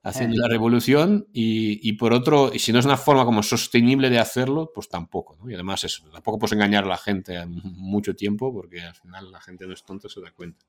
haciendo 0.02 0.36
la 0.36 0.48
revolución 0.48 1.28
y, 1.32 1.88
y, 1.88 1.92
por 1.92 2.12
otro, 2.12 2.50
y 2.52 2.58
si 2.58 2.72
no 2.72 2.80
es 2.80 2.84
una 2.84 2.96
forma 2.96 3.24
como 3.24 3.42
sostenible 3.42 4.10
de 4.10 4.18
hacerlo, 4.18 4.72
pues 4.74 4.88
tampoco, 4.88 5.36
¿no? 5.36 5.48
Y 5.48 5.54
además 5.54 5.84
eso, 5.84 6.08
tampoco 6.10 6.40
puedes 6.40 6.52
engañar 6.52 6.84
a 6.84 6.88
la 6.88 6.96
gente 6.96 7.44
mucho 7.46 8.14
tiempo 8.16 8.52
porque 8.52 8.80
al 8.80 8.94
final 8.94 9.30
la 9.30 9.40
gente 9.40 9.66
no 9.66 9.72
es 9.72 9.84
tonta, 9.84 10.08
se 10.08 10.20
da 10.20 10.32
cuenta. 10.32 10.66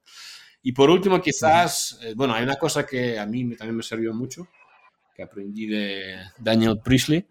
Y 0.62 0.72
por 0.72 0.90
último, 0.90 1.20
quizás, 1.20 2.00
eh, 2.04 2.14
bueno, 2.16 2.34
hay 2.34 2.44
una 2.44 2.56
cosa 2.56 2.86
que 2.86 3.20
a 3.20 3.26
mí 3.26 3.56
también 3.56 3.76
me 3.76 3.84
sirvió 3.84 4.14
mucho, 4.14 4.48
que 5.14 5.24
aprendí 5.24 5.68
de 5.68 6.18
Daniel 6.40 6.80
Priestley, 6.84 7.28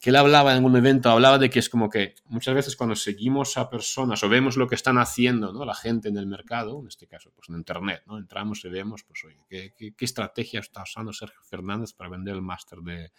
que 0.00 0.10
él 0.10 0.16
hablaba 0.16 0.56
en 0.56 0.64
un 0.64 0.76
evento, 0.76 1.10
hablaba 1.10 1.38
de 1.38 1.50
que 1.50 1.58
es 1.58 1.68
como 1.68 1.90
que 1.90 2.14
muchas 2.26 2.54
veces 2.54 2.76
cuando 2.76 2.94
seguimos 2.96 3.56
a 3.56 3.68
personas 3.68 4.22
o 4.22 4.28
vemos 4.28 4.56
lo 4.56 4.68
que 4.68 4.74
están 4.74 4.98
haciendo 4.98 5.52
¿no? 5.52 5.64
la 5.64 5.74
gente 5.74 6.08
en 6.08 6.16
el 6.16 6.26
mercado, 6.26 6.80
en 6.80 6.86
este 6.86 7.06
caso 7.06 7.32
pues 7.34 7.48
en 7.48 7.56
Internet, 7.56 8.02
¿no? 8.06 8.16
entramos 8.18 8.64
y 8.64 8.68
vemos, 8.68 9.04
pues 9.04 9.24
oye, 9.24 9.40
¿qué, 9.48 9.74
qué, 9.76 9.94
qué 9.94 10.04
estrategia 10.04 10.60
está 10.60 10.82
usando 10.82 11.12
Sergio 11.12 11.40
Fernández 11.42 11.92
para 11.92 12.10
vender 12.10 12.34
el 12.34 12.42
máster 12.42 12.78
de 12.80 13.12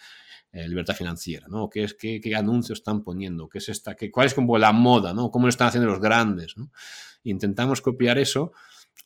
eh, 0.51 0.67
libertad 0.67 0.95
financiera? 0.95 1.47
¿no? 1.47 1.69
¿Qué, 1.69 1.83
es, 1.83 1.93
qué, 1.93 2.19
¿Qué 2.21 2.35
anuncios 2.35 2.79
están 2.79 3.03
poniendo? 3.03 3.47
¿Qué 3.49 3.59
es 3.59 3.69
esta, 3.69 3.95
qué, 3.95 4.09
¿Cuál 4.09 4.27
es 4.27 4.33
como 4.33 4.57
la 4.57 4.71
moda? 4.71 5.13
¿no? 5.13 5.29
¿Cómo 5.29 5.45
lo 5.45 5.49
están 5.49 5.67
haciendo 5.67 5.89
los 5.89 5.99
grandes? 5.99 6.57
¿no? 6.57 6.71
Intentamos 7.23 7.81
copiar 7.81 8.17
eso, 8.17 8.51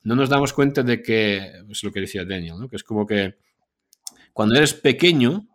no 0.03 0.15
nos 0.15 0.29
damos 0.29 0.53
cuenta 0.53 0.83
de 0.83 1.01
que, 1.01 1.51
es 1.69 1.83
lo 1.83 1.91
que 1.91 2.01
decía 2.01 2.25
Daniel, 2.25 2.55
¿no? 2.59 2.67
que 2.67 2.75
es 2.75 2.83
como 2.83 3.05
que 3.05 3.35
cuando 4.33 4.55
eres 4.55 4.73
pequeño, 4.73 5.47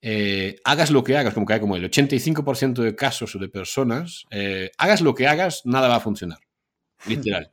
eh, 0.00 0.56
hagas 0.64 0.90
lo 0.90 1.02
que 1.02 1.16
hagas, 1.16 1.34
como 1.34 1.46
que 1.46 1.54
hay 1.54 1.60
como 1.60 1.76
el 1.76 1.84
85% 1.84 2.82
de 2.82 2.94
casos 2.94 3.34
o 3.34 3.38
de 3.38 3.48
personas, 3.48 4.24
eh, 4.30 4.70
hagas 4.78 5.00
lo 5.00 5.14
que 5.14 5.26
hagas, 5.26 5.62
nada 5.64 5.88
va 5.88 5.96
a 5.96 6.00
funcionar. 6.00 6.38
Literal. 7.06 7.50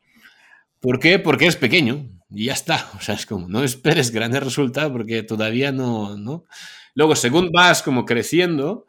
¿Por 0.79 0.99
qué? 0.99 1.19
Porque 1.19 1.45
eres 1.45 1.55
pequeño 1.55 2.09
y 2.29 2.45
ya 2.45 2.53
está. 2.53 2.89
O 2.97 3.01
sea, 3.01 3.15
es 3.15 3.25
como, 3.25 3.47
no 3.47 3.63
esperes 3.63 4.11
grandes 4.11 4.43
resultados 4.43 4.91
porque 4.91 5.23
todavía 5.23 5.71
no, 5.71 6.17
no. 6.17 6.45
Luego, 6.93 7.15
según 7.15 7.51
vas 7.51 7.81
como 7.81 8.05
creciendo, 8.05 8.85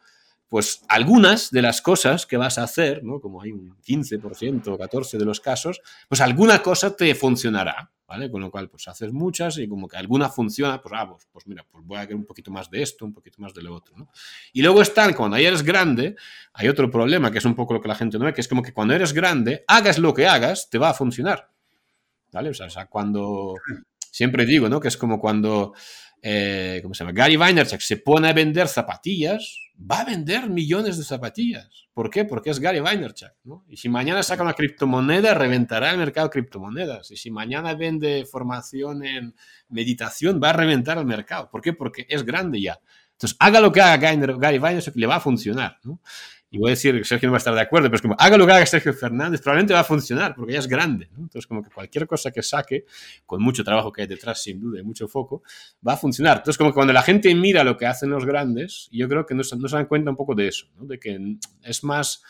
pues 0.49 0.83
algunas 0.89 1.51
de 1.51 1.63
las 1.63 1.83
cosas 1.83 2.27
que 2.27 2.37
vas 2.37 2.59
a 2.59 2.65
hacer, 2.65 3.03
¿no? 3.03 3.21
como 3.21 3.43
hay 3.43 3.53
un 3.53 3.77
15% 3.87 4.69
o 4.69 4.79
14% 4.79 5.19
de 5.19 5.25
los 5.25 5.41
casos, 5.41 5.81
pues 6.09 6.21
alguna 6.21 6.63
cosa 6.63 6.95
te 6.97 7.15
funcionará. 7.15 7.91
¿vale? 8.07 8.31
Con 8.31 8.41
lo 8.41 8.51
cual, 8.51 8.69
pues 8.69 8.87
haces 8.89 9.13
muchas 9.13 9.59
y 9.59 9.69
como 9.69 9.89
que 9.89 9.97
alguna 9.97 10.29
funciona, 10.29 10.81
pues, 10.81 10.95
ah, 10.97 11.09
pues, 11.09 11.27
pues, 11.33 11.47
mira, 11.47 11.65
pues 11.69 11.85
voy 11.85 11.99
a 11.99 12.03
hacer 12.03 12.15
un 12.15 12.25
poquito 12.25 12.51
más 12.51 12.71
de 12.71 12.83
esto, 12.83 13.05
un 13.05 13.13
poquito 13.13 13.43
más 13.43 13.53
de 13.53 13.63
lo 13.63 13.75
otro, 13.75 13.97
¿no? 13.97 14.09
Y 14.53 14.63
luego 14.63 14.81
están, 14.81 15.13
cuando 15.13 15.37
ya 15.39 15.49
eres 15.49 15.65
grande, 15.65 16.15
hay 16.53 16.69
otro 16.69 16.89
problema, 16.89 17.33
que 17.33 17.39
es 17.39 17.45
un 17.45 17.57
poco 17.57 17.75
lo 17.75 17.81
que 17.81 17.89
la 17.89 17.97
gente 17.97 18.17
no 18.19 18.25
ve, 18.25 18.33
que 18.33 18.41
es 18.41 18.49
como 18.49 18.63
que 18.63 18.73
cuando 18.73 18.95
eres 18.95 19.13
grande, 19.13 19.65
hagas 19.67 19.99
lo 19.99 20.15
que 20.15 20.27
hagas, 20.27 20.71
te 20.71 20.79
va 20.79 20.91
a 20.91 20.95
funcionar, 20.95 21.51
¿vale? 22.31 22.51
O 22.51 22.55
sea, 22.55 22.87
cuando, 22.87 23.55
siempre 24.11 24.47
digo, 24.47 24.69
¿no? 24.69 24.79
Que 24.79 24.87
es 24.89 24.97
como 24.97 25.19
cuando 25.19 25.75
eh, 26.23 26.81
¿cómo 26.83 26.95
se 26.95 27.05
llama? 27.05 27.13
Gary 27.13 27.37
Vaynerchuk 27.37 27.81
se 27.81 27.99
pone 27.99 28.29
a 28.29 28.33
vender 28.33 28.69
zapatillas, 28.69 29.61
va 29.79 30.01
a 30.01 30.05
vender 30.05 30.49
millones 30.49 30.97
de 30.99 31.05
zapatillas. 31.05 31.89
¿Por 31.93 32.11
qué? 32.11 32.25
Porque 32.25 32.51
es 32.51 32.61
Gary 32.61 32.81
Vaynerchuk. 32.81 33.31
¿no? 33.45 33.65
Y 33.69 33.77
si 33.77 33.89
mañana 33.89 34.23
saca 34.23 34.43
una 34.43 34.55
criptomoneda, 34.55 35.35
reventará 35.35 35.91
el 35.91 35.99
mercado 35.99 36.29
de 36.29 36.33
criptomonedas. 36.33 37.11
Y 37.11 37.17
si 37.17 37.31
mañana 37.31 37.75
vende 37.75 38.27
formación 38.27 39.05
en 39.05 39.35
meditación, 39.69 40.41
va 40.43 40.51
a 40.51 40.55
reventar 40.55 40.99
el 40.99 41.07
mercado. 41.07 41.51
¿Por 41.51 41.61
qué? 41.61 41.73
Porque 41.73 42.07
es 42.09 42.25
grande 42.25 42.61
ya. 42.61 42.79
Entonces, 43.12 43.37
haga 43.41 43.61
lo 43.61 43.73
que 43.73 43.81
haga 43.81 44.15
Gary 44.15 44.59
Vaynerchuk, 44.59 44.97
le 44.97 45.07
va 45.07 45.17
a 45.17 45.21
funcionar. 45.21 45.79
¿no? 45.85 46.01
Y 46.57 46.59
voy 46.59 46.71
a 46.71 46.73
decir 46.73 46.97
que 46.97 47.05
Sergio 47.05 47.29
no 47.29 47.33
va 47.33 47.37
a 47.37 47.38
estar 47.38 47.55
de 47.55 47.61
acuerdo, 47.61 47.88
pero 47.88 47.97
es 47.97 48.03
como, 48.03 48.16
haga 48.19 48.38
lo 48.38 48.47
que 48.47 48.53
haga 48.53 48.64
Sergio 48.64 48.95
Fernández, 48.95 49.42
probablemente 49.42 49.75
va 49.75 49.81
a 49.81 49.85
funcionar, 49.85 50.35
porque 50.35 50.55
ya 50.55 50.59
es 50.59 50.66
grande. 50.66 51.07
¿no? 51.12 51.25
Entonces, 51.25 51.47
como 51.47 51.62
que 51.62 51.69
cualquier 51.69 52.07
cosa 52.07 52.31
que 52.31 52.42
saque, 52.42 52.87
con 53.27 53.42
mucho 53.42 53.62
trabajo 53.62 53.92
que 53.92 54.01
hay 54.01 54.09
detrás, 54.09 54.42
sin 54.42 54.59
duda, 54.59 54.81
y 54.81 54.83
mucho 54.83 55.07
foco, 55.07 55.42
va 55.87 55.92
a 55.92 55.97
funcionar. 55.99 56.38
Entonces, 56.38 56.57
como 56.57 56.71
que 56.71 56.75
cuando 56.75 56.95
la 56.95 57.03
gente 57.03 57.35
mira 57.35 57.62
lo 57.62 57.77
que 57.77 57.85
hacen 57.85 58.09
los 58.09 58.25
grandes, 58.25 58.88
yo 58.90 59.07
creo 59.07 59.27
que 59.27 59.35
no, 59.35 59.42
no 59.59 59.69
se 59.69 59.77
dan 59.77 59.85
cuenta 59.85 60.11
un 60.11 60.16
poco 60.16 60.35
de 60.35 60.49
eso, 60.49 60.66
¿no? 60.77 60.87
de 60.87 60.99
que 60.99 61.37
es 61.62 61.85
más, 61.85 62.23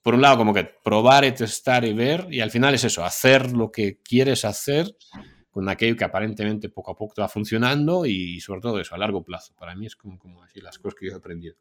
por 0.00 0.14
un 0.14 0.22
lado, 0.22 0.38
como 0.38 0.54
que 0.54 0.64
probar 0.64 1.26
y 1.26 1.32
testar 1.32 1.84
y 1.84 1.92
ver, 1.92 2.26
y 2.30 2.40
al 2.40 2.50
final 2.50 2.72
es 2.72 2.84
eso, 2.84 3.04
hacer 3.04 3.52
lo 3.52 3.70
que 3.70 3.98
quieres 4.02 4.46
hacer 4.46 4.96
con 5.50 5.68
aquello 5.68 5.94
que 5.94 6.04
aparentemente 6.04 6.70
poco 6.70 6.92
a 6.92 6.96
poco 6.96 7.16
te 7.16 7.20
va 7.20 7.28
funcionando 7.28 8.06
y 8.06 8.40
sobre 8.40 8.62
todo 8.62 8.80
eso, 8.80 8.94
a 8.94 8.98
largo 8.98 9.22
plazo. 9.22 9.54
Para 9.58 9.74
mí 9.74 9.84
es 9.84 9.94
como, 9.94 10.18
como 10.18 10.42
así 10.42 10.62
las 10.62 10.78
cosas 10.78 10.98
que 10.98 11.06
yo 11.06 11.12
he 11.12 11.16
aprendido. 11.16 11.56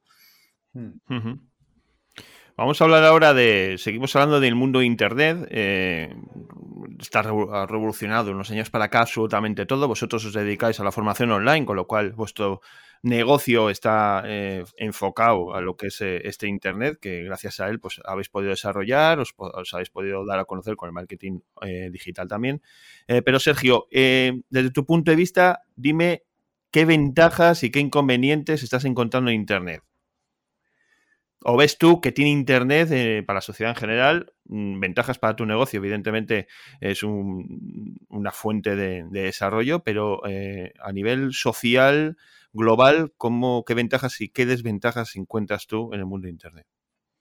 Uh 0.74 0.94
-huh. 1.10 1.40
Vamos 2.58 2.82
a 2.82 2.86
hablar 2.86 3.04
ahora 3.04 3.36
de. 3.36 3.76
Seguimos 3.78 4.16
hablando 4.16 4.40
del 4.40 4.56
mundo 4.56 4.80
de 4.80 4.86
Internet. 4.86 5.48
Eh, 5.52 6.12
está 7.00 7.22
revolucionado 7.22 8.32
unos 8.32 8.50
años 8.50 8.72
para 8.72 8.86
acá 8.86 9.02
absolutamente 9.02 9.68
todo. 9.68 9.88
Vosotros 9.88 10.26
os 10.26 10.34
dedicáis 10.34 10.80
a 10.80 10.84
la 10.84 10.92
formación 10.92 11.30
online, 11.30 11.68
con 11.68 11.76
lo 11.76 11.86
cual 11.86 12.14
vuestro 12.14 12.62
negocio 13.04 13.70
está 13.70 14.24
eh, 14.26 14.64
enfocado 14.78 15.54
a 15.54 15.62
lo 15.62 15.78
que 15.78 15.88
es 15.88 16.02
eh, 16.02 16.22
este 16.24 16.48
Internet, 16.48 16.98
que 17.00 17.22
gracias 17.26 17.60
a 17.60 17.70
él 17.70 17.80
pues, 17.80 18.02
habéis 18.04 18.30
podido 18.30 18.50
desarrollar, 18.50 19.20
os, 19.20 19.36
habéis 19.72 19.92
podido 19.92 20.26
dar 20.26 20.40
a 20.40 20.46
conocer 20.46 20.76
con 20.76 20.88
el 20.88 20.94
marketing 20.94 21.42
digital 21.92 22.28
también. 22.28 22.64
pero 23.06 23.40
Sergio, 23.40 23.86
desde 23.92 24.72
tu 24.72 24.84
punto 24.84 25.12
de 25.12 25.16
vista, 25.16 25.62
dime 25.76 26.24
qué 26.72 26.86
ventajas 26.86 27.62
y 27.62 27.70
qué 27.70 27.80
inconvenientes 27.80 28.64
estás 28.64 28.84
encontrando 28.84 29.30
en 29.30 29.36
Internet. 29.36 29.87
¿O 31.44 31.56
ves 31.56 31.78
tú 31.78 32.02
que 32.02 32.12
tiene 32.12 32.32
Internet 32.32 32.90
eh, 32.92 33.24
para 33.26 33.38
la 33.38 33.42
sociedad 33.42 33.72
en 33.72 33.80
general 33.80 34.34
mm, 34.46 34.80
ventajas 34.80 35.20
para 35.20 35.36
tu 35.36 35.46
negocio? 35.46 35.78
Evidentemente 35.78 36.48
es 36.82 37.04
un, 37.04 37.98
una 38.10 38.32
fuente 38.32 38.76
de, 38.76 39.04
de, 39.10 39.22
desarrollo, 39.22 39.84
pero 39.84 40.26
eh, 40.28 40.74
a 40.82 40.92
nivel 40.92 41.34
social, 41.34 42.18
global, 42.54 43.14
¿cómo, 43.18 43.64
¿qué 43.66 43.76
ventajas 43.76 44.20
y 44.22 44.30
qué 44.30 44.46
desventajas 44.46 45.16
encuentras 45.16 45.68
tú 45.68 45.94
en 45.94 46.00
el 46.00 46.06
mundo 46.06 46.26
de 46.26 46.32
Internet? 46.32 46.66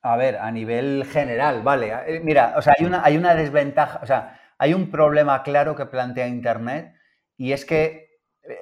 A 0.02 0.16
ver, 0.16 0.36
a 0.36 0.50
nivel 0.50 1.04
general, 1.04 1.62
vale. 1.62 1.92
Eh, 2.06 2.20
mira, 2.20 2.54
o 2.56 2.62
sea, 2.62 2.74
hay 2.78 2.86
una, 2.86 3.04
hay 3.04 3.16
una 3.16 3.34
desventaja, 3.34 4.00
o 4.02 4.06
sea, 4.06 4.40
hay 4.56 4.72
un 4.72 4.90
problema 4.90 5.42
claro 5.42 5.76
que 5.76 5.86
plantea 5.86 6.26
Internet 6.26 6.94
y 7.36 7.52
es 7.52 7.66
que 7.66 8.06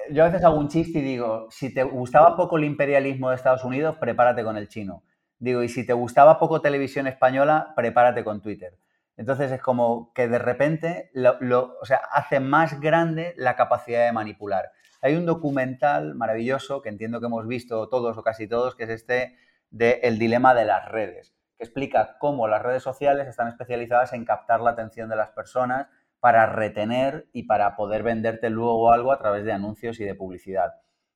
yo 0.09 0.23
a 0.23 0.27
veces 0.27 0.43
hago 0.43 0.57
un 0.57 0.67
chiste 0.67 0.99
y 0.99 1.01
digo, 1.01 1.47
si 1.49 1.73
te 1.73 1.83
gustaba 1.83 2.35
poco 2.35 2.57
el 2.57 2.63
imperialismo 2.63 3.29
de 3.29 3.35
Estados 3.35 3.63
Unidos, 3.63 3.97
prepárate 3.97 4.43
con 4.43 4.57
el 4.57 4.67
chino. 4.67 5.03
Digo, 5.39 5.63
y 5.63 5.69
si 5.69 5.85
te 5.85 5.93
gustaba 5.93 6.39
poco 6.39 6.61
televisión 6.61 7.07
española, 7.07 7.73
prepárate 7.75 8.23
con 8.23 8.41
Twitter. 8.41 8.77
Entonces 9.17 9.51
es 9.51 9.61
como 9.61 10.11
que 10.13 10.27
de 10.27 10.39
repente 10.39 11.09
lo, 11.13 11.37
lo, 11.39 11.77
o 11.81 11.85
sea, 11.85 11.97
hace 12.11 12.39
más 12.39 12.79
grande 12.79 13.33
la 13.37 13.55
capacidad 13.55 14.05
de 14.05 14.11
manipular. 14.11 14.71
Hay 15.01 15.15
un 15.15 15.25
documental 15.25 16.15
maravilloso 16.15 16.81
que 16.81 16.89
entiendo 16.89 17.19
que 17.19 17.27
hemos 17.27 17.47
visto 17.47 17.89
todos 17.89 18.17
o 18.17 18.23
casi 18.23 18.47
todos, 18.47 18.75
que 18.75 18.83
es 18.83 18.89
este 18.89 19.37
de 19.69 19.99
El 20.03 20.19
dilema 20.19 20.53
de 20.53 20.65
las 20.65 20.89
redes, 20.89 21.35
que 21.57 21.63
explica 21.63 22.17
cómo 22.19 22.47
las 22.47 22.61
redes 22.61 22.83
sociales 22.83 23.27
están 23.27 23.47
especializadas 23.47 24.13
en 24.13 24.25
captar 24.25 24.61
la 24.61 24.71
atención 24.71 25.09
de 25.09 25.15
las 25.15 25.31
personas 25.31 25.87
para 26.19 26.45
retener 26.47 27.27
y 27.33 27.43
para 27.43 27.75
poder 27.75 28.03
venderte 28.03 28.49
luego 28.49 28.91
algo 28.91 29.11
a 29.11 29.19
través 29.19 29.45
de 29.45 29.51
anuncios 29.51 29.99
y 29.99 30.05
de 30.05 30.15
publicidad. 30.15 30.73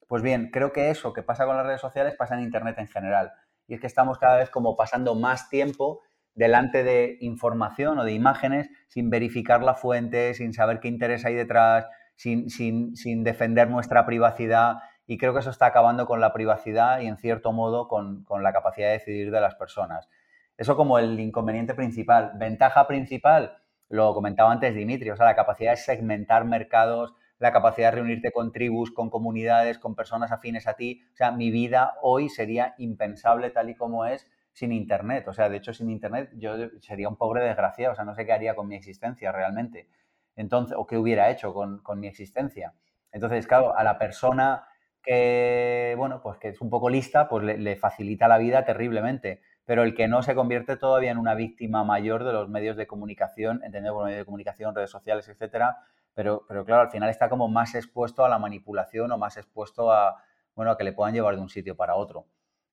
Pues 0.08 0.22
bien, 0.22 0.52
creo 0.52 0.72
que 0.72 0.90
eso 0.90 1.14
que 1.14 1.24
pasa 1.24 1.46
con 1.46 1.58
las 1.58 1.66
redes 1.66 1.82
sociales 1.82 2.16
pasa 2.16 2.36
en 2.36 2.42
Internet 2.42 2.78
en 2.80 2.88
general 2.88 3.32
y 3.70 3.76
es 3.76 3.80
que 3.80 3.88
estamos 3.88 4.18
cada 4.18 4.38
vez 4.38 4.50
como 4.50 4.76
pasando 4.76 5.16
más 5.16 5.48
tiempo 5.50 6.02
delante 6.34 6.84
de 6.84 7.18
información 7.22 8.00
o 8.00 8.04
de 8.04 8.14
imágenes 8.14 8.70
sin 8.88 9.10
verificar 9.10 9.62
la 9.62 9.76
fuente, 9.76 10.34
sin 10.34 10.54
saber 10.54 10.80
qué 10.80 10.88
interés 10.88 11.24
hay 11.24 11.36
detrás, 11.36 11.88
sin, 12.16 12.50
sin, 12.50 12.96
sin 12.96 13.24
defender 13.24 13.70
nuestra 13.70 14.06
privacidad. 14.06 14.78
Y 15.06 15.18
creo 15.18 15.34
que 15.34 15.40
eso 15.40 15.52
está 15.52 15.68
acabando 15.68 16.08
con 16.08 16.20
la 16.20 16.34
privacidad 16.34 17.00
y, 17.02 17.08
en 17.08 17.18
cierto 17.18 17.52
modo, 17.52 17.88
con, 17.88 18.24
con 18.24 18.42
la 18.42 18.54
capacidad 18.54 18.88
de 18.88 18.94
decidir 18.94 19.32
de 19.32 19.42
las 19.42 19.56
personas. 19.56 20.10
Eso 20.58 20.76
como 20.76 20.98
el 20.98 21.20
inconveniente 21.20 21.74
principal. 21.74 22.32
Ventaja 22.36 22.88
principal, 22.88 23.58
lo 23.88 24.14
comentaba 24.14 24.52
antes 24.52 24.74
Dimitri, 24.76 25.12
o 25.12 25.16
sea, 25.16 25.26
la 25.26 25.36
capacidad 25.36 25.72
de 25.72 25.78
segmentar 25.78 26.46
mercados, 26.46 27.14
la 27.40 27.54
capacidad 27.54 27.88
de 27.88 27.96
reunirte 27.96 28.32
con 28.32 28.52
tribus, 28.52 28.92
con 28.92 29.10
comunidades, 29.10 29.80
con 29.80 29.96
personas 29.96 30.32
afines 30.32 30.68
a 30.68 30.74
ti. 30.74 31.02
O 31.14 31.16
sea, 31.16 31.32
mi 31.32 31.52
vida 31.52 31.96
hoy 32.02 32.30
sería 32.30 32.76
impensable 32.78 33.50
tal 33.50 33.70
y 33.70 33.76
como 33.76 34.06
es 34.06 34.30
sin 34.52 34.74
Internet. 34.74 35.28
O 35.28 35.34
sea, 35.34 35.50
de 35.50 35.58
hecho, 35.58 35.74
sin 35.74 35.90
Internet 35.90 36.32
yo 36.36 36.54
sería 36.82 37.08
un 37.08 37.16
pobre 37.16 37.44
desgraciado. 37.44 37.94
O 37.94 37.96
sea, 37.96 38.04
no 38.04 38.14
sé 38.14 38.26
qué 38.26 38.34
haría 38.34 38.56
con 38.56 38.68
mi 38.68 38.76
existencia 38.76 39.32
realmente. 39.32 39.88
Entonces, 40.36 40.76
o 40.78 40.86
qué 40.86 40.98
hubiera 40.98 41.30
hecho 41.32 41.54
con, 41.54 41.82
mi 42.00 42.08
existencia. 42.08 42.74
Entonces, 43.12 43.48
claro, 43.48 43.76
a 43.76 43.84
la 43.84 43.98
persona 43.98 44.68
que, 45.02 45.96
bueno, 45.98 46.22
pues 46.22 46.38
que 46.38 46.50
es 46.50 46.62
un 46.62 46.70
poco 46.70 46.90
lista, 46.90 47.30
pues 47.30 47.44
le, 47.44 47.58
le 47.58 47.78
facilita 47.78 48.28
la 48.28 48.38
vida 48.38 48.66
terriblemente 48.66 49.42
pero 49.70 49.84
el 49.84 49.94
que 49.94 50.08
no 50.08 50.24
se 50.24 50.34
convierte 50.34 50.78
todavía 50.78 51.12
en 51.12 51.20
una 51.20 51.36
víctima 51.36 51.84
mayor 51.84 52.24
de 52.24 52.34
los 52.34 52.50
medios 52.50 52.76
de 52.76 52.88
comunicación, 52.88 53.62
entendemos 53.64 53.98
por 53.98 54.06
medios 54.06 54.22
de 54.22 54.26
comunicación, 54.26 54.74
redes 54.74 54.90
sociales, 54.90 55.30
etcétera, 55.30 55.78
pero, 56.20 56.44
pero 56.50 56.66
claro, 56.66 56.82
al 56.82 56.90
final 56.90 57.10
está 57.10 57.30
como 57.30 57.48
más 57.48 57.76
expuesto 57.76 58.26
a 58.26 58.30
la 58.30 58.38
manipulación 58.38 59.10
o 59.10 59.18
más 59.18 59.38
expuesto 59.38 59.90
a, 59.90 60.22
bueno, 60.54 60.72
a 60.72 60.78
que 60.78 60.84
le 60.84 60.92
puedan 60.92 61.14
llevar 61.14 61.36
de 61.36 61.42
un 61.42 61.48
sitio 61.48 61.78
para 61.78 61.96
otro. 61.96 62.26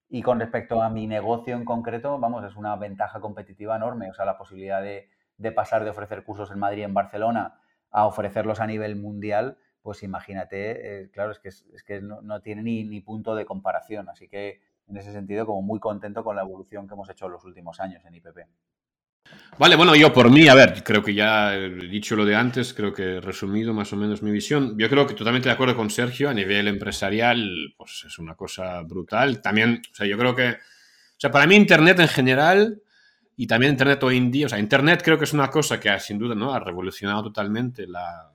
Y 0.09 0.20
con 0.22 0.40
respecto 0.40 0.82
a 0.82 0.90
mi 0.90 1.07
negocio 1.07 1.55
en 1.55 1.64
concreto, 1.64 2.18
vamos, 2.18 2.42
es 2.42 2.57
una 2.57 2.74
ventaja 2.74 3.20
competitiva 3.20 3.76
enorme, 3.76 4.11
o 4.11 4.14
sea, 4.14 4.24
la 4.24 4.36
posibilidad 4.36 4.82
de, 4.82 5.09
pasar 5.53 5.84
de 5.84 5.90
ofrecer 5.90 6.24
cursos 6.24 6.51
en 6.51 6.59
Madrid 6.59 6.78
y 6.80 6.82
en 6.82 6.94
Barcelona 6.94 7.61
a 7.92 8.07
ofrecerlos 8.07 8.59
a 8.59 8.66
nivel 8.66 8.97
mundial, 8.97 9.59
pues 9.80 10.03
imagínate, 10.03 11.03
eh, 11.03 11.11
claro, 11.12 11.30
es 11.30 11.38
que, 11.38 11.51
es, 11.51 11.84
que 11.86 12.01
no, 12.01 12.22
no 12.22 12.40
tiene 12.40 12.64
ni, 12.64 12.82
ni 12.82 13.01
punto 13.01 13.36
de 13.36 13.47
comparación, 13.47 14.09
así 14.09 14.26
que 14.26 14.61
en 14.88 14.97
ese 14.97 15.12
sentido 15.12 15.47
como 15.47 15.62
muy 15.62 15.78
contento 15.78 16.24
con 16.24 16.34
la 16.34 16.42
evolución 16.42 16.88
que 16.88 16.94
hemos 16.94 17.09
hecho 17.11 17.26
en 17.26 17.32
los 17.32 17.44
últimos 17.44 17.78
años 17.78 18.05
en 18.07 18.16
IPP. 18.16 18.38
Vale, 19.59 19.74
bueno, 19.77 19.97
yo 19.97 20.12
por 20.12 20.31
mí, 20.31 20.49
a 20.49 20.55
ver, 20.55 20.85
creo 20.85 21.03
que 21.03 21.14
ya 21.14 21.55
he 21.55 21.70
dicho 21.70 22.14
lo 22.14 22.27
de 22.27 22.37
antes, 22.37 22.74
creo 22.74 22.93
que 22.93 23.16
he 23.16 23.20
resumido 23.22 23.72
más 23.72 23.91
o 23.95 23.97
menos 23.97 24.22
mi 24.22 24.31
visión. 24.31 24.77
Yo 24.79 24.91
creo 24.91 25.07
que 25.07 25.14
totalmente 25.14 25.49
de 25.49 25.55
acuerdo 25.55 25.74
con 25.74 25.89
Sergio, 25.89 26.29
a 26.29 26.35
nivel 26.35 26.68
empresarial, 26.68 27.74
pues 27.74 28.05
es 28.07 28.18
una 28.18 28.35
cosa 28.35 28.83
brutal. 28.83 29.41
También, 29.41 29.81
o 29.91 29.95
sea, 29.95 30.07
yo 30.07 30.18
creo 30.18 30.35
que, 30.35 30.51
o 30.51 31.16
sea, 31.16 31.31
para 31.31 31.47
mí 31.47 31.57
Internet 31.57 31.99
en 32.01 32.09
general 32.09 32.83
y 33.35 33.47
también 33.47 33.72
Internet 33.72 34.03
hoy 34.03 34.18
en 34.18 34.31
día, 34.31 34.45
o 34.45 34.49
sea, 34.51 34.59
Internet 34.59 35.01
creo 35.03 35.16
que 35.16 35.24
es 35.24 35.33
una 35.33 35.51
cosa 35.51 35.81
que 35.81 35.99
sin 36.01 36.18
duda, 36.18 36.35
¿no? 36.35 36.53
Ha 36.53 36.61
revolucionado 36.61 37.22
totalmente 37.22 37.87
la, 37.87 38.33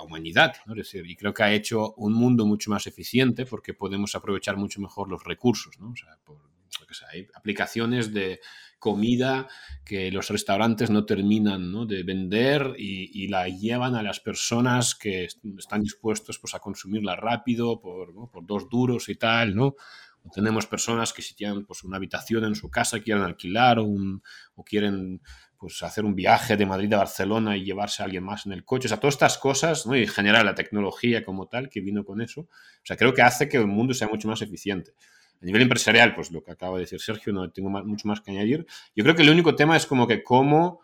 humanidad, 0.00 0.54
¿no? 0.64 0.74
Es 0.74 0.78
decir, 0.78 1.04
y 1.10 1.16
creo 1.16 1.34
que 1.34 1.42
ha 1.42 1.52
hecho 1.52 1.94
un 1.94 2.12
mundo 2.12 2.46
mucho 2.46 2.70
más 2.70 2.86
eficiente 2.86 3.44
porque 3.46 3.74
podemos 3.74 4.14
aprovechar 4.14 4.56
mucho 4.56 4.80
mejor 4.80 5.08
los 5.08 5.24
recursos, 5.24 5.76
¿no? 5.80 5.90
O 5.90 5.96
sea, 5.96 6.16
por, 6.24 6.38
hay 7.12 7.26
aplicaciones 7.34 8.12
de 8.12 8.40
comida 8.78 9.48
que 9.84 10.10
los 10.10 10.28
restaurantes 10.28 10.90
no 10.90 11.04
terminan 11.04 11.72
¿no? 11.72 11.86
de 11.86 12.02
vender 12.02 12.74
y, 12.78 13.28
la 13.28 13.48
llevan 13.48 13.94
a 13.94 14.02
las 14.02 14.20
personas 14.20 14.94
que 14.94 15.24
están 15.24 15.82
dispuestos 15.82 16.38
pues, 16.38 16.54
a 16.54 16.60
consumirla 16.60 17.16
rápido 17.16 17.80
por, 17.80 18.14
por 18.30 18.46
dos 18.46 18.68
duros 18.68 19.08
y 19.08 19.16
tal, 19.16 19.54
¿no? 19.54 19.74
tenemos 20.32 20.66
personas 20.66 21.12
que 21.12 21.22
si 21.22 21.34
tienen 21.34 21.64
pues, 21.64 21.84
una 21.84 21.96
habitación 21.96 22.44
en 22.44 22.54
su 22.54 22.70
casa 22.70 23.00
quieren 23.00 23.24
alquilar 23.24 23.78
o, 23.78 23.84
un, 23.84 24.22
o 24.54 24.64
quieren 24.64 25.20
pues 25.58 25.82
hacer 25.82 26.04
un 26.04 26.14
viaje 26.14 26.56
de 26.56 26.66
Madrid 26.66 26.92
a 26.92 26.98
Barcelona 26.98 27.56
y 27.56 27.64
llevarse 27.64 28.02
a 28.02 28.04
alguien 28.04 28.22
más 28.22 28.46
en 28.46 28.52
el 28.52 28.64
coche. 28.64 28.86
O 28.86 28.88
sea, 28.88 29.00
todas 29.00 29.14
estas 29.14 29.38
cosas, 29.38 29.86
¿no? 29.86 29.96
Y 29.96 30.02
en 30.02 30.08
general 30.08 30.46
la 30.46 30.54
tecnología 30.54 31.24
como 31.24 31.48
tal 31.48 31.68
que 31.68 31.80
vino 31.80 32.04
con 32.04 32.20
eso. 32.20 32.42
O 32.42 32.84
sea, 32.84 32.96
creo 32.96 33.12
que 33.12 33.22
hace 33.22 33.48
que 33.48 33.56
el 33.56 33.66
mundo 33.66 33.92
sea 33.92 34.06
mucho 34.06 34.28
más 34.28 34.40
eficiente. 34.40 34.92
A 35.40 35.44
nivel 35.44 35.62
empresarial, 35.62 36.14
pues 36.14 36.30
lo 36.30 36.42
que 36.42 36.50
acaba 36.50 36.76
de 36.76 36.82
decir 36.82 37.00
Sergio, 37.00 37.32
no 37.32 37.50
tengo 37.50 37.70
mucho 37.70 38.08
más 38.08 38.20
que 38.20 38.30
añadir. 38.32 38.66
Yo 38.94 39.04
creo 39.04 39.14
que 39.14 39.22
el 39.22 39.30
único 39.30 39.54
tema 39.54 39.76
es 39.76 39.86
como 39.86 40.06
que 40.06 40.22
cómo 40.22 40.80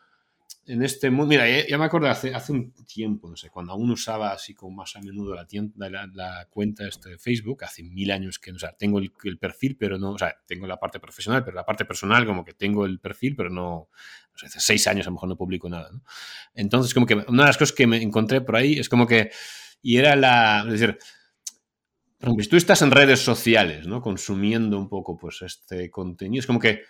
en 0.67 0.83
este 0.83 1.11
mundo, 1.11 1.27
mira, 1.27 1.45
ya, 1.49 1.77
me 1.77 1.85
acuerdo 1.85 2.09
hace, 2.09 2.35
hace 2.35 2.53
un 2.53 2.73
tiempo, 2.87 3.29
no 3.29 3.37
sé, 3.37 3.51
cuando 3.51 3.73
aún 3.73 3.91
usaba 3.91 4.33
así 4.33 4.55
como 4.55 4.77
más 4.77 4.97
a 4.97 5.01
menudo 5.01 5.35
la, 5.35 5.47
tienda, 5.47 5.91
la, 5.91 6.47
cuenta 6.49 6.87
este 6.89 7.11
de 7.11 7.19
Facebook, 7.19 7.65
hace 7.65 7.83
mil 7.83 8.11
años 8.11 8.39
que, 8.39 8.51
o 8.51 8.59
sea, 8.59 8.73
tengo 8.73 8.99
el, 8.99 9.39
perfil, 9.39 9.77
pero 9.79 9.99
no, 9.99 10.13
o 10.13 10.19
sea, 10.19 10.35
tengo 10.47 10.67
la 10.67 10.79
parte 10.79 11.01
profesional, 11.01 11.45
pero 11.45 11.55
la 11.55 11.67
parte 11.67 11.85
personal 11.85 12.25
como 12.25 12.45
que 12.45 12.55
tengo 12.55 12.87
el 12.87 12.99
perfil, 12.99 13.37
pero 13.37 13.51
no, 13.51 13.89
no 14.33 14.39
sé, 14.39 14.47
hace 14.47 14.61
seis 14.61 14.87
años 14.87 15.07
a 15.07 15.11
lo 15.11 15.15
mejor 15.15 15.29
no 15.29 15.37
publico 15.37 15.69
nada, 15.69 15.91
¿no? 15.93 16.03
Entonces, 16.55 16.95
como 16.95 17.05
que 17.05 17.15
una 17.15 17.43
de 17.43 17.49
las 17.49 17.59
cosas 17.59 17.75
que 17.75 17.87
me 17.87 18.03
encontré 18.03 18.41
por 18.41 18.57
ahí 18.57 18.79
es 18.79 18.89
como 18.89 19.07
que, 19.07 19.31
y 19.83 19.99
era 19.99 20.17
la, 20.17 20.63
es 20.67 20.81
decir, 20.81 20.99
tú 22.49 22.57
estás 22.57 22.83
en 22.83 22.91
redes 22.91 23.21
sociales, 23.21 23.87
¿no? 23.87 24.01
Consumiendo 24.01 24.79
un 24.79 24.89
poco, 24.89 25.17
pues, 25.17 25.43
este 25.43 25.91
contenido, 25.91 26.41
es 26.41 26.47
como 26.47 26.59
que 26.59 26.83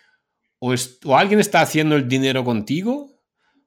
o, 0.59 1.16
alguien 1.16 1.41
está 1.41 1.61
haciendo 1.61 1.97
el 1.97 2.09
dinero 2.09 2.45
contigo, 2.45 3.20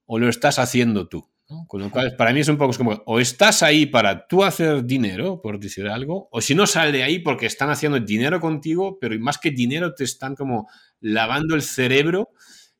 o 0.05 0.19
lo 0.19 0.29
estás 0.29 0.57
haciendo 0.57 1.07
tú. 1.07 1.29
Con 1.67 1.79
lo 1.79 1.89
cual, 1.89 2.15
para 2.17 2.33
mí 2.33 2.41
es 2.41 2.49
un 2.49 2.57
poco 2.57 2.75
como, 2.75 3.03
o 3.05 3.21
estás 3.21 3.63
ahí 3.63 3.85
para 3.85 4.27
tú 4.27 4.43
hacer 4.43 4.83
dinero, 4.83 5.41
por 5.41 5.59
decir 5.59 5.87
algo, 5.87 6.27
o 6.29 6.41
si 6.41 6.55
no, 6.55 6.67
sal 6.67 6.91
de 6.91 7.03
ahí 7.03 7.19
porque 7.19 7.45
están 7.45 7.69
haciendo 7.69 8.01
dinero 8.01 8.41
contigo, 8.41 8.97
pero 8.99 9.17
más 9.19 9.37
que 9.37 9.51
dinero 9.51 9.95
te 9.95 10.03
están 10.03 10.35
como 10.35 10.67
lavando 10.99 11.55
el 11.55 11.61
cerebro 11.61 12.31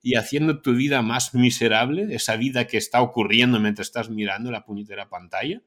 y 0.02 0.16
haciendo 0.16 0.62
tu 0.62 0.74
vida 0.74 1.02
más 1.02 1.34
miserable, 1.34 2.14
esa 2.14 2.36
vida 2.36 2.68
que 2.68 2.76
está 2.76 3.02
ocurriendo 3.02 3.58
mientras 3.60 3.88
estás 3.88 4.10
mirando 4.10 4.52
la 4.52 4.66
puñetera 4.66 5.08
pantalla, 5.08 5.62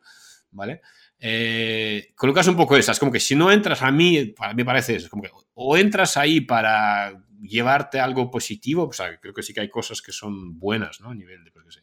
¿vale? 0.50 0.82
Eh, 1.20 2.12
colocas 2.16 2.48
un 2.48 2.56
poco 2.56 2.76
esas, 2.76 2.98
como 2.98 3.12
que 3.12 3.20
si 3.20 3.34
no 3.34 3.52
entras 3.52 3.82
a 3.82 3.90
mí, 3.90 4.26
para 4.26 4.54
mí 4.54 4.64
parece 4.64 4.96
eso, 4.96 5.10
como 5.10 5.22
que 5.22 5.30
o 5.54 5.76
entras 5.76 6.16
ahí 6.16 6.40
para 6.40 7.22
llevarte 7.42 8.00
algo 8.00 8.30
positivo, 8.30 8.86
o 8.86 8.92
sea, 8.92 9.18
creo 9.18 9.34
que 9.34 9.42
sí 9.42 9.52
que 9.52 9.60
hay 9.60 9.68
cosas 9.68 10.00
que 10.00 10.12
son 10.12 10.58
buenas, 10.58 11.00
¿no? 11.00 11.10
A 11.10 11.14
nivel 11.14 11.44
de, 11.44 11.50
pues, 11.50 11.82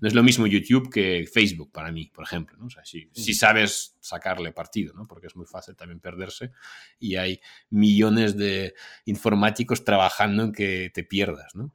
no 0.00 0.08
es 0.08 0.14
lo 0.14 0.22
mismo 0.22 0.46
YouTube 0.46 0.90
que 0.90 1.26
Facebook 1.26 1.72
para 1.72 1.90
mí, 1.90 2.10
por 2.14 2.24
ejemplo, 2.24 2.56
¿no? 2.58 2.66
O 2.66 2.70
sea, 2.70 2.84
si, 2.84 3.08
si, 3.12 3.34
sabes 3.34 3.96
sacarle 4.00 4.52
partido, 4.52 4.94
¿no? 4.94 5.04
Porque 5.06 5.26
es 5.26 5.36
muy 5.36 5.46
fácil 5.46 5.74
también 5.76 6.00
perderse 6.00 6.52
y 6.98 7.16
hay 7.16 7.40
millones 7.70 8.36
de 8.36 8.74
informáticos 9.06 9.84
trabajando 9.84 10.44
en 10.44 10.52
que 10.52 10.90
te 10.94 11.04
pierdas, 11.04 11.54
¿no? 11.54 11.72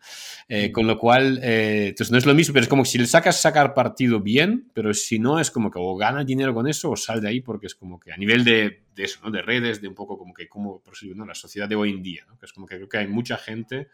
Eh, 0.48 0.72
con 0.72 0.88
lo 0.88 0.98
cual, 0.98 1.40
eh, 1.44 1.88
entonces 1.90 2.12
no 2.12 2.18
es 2.18 2.26
lo 2.26 2.34
mismo, 2.34 2.54
pero 2.54 2.64
es 2.64 2.70
como 2.70 2.86
si 2.86 2.98
le 2.98 3.08
sacas 3.08 3.42
sacar 3.42 3.74
partido 3.74 4.20
bien, 4.20 4.72
pero 4.74 4.94
si 4.94 5.20
no 5.20 5.40
es 5.40 5.52
como 5.52 5.70
que 5.70 5.80
o 5.82 5.96
gana 5.96 6.24
dinero 6.24 6.54
con 6.54 6.68
eso 6.68 6.92
o 6.92 6.96
sal 6.96 7.22
de 7.22 7.28
ahí 7.28 7.42
porque 7.42 7.68
es 7.68 7.76
como 7.76 8.00
que 8.00 8.14
a 8.14 8.18
nivel 8.18 8.44
de, 8.44 8.84
de 8.96 9.04
eso, 9.04 9.20
¿no? 9.24 9.32
De 9.32 9.42
redes, 9.42 9.82
de 9.82 9.88
un 9.88 9.96
poco 9.96 10.18
como 10.18 10.34
que 10.34 10.48
cómo 10.48 10.82
¿no? 11.16 11.26
La 11.26 11.36
sociedad 11.36 11.68
de 11.68 11.76
hoy 11.76 11.92
en 11.92 12.02
día, 12.02 12.26
¿no? 12.28 12.38
Que 12.38 12.46
es 12.46 12.54
como 12.54 12.66
que 12.66 12.76
creo 12.76 12.90
que 12.90 12.98
hay 12.98 13.08
mucha 13.08 13.38
gente 13.38 13.90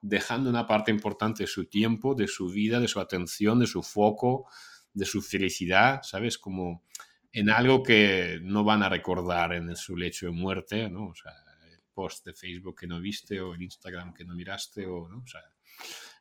dejando 0.00 0.50
una 0.50 0.66
parte 0.66 0.90
importante 0.90 1.44
de 1.44 1.46
su 1.46 1.66
tiempo, 1.66 2.14
de 2.14 2.28
su 2.28 2.48
vida, 2.48 2.80
de 2.80 2.88
su 2.88 3.00
atención, 3.00 3.58
de 3.58 3.66
su 3.66 3.82
foco, 3.82 4.46
de 4.92 5.04
su 5.04 5.22
felicidad, 5.22 6.02
¿sabes? 6.02 6.38
Como 6.38 6.84
en 7.32 7.50
algo 7.50 7.82
que 7.82 8.38
no 8.42 8.64
van 8.64 8.82
a 8.82 8.88
recordar 8.88 9.52
en 9.52 9.74
su 9.76 9.96
lecho 9.96 10.26
de 10.26 10.32
muerte, 10.32 10.88
¿no? 10.88 11.08
O 11.08 11.14
sea, 11.14 11.32
el 11.70 11.80
post 11.92 12.24
de 12.24 12.34
Facebook 12.34 12.78
que 12.80 12.86
no 12.86 13.00
viste 13.00 13.40
o 13.40 13.54
el 13.54 13.62
Instagram 13.62 14.14
que 14.14 14.24
no 14.24 14.34
miraste, 14.34 14.86
o, 14.86 15.08
¿no? 15.08 15.18
O 15.18 15.26
sea, 15.26 15.42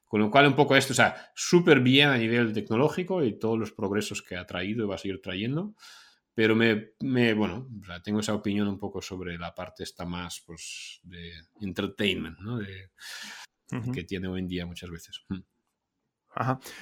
con 0.06 0.22
lo 0.22 0.30
cual 0.30 0.48
un 0.48 0.56
poco 0.56 0.76
esto, 0.76 0.94
o 0.94 0.96
sea, 0.96 1.32
súper 1.34 1.80
bien 1.80 2.10
a 2.10 2.18
nivel 2.18 2.54
tecnológico 2.54 3.24
y 3.24 3.40
todos 3.40 3.58
los 3.58 3.72
progresos 3.72 4.22
que 4.22 4.36
ha 4.36 4.46
traído 4.46 4.86
y 4.86 4.88
va 4.88 4.96
a 4.96 5.00
seguir 5.00 5.22
trayendo, 5.22 5.74
pero 6.34 6.54
me, 6.54 6.94
bueno, 7.34 7.70
tengo 8.04 8.20
esa 8.20 8.34
opinión 8.34 8.68
un 8.68 8.78
poco 8.78 9.02
sobre 9.02 9.38
la 9.38 9.56
parte 9.56 9.84
esta 9.84 10.06
más, 10.06 10.44
pues, 10.46 11.00
de 11.04 11.32
entertainment, 11.62 12.40
¿no? 12.40 12.60
Que 13.94 14.04
tiene 14.04 14.28
hoy 14.28 14.40
en 14.40 14.48
día 14.48 14.66
muchas 14.66 14.90
veces. 14.90 15.22
Mm. 15.30 15.42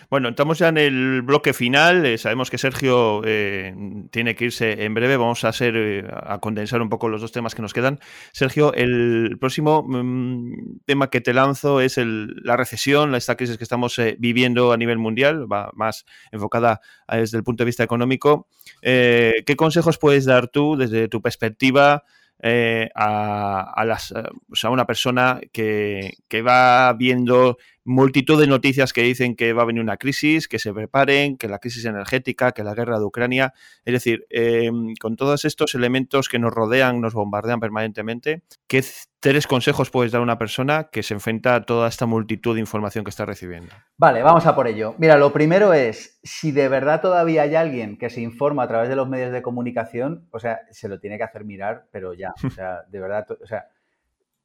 Bueno, 0.09 0.29
estamos 0.29 0.57
ya 0.57 0.69
en 0.69 0.77
el 0.77 1.21
bloque 1.21 1.53
final. 1.53 2.05
Eh, 2.05 2.17
sabemos 2.17 2.49
que 2.49 2.57
Sergio 2.57 3.21
eh, 3.23 3.73
tiene 4.11 4.35
que 4.35 4.45
irse 4.45 4.83
en 4.83 4.93
breve. 4.93 5.17
Vamos 5.17 5.43
a 5.43 5.49
hacer 5.49 5.75
eh, 5.77 6.07
a 6.11 6.39
condensar 6.39 6.81
un 6.81 6.89
poco 6.89 7.07
los 7.07 7.21
dos 7.21 7.31
temas 7.31 7.53
que 7.53 7.61
nos 7.61 7.73
quedan. 7.73 7.99
Sergio, 8.31 8.73
el 8.73 9.37
próximo 9.39 9.83
mm, 9.87 10.79
tema 10.85 11.09
que 11.09 11.21
te 11.21 11.33
lanzo 11.33 11.81
es 11.81 11.97
la 11.97 12.57
recesión, 12.57 13.13
esta 13.15 13.35
crisis 13.35 13.57
que 13.57 13.63
estamos 13.63 13.99
viviendo 14.17 14.71
a 14.71 14.77
nivel 14.77 14.97
mundial, 14.97 15.51
va 15.51 15.69
más 15.73 16.05
enfocada 16.31 16.81
desde 17.07 17.37
el 17.37 17.43
punto 17.43 17.63
de 17.63 17.67
vista 17.67 17.83
económico. 17.83 18.47
¿Qué 18.81 19.55
consejos 19.55 19.97
puedes 19.99 20.25
dar 20.25 20.47
tú 20.47 20.75
desde 20.75 21.07
tu 21.07 21.21
perspectiva? 21.21 22.03
Eh, 22.45 22.89
a, 22.93 23.85
las, 23.85 24.11
eh, 24.11 24.21
a, 24.63 24.69
una 24.69 24.85
persona 24.85 25.39
que, 25.53 26.11
va 26.45 26.91
viendo 26.91 27.57
multitud 27.85 28.37
de 28.37 28.47
noticias 28.47 28.91
que 28.91 29.01
dicen 29.01 29.37
que 29.37 29.53
va 29.53 29.61
a 29.61 29.65
venir 29.65 29.81
una 29.81 29.95
crisis, 29.95 30.49
que 30.49 30.59
se 30.59 30.73
preparen, 30.73 31.37
que 31.37 31.47
la 31.47 31.59
crisis 31.59 31.85
energética, 31.85 32.51
que 32.51 32.65
la 32.65 32.75
guerra 32.75 32.99
de 32.99 33.05
Ucrania. 33.05 33.53
Es 33.85 33.93
decir, 33.93 34.25
em, 34.29 34.93
con 34.99 35.15
todos 35.15 35.45
estos 35.45 35.73
elementos 35.73 36.27
que 36.27 36.37
nos 36.37 36.51
rodean, 36.51 36.99
nos 36.99 37.13
bombardean 37.13 37.61
permanentemente, 37.61 38.43
¿qué 38.67 38.83
tres 39.23 39.47
consejos 39.47 39.89
puedes 39.89 40.11
dar 40.11 40.19
a 40.19 40.23
una 40.23 40.37
persona 40.37 40.89
que 40.91 41.01
se 41.01 41.13
enfrenta 41.13 41.55
a 41.55 41.61
toda 41.63 41.87
esta 41.87 42.05
multitud 42.05 42.55
de 42.55 42.59
información 42.59 43.05
que 43.05 43.09
está 43.09 43.25
recibiendo? 43.25 43.73
Vale, 43.97 44.21
vamos 44.21 44.45
a 44.45 44.53
por 44.53 44.67
ello. 44.67 44.95
Mira, 44.97 45.15
lo 45.15 45.31
primero 45.31 45.71
es, 45.71 46.19
si 46.23 46.51
de 46.51 46.67
verdad 46.67 46.99
todavía 46.99 47.43
hay 47.43 47.55
alguien 47.55 47.97
que 47.97 48.09
se 48.09 48.19
informa 48.19 48.63
a 48.63 48.67
través 48.67 48.89
de 48.89 48.97
los 48.97 49.07
medios 49.07 49.31
de 49.31 49.41
comunicación, 49.41 50.27
o 50.31 50.39
sea, 50.39 50.59
se 50.71 50.89
lo 50.89 50.99
tiene 50.99 51.17
que 51.17 51.23
hacer 51.23 51.45
mirar, 51.45 51.85
pero 51.89 52.13
ya, 52.13 52.33
o 52.45 52.49
sea, 52.49 52.81
de 52.89 52.99
verdad, 52.99 53.25
o 53.41 53.47
sea, 53.47 53.67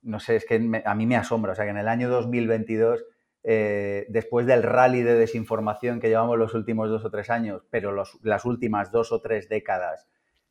no 0.03 0.21
sé, 0.21 0.37
es 0.37 0.45
que 0.45 0.83
a 0.85 0.95
mí 0.95 1.07
me 1.07 1.17
asombra, 1.17 1.53
o 1.53 1.55
sea, 1.57 1.65
que 1.65 1.73
en 1.73 1.79
el 1.79 1.89
año 1.89 2.09
2022, 2.09 3.05
eh, 3.43 4.07
después 4.09 4.47
del 4.47 4.63
rally 4.63 5.03
de 5.03 5.17
desinformación 5.17 5.99
que 5.99 6.09
llevamos 6.09 6.39
los 6.39 6.55
últimos 6.55 6.89
dos 6.89 7.05
o 7.05 7.11
tres 7.11 7.31
años, 7.31 7.63
pero 7.69 7.93
las 8.23 8.45
últimas 8.45 8.93
dos 8.93 9.11
o 9.11 9.21
tres 9.21 9.49
décadas, 9.49 10.07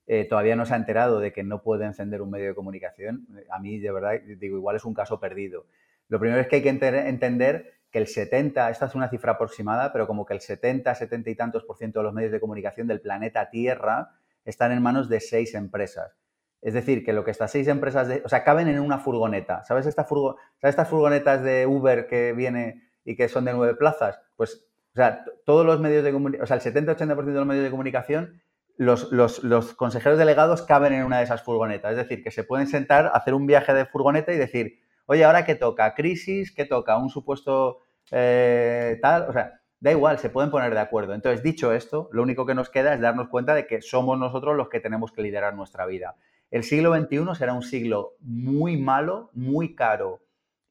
eh, 0.07 0.25
todavía 0.25 0.55
no 0.55 0.65
se 0.65 0.73
ha 0.73 0.77
enterado 0.77 1.19
de 1.19 1.33
que 1.33 1.43
no 1.43 1.61
puede 1.61 1.85
encender 1.85 2.21
un 2.21 2.31
medio 2.31 2.47
de 2.47 2.55
comunicación, 2.55 3.27
a 3.49 3.59
mí 3.59 3.77
de 3.77 3.91
verdad 3.91 4.13
digo, 4.39 4.57
igual 4.57 4.77
es 4.77 4.85
un 4.85 4.93
caso 4.93 5.19
perdido. 5.19 5.65
Lo 6.07 6.19
primero 6.19 6.39
es 6.39 6.47
que 6.47 6.57
hay 6.57 6.63
que 6.63 6.69
entender 6.69 7.73
que 7.91 7.99
el 7.99 8.07
70, 8.07 8.69
esta 8.69 8.85
es 8.85 8.95
una 8.95 9.09
cifra 9.09 9.33
aproximada, 9.33 9.91
pero 9.91 10.07
como 10.07 10.25
que 10.25 10.33
el 10.33 10.41
70, 10.41 10.95
70 10.95 11.29
y 11.29 11.35
tantos 11.35 11.63
por 11.65 11.77
ciento 11.77 11.99
de 11.99 12.03
los 12.03 12.13
medios 12.13 12.31
de 12.31 12.39
comunicación 12.39 12.87
del 12.87 13.01
planeta 13.01 13.49
Tierra 13.49 14.11
están 14.45 14.71
en 14.71 14.81
manos 14.81 15.09
de 15.09 15.19
seis 15.19 15.53
empresas. 15.55 16.17
Es 16.61 16.73
decir, 16.73 17.05
que 17.05 17.13
lo 17.13 17.23
que 17.23 17.31
estas 17.31 17.51
seis 17.51 17.67
empresas, 17.67 18.07
o 18.23 18.29
sea, 18.29 18.43
caben 18.43 18.67
en 18.67 18.79
una 18.79 18.99
furgoneta. 18.99 19.63
¿Sabes, 19.63 19.85
esta 19.85 20.05
¿Sabes 20.05 20.37
estas 20.61 20.87
furgonetas 20.87 21.43
de 21.43 21.65
Uber 21.65 22.07
que 22.07 22.33
viene 22.33 22.83
y 23.03 23.15
que 23.15 23.27
son 23.27 23.45
de 23.45 23.53
nueve 23.53 23.75
plazas? 23.75 24.19
Pues, 24.35 24.65
o 24.93 24.95
sea, 24.95 25.23
todos 25.45 25.65
los 25.65 25.79
medios 25.79 26.03
de 26.03 26.11
comunicación, 26.11 26.43
o 26.43 26.47
sea, 26.47 26.57
el 26.57 26.61
70-80% 26.97 27.25
de 27.25 27.33
los 27.33 27.45
medios 27.45 27.63
de 27.63 27.71
comunicación 27.71 28.41
los, 28.77 29.73
consejeros 29.75 30.19
delegados 30.19 30.61
caben 30.61 30.93
en 30.93 31.03
una 31.03 31.17
de 31.17 31.23
esas 31.23 31.43
furgonetas. 31.43 31.91
Es 31.91 31.97
decir, 31.97 32.23
que 32.23 32.31
se 32.31 32.43
pueden 32.43 32.67
sentar, 32.67 33.11
hacer 33.13 33.33
un 33.33 33.47
viaje 33.47 33.73
de 33.73 33.85
furgoneta 33.85 34.31
y 34.31 34.37
decir, 34.37 34.79
oye, 35.05 35.25
¿ahora 35.25 35.45
qué 35.45 35.55
toca? 35.55 35.93
¿Crisis? 35.95 36.53
¿Qué 36.53 36.65
toca? 36.65 36.97
¿Un 36.97 37.09
supuesto 37.09 37.79
eh, 38.11 38.99
tal? 39.01 39.23
O 39.29 39.33
sea, 39.33 39.59
da 39.79 39.91
igual, 39.91 40.19
se 40.19 40.29
pueden 40.29 40.51
poner 40.51 40.73
de 40.73 40.79
acuerdo. 40.79 41.13
Entonces, 41.13 41.43
dicho 41.43 41.73
esto, 41.73 42.09
lo 42.11 42.21
único 42.21 42.45
que 42.45 42.55
nos 42.55 42.69
queda 42.69 42.93
es 42.93 43.01
darnos 43.01 43.29
cuenta 43.29 43.55
de 43.55 43.67
que 43.67 43.81
somos 43.81 44.17
nosotros 44.17 44.55
los 44.55 44.69
que 44.69 44.79
tenemos 44.79 45.11
que 45.11 45.21
liderar 45.21 45.55
nuestra 45.55 45.85
vida. 45.85 46.15
El 46.51 46.63
siglo 46.63 46.95
XXI 46.95 47.35
será 47.35 47.53
un 47.53 47.63
siglo 47.63 48.13
muy 48.19 48.77
malo, 48.77 49.31
muy 49.33 49.75
caro 49.75 50.21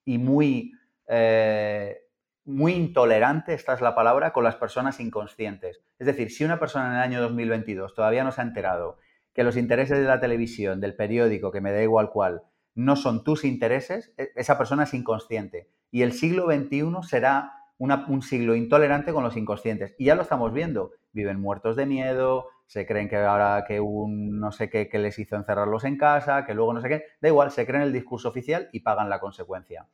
y 0.05 0.19
muy... 0.19 0.73
Eh, 1.09 2.03
muy 2.47 2.75
intolerante, 2.75 3.55
esta 3.55 3.75
es 3.75 3.81
la 3.81 3.95
palabra, 3.95 4.33
con 4.33 4.45
las 4.45 4.55
personas 4.55 5.01
inconscientes. 5.01 5.83
Es 5.99 6.07
decir, 6.07 6.31
si 6.31 6.45
una 6.45 6.59
persona 6.59 6.89
en 6.89 6.95
el 6.95 7.01
año 7.01 7.21
2022 7.23 7.95
todavía 7.95 8.25
no 8.25 8.33
se 8.33 8.41
ha 8.41 8.45
enterado 8.45 8.99
que 9.33 9.45
los 9.45 9.57
intereses 9.57 9.99
de 9.99 10.05
la 10.05 10.21
televisión, 10.21 10.81
del 10.81 10.97
periódico, 10.97 11.53
que 11.53 11.61
me 11.61 11.73
da 11.73 11.83
igual 11.83 12.11
cuál, 12.11 12.43
no 12.75 12.97
son 12.97 13.23
tus 13.25 13.45
intereses, 13.45 14.15
e, 14.17 14.31
esa 14.35 14.57
persona 14.57 14.85
es 14.85 14.95
inconsciente. 14.95 15.69
Y 15.91 16.03
el 16.03 16.13
siglo 16.13 16.47
XXI 16.47 17.03
será 17.03 17.53
un 17.79 18.23
siglo 18.23 18.55
intolerante 18.55 19.13
con 19.13 19.23
los 19.23 19.37
inconscientes. 19.37 19.95
Y 19.99 20.07
ya 20.07 20.15
lo 20.15 20.23
estamos 20.23 20.53
viendo. 20.53 20.93
Viven 21.13 21.41
muertos 21.41 21.77
de 21.77 21.85
miedo, 21.85 22.49
se 22.67 22.87
creen 22.87 23.09
que 23.09 23.17
ahora 23.17 23.65
que 23.67 23.81
un 23.81 24.41
no 24.41 24.53
sé 24.53 24.71
qué 24.71 24.89
les 24.99 25.19
hizo 25.19 25.37
encerrarlos 25.37 25.85
en 25.85 25.99
casa, 25.99 26.45
que 26.47 26.55
luego 26.55 26.73
no 26.73 26.81
sé 26.81 26.89
qué. 26.89 27.05
Da 27.21 27.29
igual, 27.29 27.51
se 27.51 27.67
creen 27.67 27.83
el 27.83 27.93
discurso 27.93 28.29
oficial 28.29 28.69
y 28.73 28.81
pagan 28.81 29.11
la 29.11 29.21
consecuencia. 29.21 29.87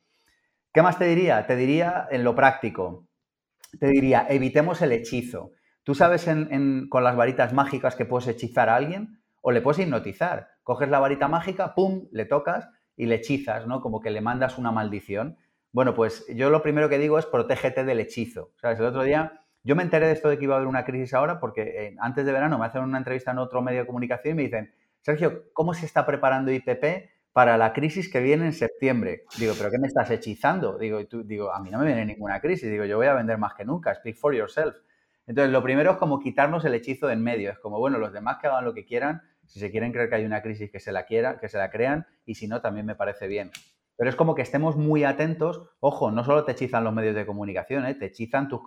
¿Qué 0.73 0.83
más 0.83 0.99
te 0.99 1.05
diría? 1.05 1.47
Te 1.47 1.57
diría 1.57 2.09
en 2.11 2.25
lo 2.25 2.35
práctico. 2.35 3.07
Te 3.79 3.89
diría, 3.89 4.27
evitemos 4.29 4.81
el 4.83 4.93
hechizo. 4.93 5.53
¿Tú 5.85 5.95
sabes 5.95 6.29
con 6.89 7.05
las 7.05 7.17
varitas 7.17 7.53
mágicas 7.53 7.97
que 7.97 8.05
puedes 8.05 8.29
hechizar 8.29 8.69
a 8.69 8.77
alguien? 8.77 9.21
O 9.41 9.51
le 9.51 9.61
puedes 9.61 9.81
hipnotizar. 9.81 10.49
Coges 10.63 10.89
la 10.89 11.01
varita 11.01 11.29
mágica, 11.29 11.75
pum, 11.75 12.09
le 12.13 12.25
tocas 12.25 12.69
y 12.97 13.07
le 13.07 13.17
hechizas, 13.17 13.67
¿no? 13.67 13.81
Como 13.81 14.01
que 14.01 14.11
le 14.11 14.21
mandas 14.21 14.59
una 14.59 14.71
maldición. 14.71 15.39
Bueno, 15.73 15.95
pues 15.95 16.27
yo 16.29 16.51
lo 16.51 16.63
primero 16.63 16.89
que 16.89 16.99
digo 16.99 17.19
es 17.19 17.27
protégete 17.27 17.85
del 17.85 18.01
hechizo. 18.01 18.53
¿Sabes? 18.61 18.79
El 18.79 18.87
otro 18.87 19.03
día 19.03 19.41
yo 19.65 19.77
me 19.77 19.83
enteré 19.83 20.07
de 20.07 20.13
esto 20.13 20.29
de 20.29 20.39
que 20.39 20.45
iba 20.45 20.55
a 20.55 20.57
haber 20.59 20.69
una 20.69 20.85
crisis 20.85 21.15
ahora 21.15 21.41
porque 21.41 21.63
eh, 21.63 21.97
antes 22.01 22.25
de 22.27 22.33
verano 22.33 22.59
me 22.59 22.67
hacen 22.67 22.83
una 22.83 22.99
entrevista 22.99 23.31
en 23.31 23.39
otro 23.39 23.63
medio 23.63 23.81
de 23.81 23.87
comunicación 23.87 24.35
y 24.35 24.37
me 24.37 24.43
dicen, 24.43 24.73
Sergio, 25.01 25.45
¿cómo 25.53 25.75
se 25.75 25.87
está 25.87 26.07
preparando 26.07 26.53
IPP 26.53 27.11
para 27.33 27.57
la 27.57 27.73
crisis 27.73 28.11
que 28.11 28.21
viene 28.21 28.47
en 28.47 28.53
septiembre. 28.53 29.25
Digo, 29.39 29.55
¿pero 29.57 29.71
qué 29.71 29.79
me 29.79 29.87
estás 29.87 30.11
hechizando? 30.11 30.79
Digo, 30.79 31.05
tú, 31.07 31.25
digo, 31.25 31.53
a 31.53 31.61
mí 31.61 31.71
no 31.71 31.79
me 31.79 31.87
viene 31.87 32.05
ninguna 32.05 32.41
crisis. 32.41 32.71
Digo, 32.71 32.85
yo 32.85 32.99
voy 32.99 33.07
a 33.07 33.15
vender 33.15 33.39
más 33.39 33.55
que 33.55 33.65
nunca. 33.65 33.95
Speak 33.95 34.17
for 34.17 34.35
yourself. 34.35 34.77
Entonces, 35.27 35.53
lo 35.53 35.63
primero 35.63 35.93
es 35.93 35.97
como 35.99 36.19
quitarnos 36.19 36.65
el 36.65 36.75
hechizo 36.75 37.07
de 37.07 37.15
en 37.15 37.23
medio. 37.23 37.51
Es 37.51 37.59
como, 37.59 37.79
bueno, 37.79 37.99
los 37.99 38.13
demás 38.13 38.39
que 38.41 38.49
hagan 38.49 38.65
lo 38.65 38.75
que 38.75 38.85
quieran. 38.85 39.23
Si 39.47 39.61
se 39.61 39.71
quieren 39.71 39.93
creer 39.93 40.09
que 40.09 40.17
hay 40.17 40.25
una 40.25 40.43
crisis, 40.43 40.71
que 40.71 40.81
se 40.81 40.93
la 40.93 41.05
quieran, 41.05 41.39
que 41.41 41.49
se 41.49 41.59
la 41.59 41.71
crean. 41.71 42.07
Y 42.25 42.35
si 42.35 42.49
no, 42.49 42.61
también 42.61 42.87
me 42.87 42.95
parece 42.95 43.27
bien. 43.27 43.51
Pero 43.97 44.11
es 44.11 44.17
como 44.17 44.35
que 44.35 44.43
estemos 44.43 44.77
muy 44.77 45.05
atentos. 45.05 45.63
Ojo, 45.81 46.11
no 46.11 46.25
solo 46.25 46.45
te 46.45 46.53
hechizan 46.53 46.85
los 46.85 46.95
medios 46.95 47.15
de 47.15 47.27
comunicación, 47.27 47.87
¿eh? 47.87 47.95
te 47.95 48.07
hechizan 48.07 48.49
tus, 48.49 48.61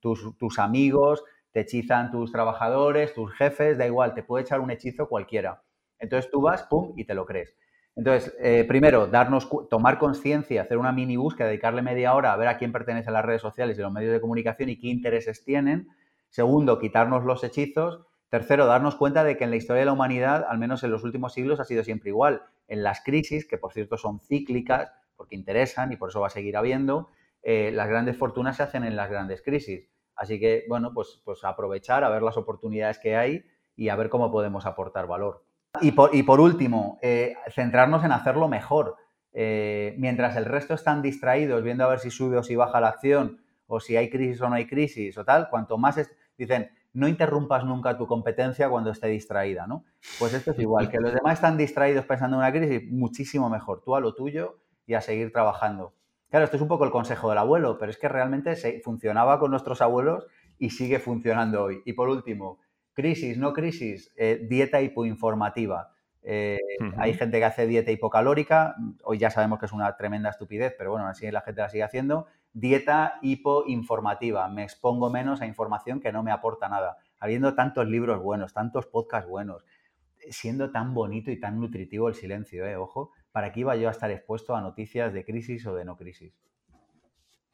tus, 0.00 0.36
tus 0.38 0.58
amigos, 0.58 1.22
te 1.52 1.60
hechizan 1.60 2.10
tus 2.10 2.32
trabajadores, 2.32 3.14
tus 3.14 3.32
jefes, 3.34 3.78
da 3.78 3.86
igual, 3.86 4.14
te 4.14 4.22
puede 4.22 4.44
echar 4.44 4.60
un 4.60 4.70
hechizo 4.70 5.08
cualquiera. 5.08 5.62
Entonces 5.98 6.30
tú 6.30 6.40
vas, 6.40 6.64
pum, 6.64 6.94
y 6.96 7.04
te 7.04 7.14
lo 7.14 7.26
crees. 7.26 7.54
Entonces, 7.94 8.34
eh, 8.40 8.64
primero, 8.66 9.06
darnos, 9.06 9.48
tomar 9.68 9.98
conciencia, 9.98 10.62
hacer 10.62 10.78
una 10.78 10.92
mini 10.92 11.16
búsqueda, 11.16 11.48
dedicarle 11.48 11.82
media 11.82 12.14
hora 12.14 12.32
a 12.32 12.36
ver 12.36 12.48
a 12.48 12.56
quién 12.56 12.72
pertenece 12.72 13.10
a 13.10 13.12
las 13.12 13.24
redes 13.24 13.42
sociales 13.42 13.78
y 13.78 13.82
los 13.82 13.92
medios 13.92 14.12
de 14.12 14.20
comunicación 14.20 14.70
y 14.70 14.78
qué 14.78 14.88
intereses 14.88 15.44
tienen. 15.44 15.88
Segundo, 16.30 16.78
quitarnos 16.78 17.24
los 17.24 17.44
hechizos. 17.44 18.00
Tercero, 18.30 18.64
darnos 18.64 18.96
cuenta 18.96 19.24
de 19.24 19.36
que 19.36 19.44
en 19.44 19.50
la 19.50 19.56
historia 19.56 19.80
de 19.80 19.86
la 19.86 19.92
humanidad, 19.92 20.46
al 20.48 20.58
menos 20.58 20.82
en 20.84 20.90
los 20.90 21.04
últimos 21.04 21.34
siglos, 21.34 21.60
ha 21.60 21.64
sido 21.64 21.84
siempre 21.84 22.08
igual. 22.08 22.42
En 22.66 22.82
las 22.82 23.02
crisis, 23.04 23.46
que 23.46 23.58
por 23.58 23.74
cierto 23.74 23.98
son 23.98 24.20
cíclicas, 24.20 24.90
porque 25.16 25.36
interesan 25.36 25.92
y 25.92 25.96
por 25.96 26.08
eso 26.08 26.20
va 26.20 26.28
a 26.28 26.30
seguir 26.30 26.56
habiendo, 26.56 27.10
eh, 27.42 27.70
las 27.72 27.88
grandes 27.88 28.16
fortunas 28.16 28.56
se 28.56 28.62
hacen 28.62 28.84
en 28.84 28.96
las 28.96 29.10
grandes 29.10 29.42
crisis. 29.42 29.86
Así 30.16 30.40
que, 30.40 30.64
bueno, 30.68 30.92
pues, 30.94 31.20
pues 31.24 31.44
aprovechar, 31.44 32.04
a 32.04 32.08
ver 32.08 32.22
las 32.22 32.38
oportunidades 32.38 32.98
que 32.98 33.16
hay 33.16 33.44
y 33.76 33.90
a 33.90 33.96
ver 33.96 34.08
cómo 34.08 34.30
podemos 34.32 34.64
aportar 34.64 35.06
valor. 35.06 35.44
Y 35.80 35.92
por, 35.92 36.40
último, 36.40 36.98
eh, 37.00 37.34
centrarnos 37.50 38.04
en 38.04 38.12
hacerlo 38.12 38.48
mejor. 38.48 38.96
Eh, 39.32 39.94
mientras 39.98 40.36
el 40.36 40.44
resto 40.44 40.74
están 40.74 41.00
distraídos 41.00 41.62
viendo 41.62 41.84
a 41.84 41.88
ver 41.88 41.98
si 41.98 42.10
sube 42.10 42.36
o 42.36 42.42
si 42.42 42.56
baja 42.56 42.80
la 42.80 42.88
acción, 42.88 43.40
o 43.66 43.80
si 43.80 43.96
hay 43.96 44.10
crisis 44.10 44.40
o 44.42 44.48
no 44.50 44.56
hay 44.56 44.66
crisis, 44.66 45.16
o 45.16 45.24
tal, 45.24 45.48
cuanto 45.48 45.78
más 45.78 45.98
dicen, 46.36 46.70
no 46.92 47.08
interrumpas 47.08 47.64
nunca 47.64 47.96
tu 47.96 48.06
competencia 48.06 48.68
cuando 48.68 48.90
esté 48.90 49.08
distraída, 49.08 49.66
¿no? 49.66 49.84
Pues 50.18 50.34
esto 50.34 50.50
es 50.50 50.58
igual, 50.58 50.90
que 50.90 51.00
los 51.00 51.14
demás 51.14 51.34
están 51.34 51.56
distraídos 51.56 52.04
pensando 52.04 52.36
en 52.36 52.40
una 52.40 52.52
crisis, 52.52 52.90
muchísimo 52.90 53.48
mejor. 53.48 53.82
Tú 53.82 53.96
a 53.96 54.00
lo 54.00 54.14
tuyo 54.14 54.58
y 54.86 54.92
a 54.92 55.00
seguir 55.00 55.32
trabajando. 55.32 55.94
Claro, 56.28 56.44
esto 56.44 56.56
es 56.56 56.62
un 56.62 56.68
poco 56.68 56.84
el 56.84 56.90
consejo 56.90 57.30
del 57.30 57.38
abuelo, 57.38 57.78
pero 57.78 57.90
es 57.90 57.98
que 57.98 58.08
realmente 58.08 58.56
se, 58.56 58.80
funcionaba 58.80 59.38
con 59.38 59.50
nuestros 59.50 59.80
abuelos 59.80 60.26
y 60.58 60.70
sigue 60.70 60.98
funcionando 60.98 61.64
hoy. 61.64 61.82
Y 61.86 61.94
por 61.94 62.08
último, 62.10 62.60
Crisis, 62.94 63.38
no 63.38 63.52
crisis, 63.52 64.12
eh, 64.16 64.46
dieta 64.48 64.80
hipoinformativa. 64.82 65.92
Eh, 66.22 66.58
hay 66.98 67.14
gente 67.14 67.38
que 67.38 67.44
hace 67.44 67.66
dieta 67.66 67.90
hipocalórica, 67.90 68.76
hoy 69.02 69.18
ya 69.18 69.30
sabemos 69.30 69.58
que 69.58 69.66
es 69.66 69.72
una 69.72 69.96
tremenda 69.96 70.30
estupidez, 70.30 70.74
pero 70.76 70.92
bueno, 70.92 71.06
así 71.06 71.30
la 71.30 71.40
gente 71.40 71.62
la 71.62 71.68
sigue 71.68 71.82
haciendo. 71.82 72.26
Dieta 72.52 73.18
hipoinformativa, 73.22 74.48
me 74.48 74.62
expongo 74.62 75.10
menos 75.10 75.40
a 75.40 75.46
información 75.46 76.00
que 76.00 76.12
no 76.12 76.22
me 76.22 76.30
aporta 76.30 76.68
nada. 76.68 76.98
Habiendo 77.18 77.54
tantos 77.54 77.86
libros 77.88 78.22
buenos, 78.22 78.52
tantos 78.52 78.86
podcasts 78.86 79.28
buenos, 79.28 79.64
siendo 80.30 80.70
tan 80.70 80.94
bonito 80.94 81.30
y 81.30 81.40
tan 81.40 81.58
nutritivo 81.58 82.08
el 82.08 82.14
silencio, 82.14 82.66
¿eh? 82.66 82.76
ojo, 82.76 83.10
¿para 83.32 83.52
qué 83.52 83.60
iba 83.60 83.74
yo 83.76 83.88
a 83.88 83.92
estar 83.92 84.10
expuesto 84.10 84.54
a 84.54 84.60
noticias 84.60 85.12
de 85.12 85.24
crisis 85.24 85.66
o 85.66 85.74
de 85.74 85.84
no 85.84 85.96
crisis? 85.96 86.34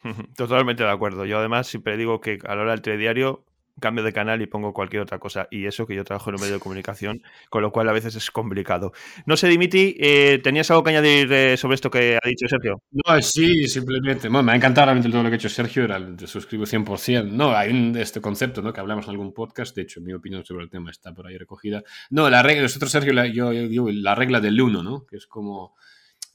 Totalmente 0.37 0.83
de 0.83 0.91
acuerdo. 0.91 1.25
Yo 1.25 1.39
además 1.39 1.67
siempre 1.67 1.97
digo 1.97 2.21
que 2.21 2.39
a 2.45 2.55
la 2.55 2.63
hora 2.63 2.71
del 2.73 2.83
telediario 2.83 3.45
cambio 3.81 4.05
de 4.05 4.13
canal 4.13 4.43
y 4.43 4.47
pongo 4.47 4.73
cualquier 4.73 5.03
otra 5.03 5.19
cosa. 5.19 5.49
Y 5.51 5.67
eso 5.67 5.87
que 5.87 5.95
yo 5.95 6.05
trabajo 6.05 6.31
en 6.31 6.37
un 6.37 6.41
medio 6.41 6.55
de 6.55 6.61
comunicación, 6.61 7.23
con 7.51 7.63
lo 7.63 7.73
cual 7.73 7.89
a 7.89 7.93
veces 7.93 8.15
es 8.17 8.31
complicado. 8.31 8.93
No 9.27 9.37
sé, 9.37 9.49
Dimiti, 9.49 9.97
eh, 9.99 10.41
¿tenías 10.43 10.71
algo 10.71 10.83
que 10.83 10.91
añadir 10.91 11.33
eh, 11.33 11.57
sobre 11.57 11.75
esto 11.75 11.91
que 11.91 12.19
ha 12.23 12.29
dicho 12.29 12.47
Sergio? 12.49 12.83
No, 12.91 13.23
sí, 13.23 13.69
simplemente. 13.69 14.29
me 14.29 14.53
ha 14.53 14.57
encantado 14.57 14.87
realmente 14.87 15.11
todo 15.11 15.23
lo 15.23 15.29
que 15.29 15.35
ha 15.35 15.39
hecho 15.39 15.49
Sergio, 15.49 15.85
era, 15.85 16.17
te 16.17 16.27
suscribo 16.27 16.65
100%. 16.65 17.31
No, 17.31 17.55
hay 17.55 17.71
un, 17.71 17.97
este 17.97 18.21
concepto 18.21 18.63
¿no? 18.63 18.73
que 18.73 18.81
hablamos 18.81 19.07
en 19.07 19.11
algún 19.13 19.33
podcast, 19.33 19.75
de 19.77 19.83
hecho, 19.83 20.01
mi 20.01 20.13
opinión 20.13 20.45
sobre 20.45 20.65
el 20.65 20.71
tema 20.71 20.91
está 20.91 21.13
por 21.13 21.27
ahí 21.27 21.37
recogida. 21.37 21.83
No, 22.11 22.29
la 22.31 22.43
regla, 22.43 22.63
nosotros, 22.63 22.91
Sergio, 22.91 23.13
yo, 23.27 23.51
digo 23.51 23.91
la 23.91 24.15
regla 24.15 24.41
del 24.41 24.61
uno, 24.61 24.83
¿no? 24.83 25.05
Que 25.07 25.17
es 25.17 25.27
como. 25.27 25.77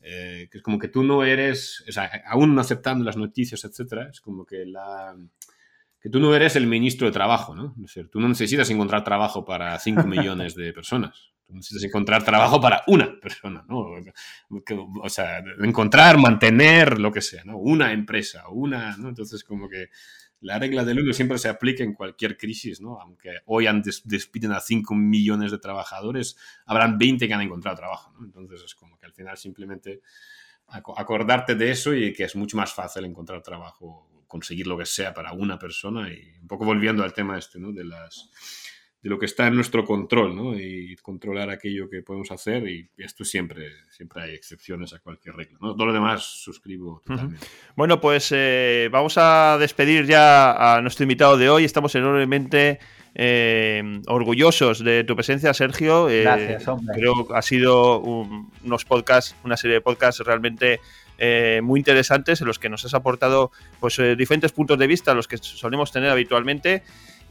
Eh, 0.06 0.50
que 0.52 0.58
es 0.58 0.64
como 0.64 0.78
que 0.78 0.90
tú 0.90 1.02
no 1.02 1.24
eres, 1.24 1.82
o 1.88 1.92
sea, 1.94 2.12
aún 2.28 2.54
no 2.54 2.60
aceptando 2.60 3.06
las 3.06 3.16
noticias, 3.16 3.64
etcétera, 3.64 4.10
es 4.12 4.20
como 4.20 4.46
que 4.46 4.66
la, 4.66 5.16
que 6.04 6.10
tú 6.10 6.20
no 6.20 6.36
eres 6.36 6.58
el 6.58 6.68
ministro 6.68 7.08
de 7.08 7.14
trabajo, 7.14 7.56
¿no? 7.56 7.74
Es 7.78 7.84
decir, 7.84 8.10
tú 8.12 8.20
no 8.20 8.28
necesitas 8.28 8.70
encontrar 8.70 9.06
trabajo 9.06 9.46
para 9.46 9.80
5 9.80 10.04
millones 10.06 10.54
de 10.54 10.74
personas. 10.74 11.32
Tú 11.48 11.54
necesitas 11.54 11.86
encontrar 11.86 12.26
trabajo 12.26 12.60
para 12.60 12.84
una 12.88 13.18
persona, 13.22 13.64
¿no? 13.70 13.88
O 15.02 15.08
sea, 15.08 15.42
encontrar, 15.62 16.18
mantener, 16.18 17.00
lo 17.00 17.10
que 17.10 17.22
sea, 17.22 17.46
¿no? 17.46 17.58
Una 17.58 17.94
empresa, 17.94 18.50
una, 18.50 18.98
¿no? 18.98 19.08
Entonces, 19.08 19.46
como 19.46 19.70
que 19.70 19.92
la 20.42 20.60
regla 20.60 20.84
del 20.84 21.00
uno 21.00 21.14
siempre 21.14 21.38
se 21.38 21.48
aplica 21.48 21.86
en 21.86 21.94
cualquier 21.94 22.36
crisis, 22.36 22.82
¿no? 22.82 23.00
Aunque 23.00 23.38
hoy 23.46 23.66
despiden 24.04 24.52
a 24.52 24.60
5 24.60 24.94
millones 24.94 25.52
de 25.52 25.58
trabajadores, 25.58 26.36
habrán 26.66 26.98
20 26.98 27.30
que 27.30 27.34
han 27.34 27.40
encontrado 27.40 27.78
trabajo, 27.78 28.12
¿no? 28.20 28.26
Entonces 28.26 28.62
es 28.62 28.76
como 28.76 28.98
que 28.98 29.06
al 29.06 29.14
final 29.14 29.38
simplemente 29.38 30.02
acordarte 30.68 31.56
de 31.56 31.72
eso 31.72 31.94
y 31.94 32.12
que 32.12 32.26
es 32.26 32.36
mucho 32.36 32.58
más 32.58 32.74
fácil 32.74 33.06
encontrar 33.06 33.42
trabajo, 33.42 34.10
conseguir 34.34 34.66
lo 34.66 34.76
que 34.76 34.88
sea 34.88 35.14
para 35.14 35.32
una 35.32 35.60
persona 35.60 36.12
y 36.12 36.40
un 36.42 36.48
poco 36.48 36.66
volviendo 36.66 37.04
al 37.04 37.14
tema 37.14 37.38
este, 37.38 37.60
¿no? 37.60 37.72
De 37.72 37.84
las 37.84 38.32
de 39.00 39.10
lo 39.10 39.20
que 39.20 39.28
está 39.28 39.46
en 39.46 39.54
nuestro 39.54 39.86
control, 39.86 40.36
¿no? 40.36 40.58
Y 40.58 40.96
controlar 41.04 41.52
aquello 41.52 41.88
que 41.88 42.02
podemos 42.02 42.32
hacer 42.32 42.68
y 42.68 42.90
esto 42.98 43.24
siempre, 43.24 43.70
siempre 43.92 44.24
hay 44.24 44.34
excepciones 44.34 44.94
a 44.94 45.00
cualquier 45.00 45.36
regla, 45.36 45.60
¿no? 45.62 45.76
Todo 45.76 45.86
lo 45.86 45.94
demás 45.94 46.24
suscribo 46.24 47.02
totalmente. 47.06 47.46
Bueno, 47.76 48.02
pues 48.02 48.32
eh, 48.32 48.90
vamos 48.92 49.16
a 49.18 49.58
despedir 49.60 50.08
ya 50.08 50.78
a 50.78 50.82
nuestro 50.82 51.04
invitado 51.04 51.38
de 51.38 51.50
hoy. 51.50 51.64
Estamos 51.66 51.94
enormemente 51.94 52.80
eh, 53.14 54.02
orgullosos 54.08 54.84
de 54.84 55.04
tu 55.04 55.16
presencia, 55.16 55.54
Sergio. 55.54 56.10
Eh, 56.10 56.22
Gracias, 56.22 56.68
hombre. 56.70 56.96
Creo 56.96 57.28
que 57.28 57.36
ha 57.36 57.42
sido 57.44 58.00
unos 58.00 58.86
podcasts, 58.86 59.36
una 59.44 59.58
serie 59.58 59.76
de 59.76 59.82
podcasts 59.82 60.26
realmente 60.26 60.80
muy 61.62 61.80
interesantes 61.80 62.42
en 62.42 62.48
los 62.48 62.60
que 62.60 62.70
nos 62.70 62.86
has 62.86 62.94
aportado 62.94 63.52
pues 63.80 64.00
diferentes 64.18 64.52
puntos 64.52 64.78
de 64.78 64.88
vista, 64.88 65.14
los 65.14 65.28
que 65.28 65.38
solemos 65.38 65.92
tener 65.92 66.10
habitualmente 66.10 66.84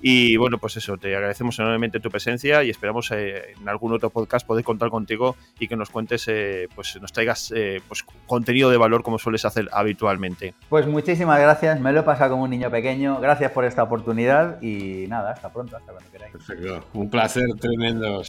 y 0.04 0.36
bueno, 0.36 0.58
pues 0.58 0.76
eso, 0.76 0.96
te 0.98 1.14
agradecemos 1.14 1.56
enormemente 1.60 2.00
tu 2.00 2.10
presencia 2.10 2.64
y 2.64 2.70
esperamos 2.70 3.12
eh, 3.12 3.54
en 3.58 3.68
algún 3.68 3.92
otro 3.92 4.10
podcast 4.10 4.44
poder 4.44 4.64
contar 4.64 4.90
contigo 4.90 5.36
y 5.60 5.68
que 5.68 5.76
nos 5.76 5.90
cuentes, 5.90 6.26
eh, 6.26 6.68
pues 6.74 7.00
nos 7.00 7.12
traigas 7.12 7.52
eh, 7.54 7.80
pues, 7.86 8.04
contenido 8.26 8.68
de 8.68 8.76
valor 8.78 9.04
como 9.04 9.20
sueles 9.20 9.44
hacer 9.44 9.68
habitualmente. 9.72 10.54
Pues 10.68 10.88
muchísimas 10.88 11.38
gracias, 11.38 11.80
me 11.80 11.92
lo 11.92 12.00
he 12.00 12.02
pasado 12.02 12.32
como 12.32 12.42
un 12.42 12.50
niño 12.50 12.68
pequeño, 12.68 13.20
gracias 13.20 13.52
por 13.52 13.64
esta 13.64 13.84
oportunidad 13.84 14.60
y 14.60 15.06
nada, 15.06 15.30
hasta 15.30 15.52
pronto, 15.52 15.76
hasta 15.76 15.92
cuando 15.92 16.10
queráis. 16.10 16.32
Perfecto, 16.32 16.84
un 16.94 17.08
placer 17.08 17.46
tremendo. 17.60 18.22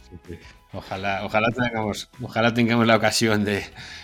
Ojalá, 0.74 1.24
ojalá, 1.24 1.48
tengamos, 1.50 2.10
ojalá 2.20 2.52
tengamos 2.52 2.86
la 2.86 2.96
ocasión 2.96 3.44
de 3.44 3.62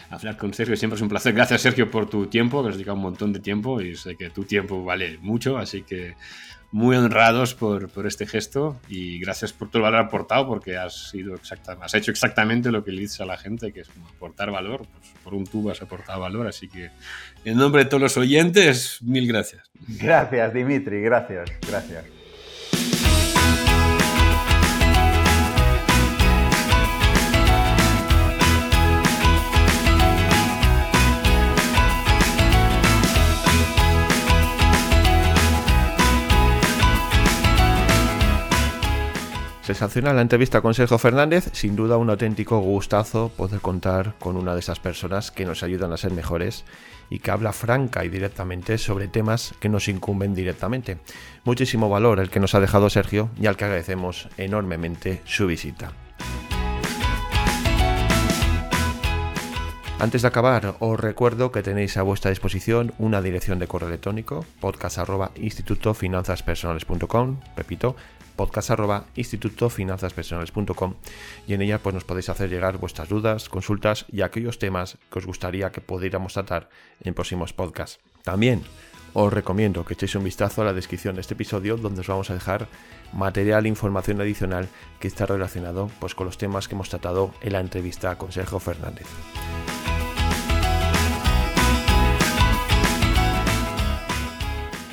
hablar 0.09 0.37
con 0.37 0.55
Sergio. 0.55 0.77
Siempre 0.77 0.97
es 0.97 1.03
un 1.03 1.09
placer. 1.09 1.33
Gracias, 1.35 1.62
Sergio, 1.62 1.91
por 1.91 2.09
tu 2.09 2.27
tiempo, 2.27 2.62
que 2.62 2.68
has 2.68 2.77
dedicado 2.77 2.97
un 2.97 3.03
montón 3.03 3.33
de 3.33 3.41
tiempo 3.41 3.81
y 3.81 3.97
sé 3.97 4.16
que 4.16 4.31
tu 4.31 4.45
tiempo 4.45 4.85
vale 4.85 5.18
mucho, 5.18 5.59
así 5.59 5.83
que 5.83 6.14
muy 6.73 6.95
honrados 6.95 7.55
por, 7.55 7.89
por, 7.91 8.07
este 8.07 8.27
gesto 8.27 8.81
y 8.89 9.18
gracias 9.18 9.53
por 9.53 9.68
todo 9.68 9.79
el 9.79 9.83
valor 9.91 10.07
aportado 10.07 10.47
porque 10.47 10.77
has, 10.77 11.11
sido 11.11 11.35
exacta, 11.35 11.77
has 11.81 11.95
hecho 11.95 12.12
exactamente 12.12 12.71
lo 12.71 12.85
que 12.85 12.93
le 12.93 13.01
dices 13.01 13.21
a 13.21 13.25
la 13.25 13.37
gente, 13.37 13.73
que 13.73 13.81
es 13.81 13.91
aportar 14.14 14.53
valor. 14.53 14.87
Pues 14.87 15.12
por 15.25 15.35
un 15.35 15.45
tubo 15.45 15.73
has 15.73 15.83
aportado 15.83 16.21
valor, 16.21 16.47
así 16.47 16.68
que 16.68 16.91
en 17.45 17.57
nombre 17.57 17.85
de 17.85 17.91
todos 17.91 18.01
los 18.01 18.16
oyentes, 18.16 18.99
mil 19.03 19.27
gracias. 19.27 19.68
Gracias, 19.89 20.55
Dimitri, 20.55 21.01
gracias, 21.01 21.51
gracias. 21.68 22.20
Sensacional 39.63 40.17
la 40.17 40.23
entrevista 40.23 40.63
con 40.63 40.75
Sergio 40.75 40.99
Fernández, 40.99 41.51
sin 41.53 41.77
duda 41.77 41.99
un 41.99 42.11
auténtico 42.11 42.59
gustazo 42.61 43.31
poder 43.37 43.61
contar 43.61 44.15
con 44.19 44.37
una 44.37 44.55
de 44.55 44.61
esas 44.61 44.81
personas 44.81 45.31
que 45.31 45.45
nos 45.45 45.63
ayudan 45.63 45.93
a 45.93 45.99
ser 45.99 46.13
mejores 46.13 46.65
y 47.11 47.19
que 47.19 47.31
habla 47.31 47.53
franca 47.53 48.05
y 48.05 48.09
directamente 48.09 48.79
sobre 48.79 49.07
temas 49.07 49.53
que 49.61 49.69
nos 49.69 49.89
incumben 49.89 50.35
directamente. 50.35 50.99
Muchísimo 51.45 51.91
valor 51.91 52.21
el 52.21 52.31
que 52.31 52.41
nos 52.41 52.55
ha 52.55 52.61
dejado 52.61 52.89
Sergio 52.89 53.29
y 53.39 53.47
al 53.47 53.57
que 53.57 53.67
agradecemos 53.67 54.29
enormemente 54.39 55.21
su 55.25 55.47
visita. 55.47 55.93
Antes 60.01 60.23
de 60.23 60.29
acabar, 60.29 60.77
os 60.79 60.99
recuerdo 60.99 61.53
que 61.53 61.63
tenéis 61.63 61.99
a 61.99 62.03
vuestra 62.03 62.31
disposición 62.31 62.95
una 62.99 63.21
dirección 63.21 63.59
de 63.59 63.67
correo 63.67 63.91
electrónico 63.91 64.47
podcast.institutofinanzaspersonales.com, 64.61 67.41
repito, 67.55 67.97
podcast.institutofinanzaspersonales.com 68.41 70.95
y 71.47 71.53
en 71.53 71.61
ella 71.61 71.78
pues, 71.78 71.95
nos 71.95 72.05
podéis 72.05 72.30
hacer 72.30 72.49
llegar 72.49 72.78
vuestras 72.78 73.11
dudas, 73.11 73.51
consultas 73.51 74.07
y 74.11 74.22
aquellos 74.22 74.59
temas 74.59 74.97
que 75.12 75.18
os 75.18 75.26
gustaría 75.26 75.70
que 75.72 75.82
pudiéramos 75.82 76.32
tratar 76.32 76.70
en 77.03 77.12
próximos 77.12 77.53
podcasts. 77.53 78.01
También 78.22 78.62
os 79.12 79.30
recomiendo 79.30 79.84
que 79.84 79.93
echéis 79.93 80.14
un 80.14 80.24
vistazo 80.24 80.62
a 80.62 80.64
la 80.64 80.72
descripción 80.72 81.16
de 81.16 81.20
este 81.20 81.34
episodio 81.34 81.76
donde 81.76 82.01
os 82.01 82.07
vamos 82.07 82.30
a 82.30 82.34
dejar 82.34 82.66
material 83.12 83.66
e 83.66 83.68
información 83.68 84.22
adicional 84.22 84.70
que 85.01 85.09
está 85.09 85.26
relacionado 85.26 85.91
pues, 86.01 86.14
con 86.14 86.24
los 86.24 86.38
temas 86.38 86.66
que 86.66 86.76
hemos 86.76 86.88
tratado 86.88 87.34
en 87.43 87.53
la 87.53 87.61
entrevista 87.61 88.16
con 88.16 88.32
Sergio 88.32 88.59
Fernández. 88.59 89.07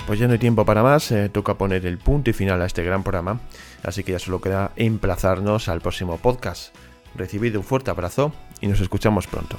Pues 0.07 0.19
ya 0.19 0.27
no 0.27 0.33
hay 0.33 0.39
tiempo 0.39 0.63
para 0.63 0.83
más, 0.83 1.11
eh, 1.11 1.27
toca 1.27 1.55
poner 1.55 1.85
el 1.85 1.97
punto 1.97 2.29
y 2.29 2.33
final 2.33 2.61
a 2.61 2.65
este 2.65 2.81
gran 2.81 3.03
programa, 3.03 3.41
así 3.83 4.05
que 4.05 4.13
ya 4.13 4.19
solo 4.19 4.39
queda 4.39 4.71
emplazarnos 4.77 5.67
al 5.67 5.81
próximo 5.81 6.17
podcast. 6.17 6.73
Recibido 7.13 7.59
un 7.59 7.65
fuerte 7.65 7.91
abrazo 7.91 8.31
y 8.61 8.67
nos 8.67 8.79
escuchamos 8.79 9.27
pronto. 9.27 9.57